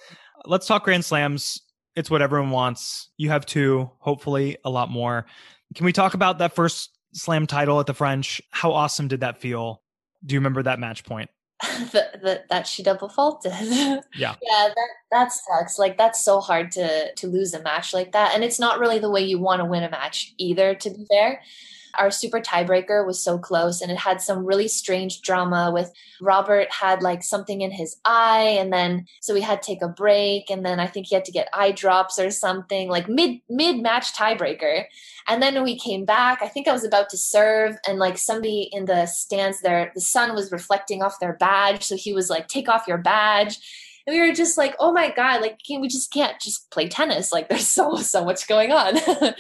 [0.45, 1.63] Let's talk Grand Slams.
[1.97, 3.11] It's what everyone wants.
[3.17, 5.27] You have two, hopefully a lot more.
[5.75, 8.41] Can we talk about that first slam title at the French?
[8.51, 9.83] How awesome did that feel?
[10.25, 11.31] Do you remember that match point?
[11.63, 13.53] the, the, that she double faulted.
[13.61, 14.01] yeah.
[14.15, 15.79] Yeah, that that sucks.
[15.79, 18.33] Like that's so hard to to lose a match like that.
[18.35, 21.05] And it's not really the way you want to win a match either, to be
[21.11, 21.43] fair.
[21.99, 26.71] Our super tiebreaker was so close and it had some really strange drama with Robert
[26.71, 30.51] had like something in his eye and then so we had to take a break
[30.51, 33.81] and then I think he had to get eye drops or something like mid mid
[33.81, 34.85] match tiebreaker.
[35.27, 36.41] And then we came back.
[36.41, 40.01] I think I was about to serve and like somebody in the stands there, the
[40.01, 41.85] sun was reflecting off their badge.
[41.85, 43.59] So he was like, take off your badge
[44.09, 47.31] and we were just like oh my god like we just can't just play tennis
[47.31, 48.97] like there's so so much going on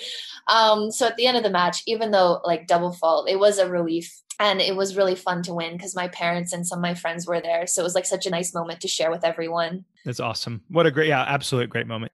[0.49, 3.59] um so at the end of the match even though like double fault it was
[3.59, 6.83] a relief and it was really fun to win because my parents and some of
[6.83, 9.25] my friends were there so it was like such a nice moment to share with
[9.25, 12.13] everyone that's awesome what a great yeah absolute great moment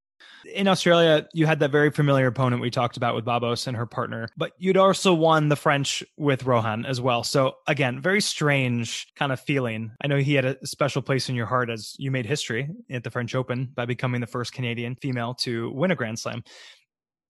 [0.52, 3.86] in Australia, you had that very familiar opponent we talked about with Babos and her
[3.86, 7.24] partner, but you'd also won the French with Rohan as well.
[7.24, 9.92] So again, very strange kind of feeling.
[10.02, 13.04] I know he had a special place in your heart as you made history at
[13.04, 16.44] the French Open by becoming the first Canadian female to win a Grand Slam.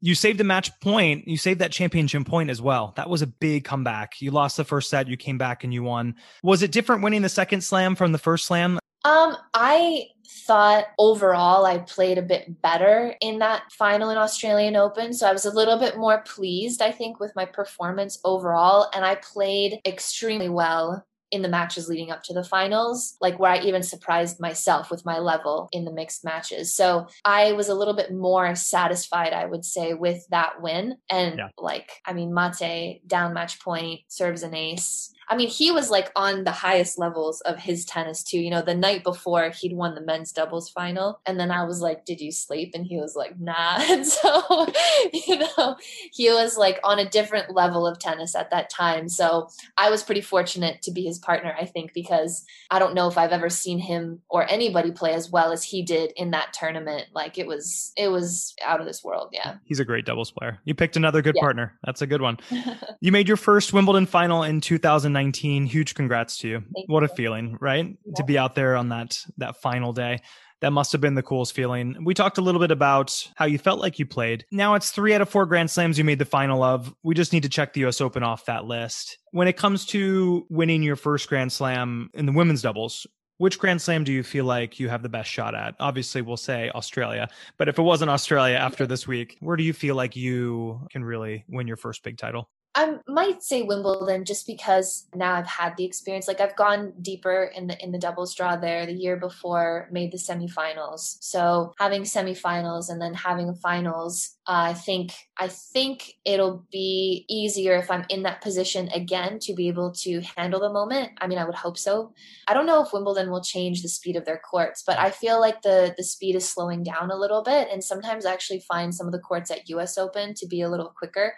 [0.04, 1.26] You saved a match point.
[1.26, 2.92] You saved that championship point as well.
[2.96, 4.20] That was a big comeback.
[4.20, 6.16] You lost the first set, you came back and you won.
[6.42, 8.78] Was it different winning the second slam from the first slam?
[9.06, 10.08] Um, I
[10.46, 15.14] thought overall I played a bit better in that final in Australian Open.
[15.14, 18.90] So I was a little bit more pleased, I think, with my performance overall.
[18.94, 23.52] And I played extremely well in the matches leading up to the finals, like where
[23.52, 26.74] I even surprised myself with my level in the mixed matches.
[26.74, 30.96] So I was a little bit more satisfied, I would say, with that win.
[31.10, 31.48] And yeah.
[31.58, 35.12] like, I mean, Mate down match point serves an ace.
[35.28, 38.38] I mean, he was like on the highest levels of his tennis too.
[38.38, 41.20] You know, the night before he'd won the men's doubles final.
[41.26, 42.72] And then I was like, Did you sleep?
[42.74, 43.82] And he was like, Nah.
[43.94, 44.66] And so,
[45.12, 45.76] you know,
[46.10, 49.08] he was like on a different level of tennis at that time.
[49.08, 53.06] So I was pretty fortunate to be his partner, I think, because I don't know
[53.06, 56.52] if I've ever seen him or anybody play as well as he did in that
[56.54, 57.08] tournament.
[57.14, 59.28] Like it was, it was out of this world.
[59.32, 59.56] Yeah.
[59.64, 60.58] He's a great doubles player.
[60.64, 61.42] You picked another good yeah.
[61.42, 61.78] partner.
[61.84, 62.38] That's a good one.
[63.00, 65.13] you made your first Wimbledon final in 2000.
[65.14, 65.66] 2019.
[65.66, 66.60] Huge congrats to you.
[66.74, 67.86] Thank what a feeling, right?
[67.86, 68.12] Yeah.
[68.16, 70.20] To be out there on that that final day.
[70.60, 72.04] That must have been the coolest feeling.
[72.04, 74.46] We talked a little bit about how you felt like you played.
[74.50, 76.94] Now it's three out of four Grand Slams you made the final of.
[77.02, 79.18] We just need to check the US Open off that list.
[79.32, 83.82] When it comes to winning your first Grand Slam in the women's doubles, which Grand
[83.82, 85.74] Slam do you feel like you have the best shot at?
[85.80, 87.28] Obviously, we'll say Australia,
[87.58, 91.04] but if it wasn't Australia after this week, where do you feel like you can
[91.04, 92.48] really win your first big title?
[92.76, 96.26] I might say Wimbledon just because now I've had the experience.
[96.26, 98.84] Like I've gone deeper in the in the doubles draw there.
[98.84, 101.18] The year before made the semifinals.
[101.20, 107.76] So having semifinals and then having finals, uh, I think I think it'll be easier
[107.76, 111.12] if I'm in that position again to be able to handle the moment.
[111.20, 112.12] I mean, I would hope so.
[112.48, 115.40] I don't know if Wimbledon will change the speed of their courts, but I feel
[115.40, 118.92] like the the speed is slowing down a little bit, and sometimes I actually find
[118.92, 119.96] some of the courts at U.S.
[119.96, 121.34] Open to be a little quicker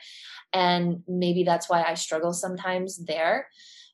[0.53, 3.49] and maybe that's why I struggle sometimes there.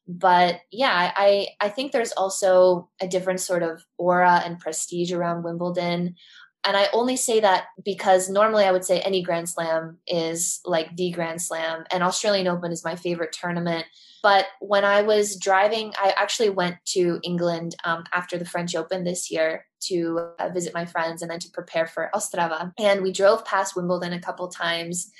[0.07, 5.45] But yeah, I I think there's also a different sort of aura and prestige around
[5.45, 6.17] Wimbledon.
[6.65, 10.97] And I only say that because normally I would say any Grand Slam is like
[10.97, 13.87] the Grand Slam, and Australian Open is my favorite tournament.
[14.23, 19.03] But when I was driving, I actually went to England um, after the French Open
[19.03, 22.73] this year to uh, visit my friends and then to prepare for Ostrava.
[22.79, 25.11] And we drove past Wimbledon a couple times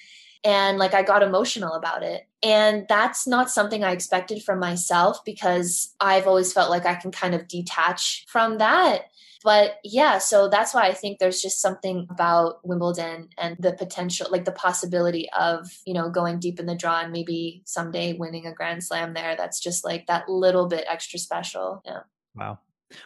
[0.45, 2.27] and like I got emotional about it.
[2.43, 7.13] And that's not something I expected from myself because I've always felt like I can
[7.13, 9.05] kind of detach from that.
[9.45, 14.29] But yeah, so that's why I think there's just something about Wimbledon and the potential,
[14.31, 18.47] like the possibility of, you know, going deep in the draw and maybe someday winning
[18.47, 19.35] a Grand Slam there.
[19.37, 21.83] That's just like that little bit extra special.
[21.85, 22.01] Yeah.
[22.37, 22.61] Wow.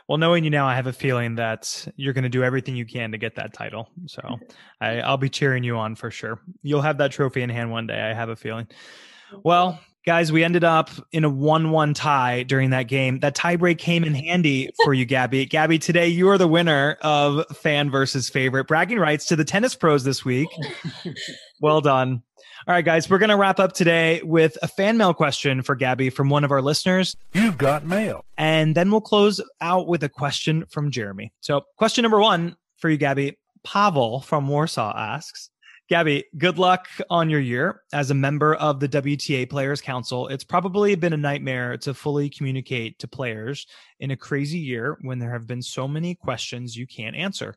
[0.08, 2.86] Well, knowing you now, I have a feeling that you're going to do everything you
[2.86, 3.90] can to get that title.
[4.06, 4.38] So
[4.80, 6.40] I, I'll be cheering you on for sure.
[6.62, 8.00] You'll have that trophy in hand one day.
[8.00, 8.66] I have a feeling.
[9.42, 13.18] Well, guys, we ended up in a 1 1 tie during that game.
[13.20, 15.44] That tiebreak came in handy for you, Gabby.
[15.46, 18.68] Gabby, today you are the winner of fan versus favorite.
[18.68, 20.48] Bragging rights to the tennis pros this week.
[21.60, 22.22] well done.
[22.68, 25.74] All right, guys, we're going to wrap up today with a fan mail question for
[25.74, 27.16] Gabby from one of our listeners.
[27.32, 28.24] You've got mail.
[28.38, 31.32] And then we'll close out with a question from Jeremy.
[31.40, 33.38] So, question number one for you, Gabby.
[33.64, 35.50] Pavel from Warsaw asks,
[35.88, 37.82] Gabby, good luck on your year.
[37.92, 42.28] As a member of the WTA Players Council, it's probably been a nightmare to fully
[42.28, 43.68] communicate to players
[44.00, 47.54] in a crazy year when there have been so many questions you can't answer.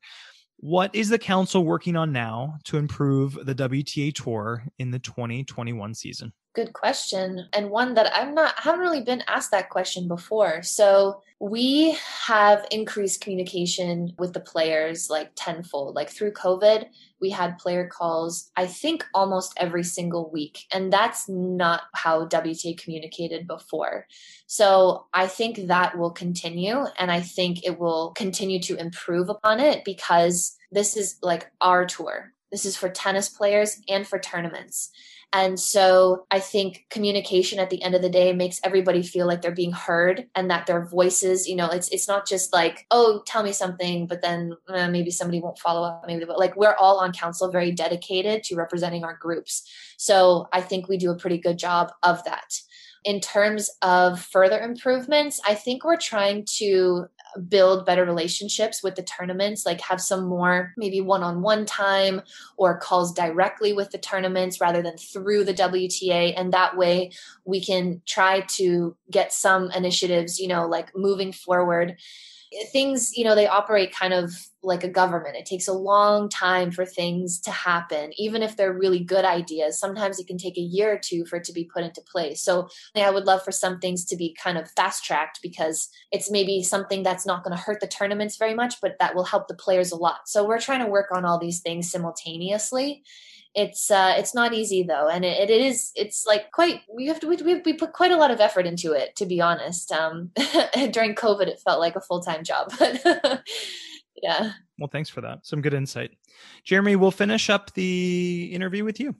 [0.57, 5.95] What is the council working on now to improve the WTA tour in the 2021
[5.95, 6.31] season?
[6.53, 10.63] Good question and one that i'm not I haven't really been asked that question before.
[10.63, 11.95] So we
[12.25, 15.95] have increased communication with the players like tenfold.
[15.95, 16.87] Like through covid
[17.21, 22.77] we had player calls i think almost every single week and that's not how wta
[22.81, 24.07] communicated before.
[24.47, 29.59] So i think that will continue and i think it will continue to improve upon
[29.59, 32.33] it because this is like our tour.
[32.51, 34.91] This is for tennis players and for tournaments
[35.31, 39.43] and so I think communication at the end of the day makes everybody feel like
[39.43, 43.21] they're being heard and that their voices, you know, it's it's not just like, oh,
[43.27, 46.03] tell me something, but then uh, maybe somebody won't follow up.
[46.07, 49.69] Maybe, but like we're all on council very dedicated to representing our groups.
[49.97, 52.59] So I think we do a pretty good job of that.
[53.05, 57.07] In terms of further improvements, I think we're trying to
[57.47, 62.21] build better relationships with the tournaments, like have some more maybe one on one time
[62.57, 66.33] or calls directly with the tournaments rather than through the WTA.
[66.35, 67.11] And that way
[67.45, 71.97] we can try to get some initiatives, you know, like moving forward
[72.71, 74.31] things you know they operate kind of
[74.61, 75.37] like a government.
[75.37, 79.79] It takes a long time for things to happen even if they're really good ideas.
[79.79, 82.41] Sometimes it can take a year or two for it to be put into place.
[82.41, 86.29] So i would love for some things to be kind of fast tracked because it's
[86.29, 89.47] maybe something that's not going to hurt the tournaments very much but that will help
[89.47, 90.27] the players a lot.
[90.27, 93.03] So we're trying to work on all these things simultaneously
[93.55, 97.19] it's uh it's not easy though and it, it is it's like quite we have
[97.19, 97.35] to we,
[97.65, 100.31] we put quite a lot of effort into it to be honest um
[100.91, 103.43] during covid it felt like a full-time job but
[104.21, 106.11] yeah well thanks for that some good insight
[106.63, 109.15] jeremy we'll finish up the interview with you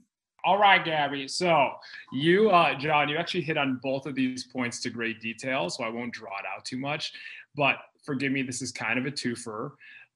[0.45, 1.27] all right, Gabby.
[1.27, 1.72] So
[2.14, 5.69] you, uh, John, you actually hit on both of these points to great detail.
[5.69, 7.11] So I won't draw it out too much.
[7.56, 7.76] But
[8.06, 9.72] forgive me, this is kind of a twofer.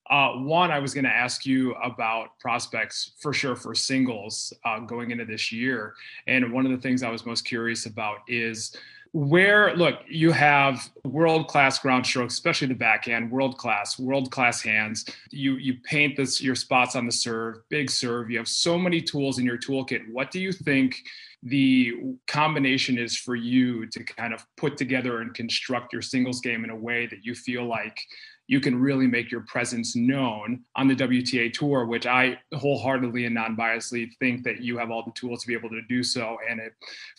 [0.09, 4.79] Uh, one, I was going to ask you about prospects for sure for singles uh,
[4.79, 5.93] going into this year.
[6.27, 8.75] And one of the things I was most curious about is
[9.13, 14.61] where, look, you have world class ground strokes, especially the backhand, world class, world class
[14.61, 15.05] hands.
[15.29, 18.31] You you paint this your spots on the serve, big serve.
[18.31, 20.11] You have so many tools in your toolkit.
[20.11, 20.95] What do you think?
[21.45, 21.93] the
[22.25, 26.69] combination is for you to kind of put together and construct your singles game in
[26.69, 27.99] a way that you feel like
[28.47, 33.33] you can really make your presence known on the WTA tour, which I wholeheartedly and
[33.33, 36.59] non-biasedly think that you have all the tools to be able to do so, and
[36.59, 36.69] a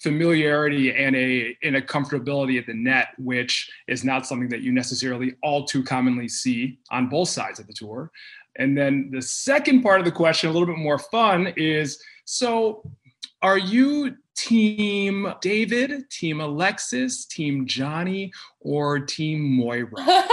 [0.02, 4.72] familiarity and a and a comfortability at the net, which is not something that you
[4.72, 8.10] necessarily all too commonly see on both sides of the tour.
[8.56, 12.82] And then the second part of the question, a little bit more fun, is so
[13.42, 19.88] are you team David, team Alexis, team Johnny, or team Moira?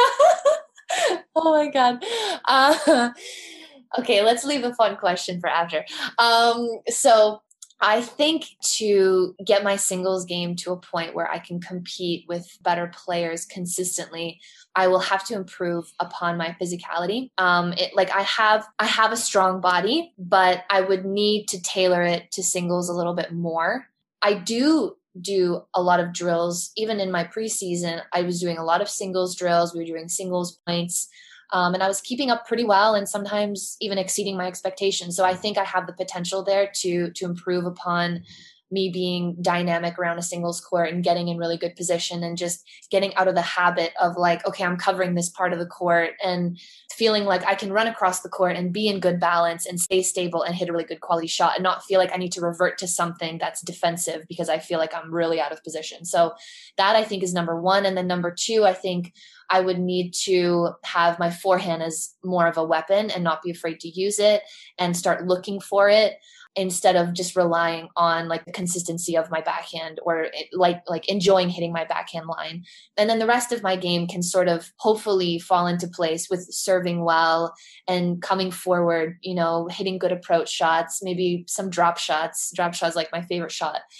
[1.45, 2.03] oh my god.
[2.45, 3.11] Uh,
[3.99, 5.85] okay, let's leave a fun question for after.
[6.17, 7.41] Um, so
[7.83, 8.45] I think
[8.75, 13.43] to get my singles game to a point where I can compete with better players
[13.45, 14.39] consistently,
[14.75, 17.31] I will have to improve upon my physicality.
[17.39, 21.61] Um, it, like I have, I have a strong body, but I would need to
[21.61, 23.87] tailor it to singles a little bit more.
[24.21, 26.71] I do do a lot of drills.
[26.77, 29.73] Even in my preseason, I was doing a lot of singles drills.
[29.73, 31.09] We were doing singles points.
[31.51, 35.15] Um, and I was keeping up pretty well and sometimes even exceeding my expectations.
[35.15, 38.23] So I think I have the potential there to to improve upon
[38.71, 42.65] me being dynamic around a singles court and getting in really good position and just
[42.89, 46.11] getting out of the habit of like, okay, I'm covering this part of the court
[46.23, 46.57] and
[46.93, 50.01] feeling like I can run across the court and be in good balance and stay
[50.01, 52.41] stable and hit a really good quality shot and not feel like I need to
[52.41, 56.05] revert to something that's defensive because I feel like I'm really out of position.
[56.05, 56.33] So
[56.77, 57.85] that I think is number one.
[57.85, 59.13] And then number two, I think
[59.49, 63.51] I would need to have my forehand as more of a weapon and not be
[63.51, 64.43] afraid to use it
[64.77, 66.15] and start looking for it
[66.55, 71.07] instead of just relying on like the consistency of my backhand or it, like like
[71.07, 72.63] enjoying hitting my backhand line.
[72.97, 76.45] And then the rest of my game can sort of hopefully fall into place with
[76.51, 77.53] serving well
[77.87, 82.95] and coming forward you know hitting good approach shots maybe some drop shots drop shots
[82.95, 83.81] like my favorite shot.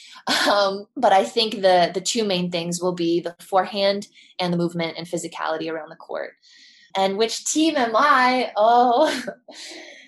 [0.52, 4.08] Um, but i think the the two main things will be the forehand
[4.40, 6.34] and the movement and physicality around the court
[6.96, 9.24] and which team am i oh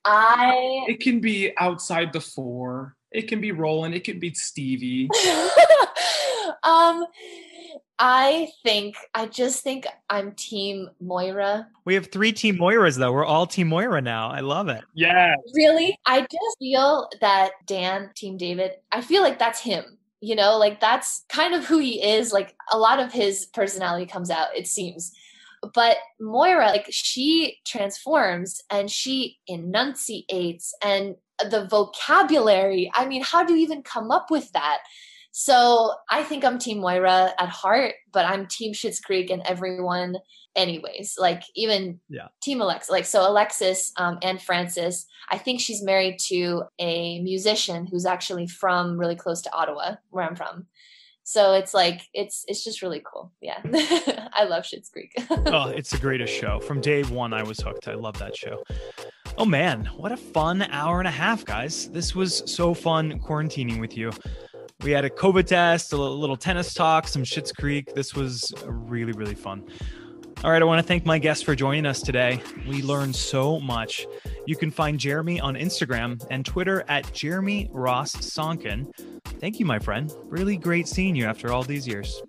[0.06, 2.96] I it can be outside the four.
[3.12, 3.94] It can be Roland.
[3.94, 5.10] It can be Stevie.
[6.64, 7.06] um
[8.00, 11.68] I think I just think I'm team Moira.
[11.86, 13.14] We have three team Moiras though.
[13.14, 14.30] We're all team Moira now.
[14.30, 14.84] I love it.
[14.94, 15.36] Yeah.
[15.54, 15.98] Really?
[16.06, 19.98] I just feel that Dan, team David, I feel like that's him.
[20.20, 22.34] You know, like that's kind of who he is.
[22.34, 25.14] Like a lot of his personality comes out, it seems
[25.74, 32.92] but Moira, like she transforms and she enunciates and the vocabulary.
[32.94, 34.80] I mean, how do you even come up with that?
[35.32, 40.18] So I think I'm Team Moira at heart, but I'm Team Schitt's Creek and everyone
[40.56, 41.16] anyways.
[41.18, 42.28] Like even yeah.
[42.42, 42.92] Team Alexa.
[42.92, 48.48] Like so Alexis um, and Francis, I think she's married to a musician who's actually
[48.48, 50.68] from really close to Ottawa, where I'm from.
[51.24, 53.32] So it's like it's it's just really cool.
[53.42, 53.60] Yeah,
[54.34, 55.14] I love Schitt's Creek.
[55.30, 56.60] oh, it's the greatest show.
[56.60, 57.88] From day one, I was hooked.
[57.88, 58.62] I love that show.
[59.38, 61.90] Oh man, what a fun hour and a half, guys!
[61.90, 64.12] This was so fun quarantining with you.
[64.82, 67.94] We had a COVID test, a little tennis talk, some Schitt's Creek.
[67.96, 69.64] This was really really fun.
[70.44, 72.42] All right, I want to thank my guests for joining us today.
[72.68, 74.06] We learned so much.
[74.46, 78.92] You can find Jeremy on Instagram and Twitter at Jeremy Ross Sonkin.
[79.40, 80.14] Thank you, my friend.
[80.26, 82.22] Really great seeing you after all these years.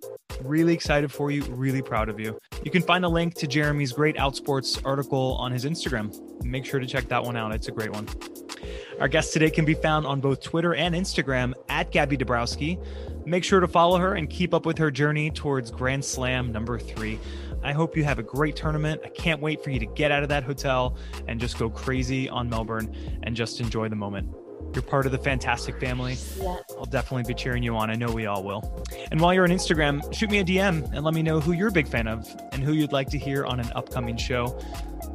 [0.42, 2.38] Really excited for you, really proud of you.
[2.62, 6.44] You can find a link to Jeremy's great Outsports article on his Instagram.
[6.44, 8.08] Make sure to check that one out, it's a great one.
[9.00, 12.78] Our guest today can be found on both Twitter and Instagram at Gabby Dabrowski.
[13.26, 16.78] Make sure to follow her and keep up with her journey towards Grand Slam number
[16.78, 17.18] three.
[17.64, 19.00] I hope you have a great tournament.
[19.04, 20.96] I can't wait for you to get out of that hotel
[21.26, 24.28] and just go crazy on Melbourne and just enjoy the moment.
[24.74, 26.16] You're part of the fantastic family.
[26.36, 26.58] Yeah.
[26.76, 27.90] I'll definitely be cheering you on.
[27.90, 28.84] I know we all will.
[29.10, 31.68] And while you're on Instagram, shoot me a DM and let me know who you're
[31.68, 34.58] a big fan of and who you'd like to hear on an upcoming show.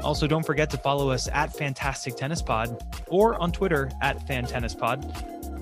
[0.02, 4.46] Also, don't forget to follow us at Fantastic Tennis Pod or on Twitter at Fan
[4.46, 5.06] Tennis Pod.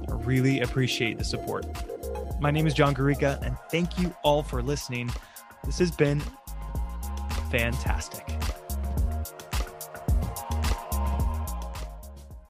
[0.09, 1.65] I really appreciate the support.
[2.39, 5.11] My name is John Garcia, and thank you all for listening.
[5.65, 6.21] This has been
[7.49, 8.56] fantastic.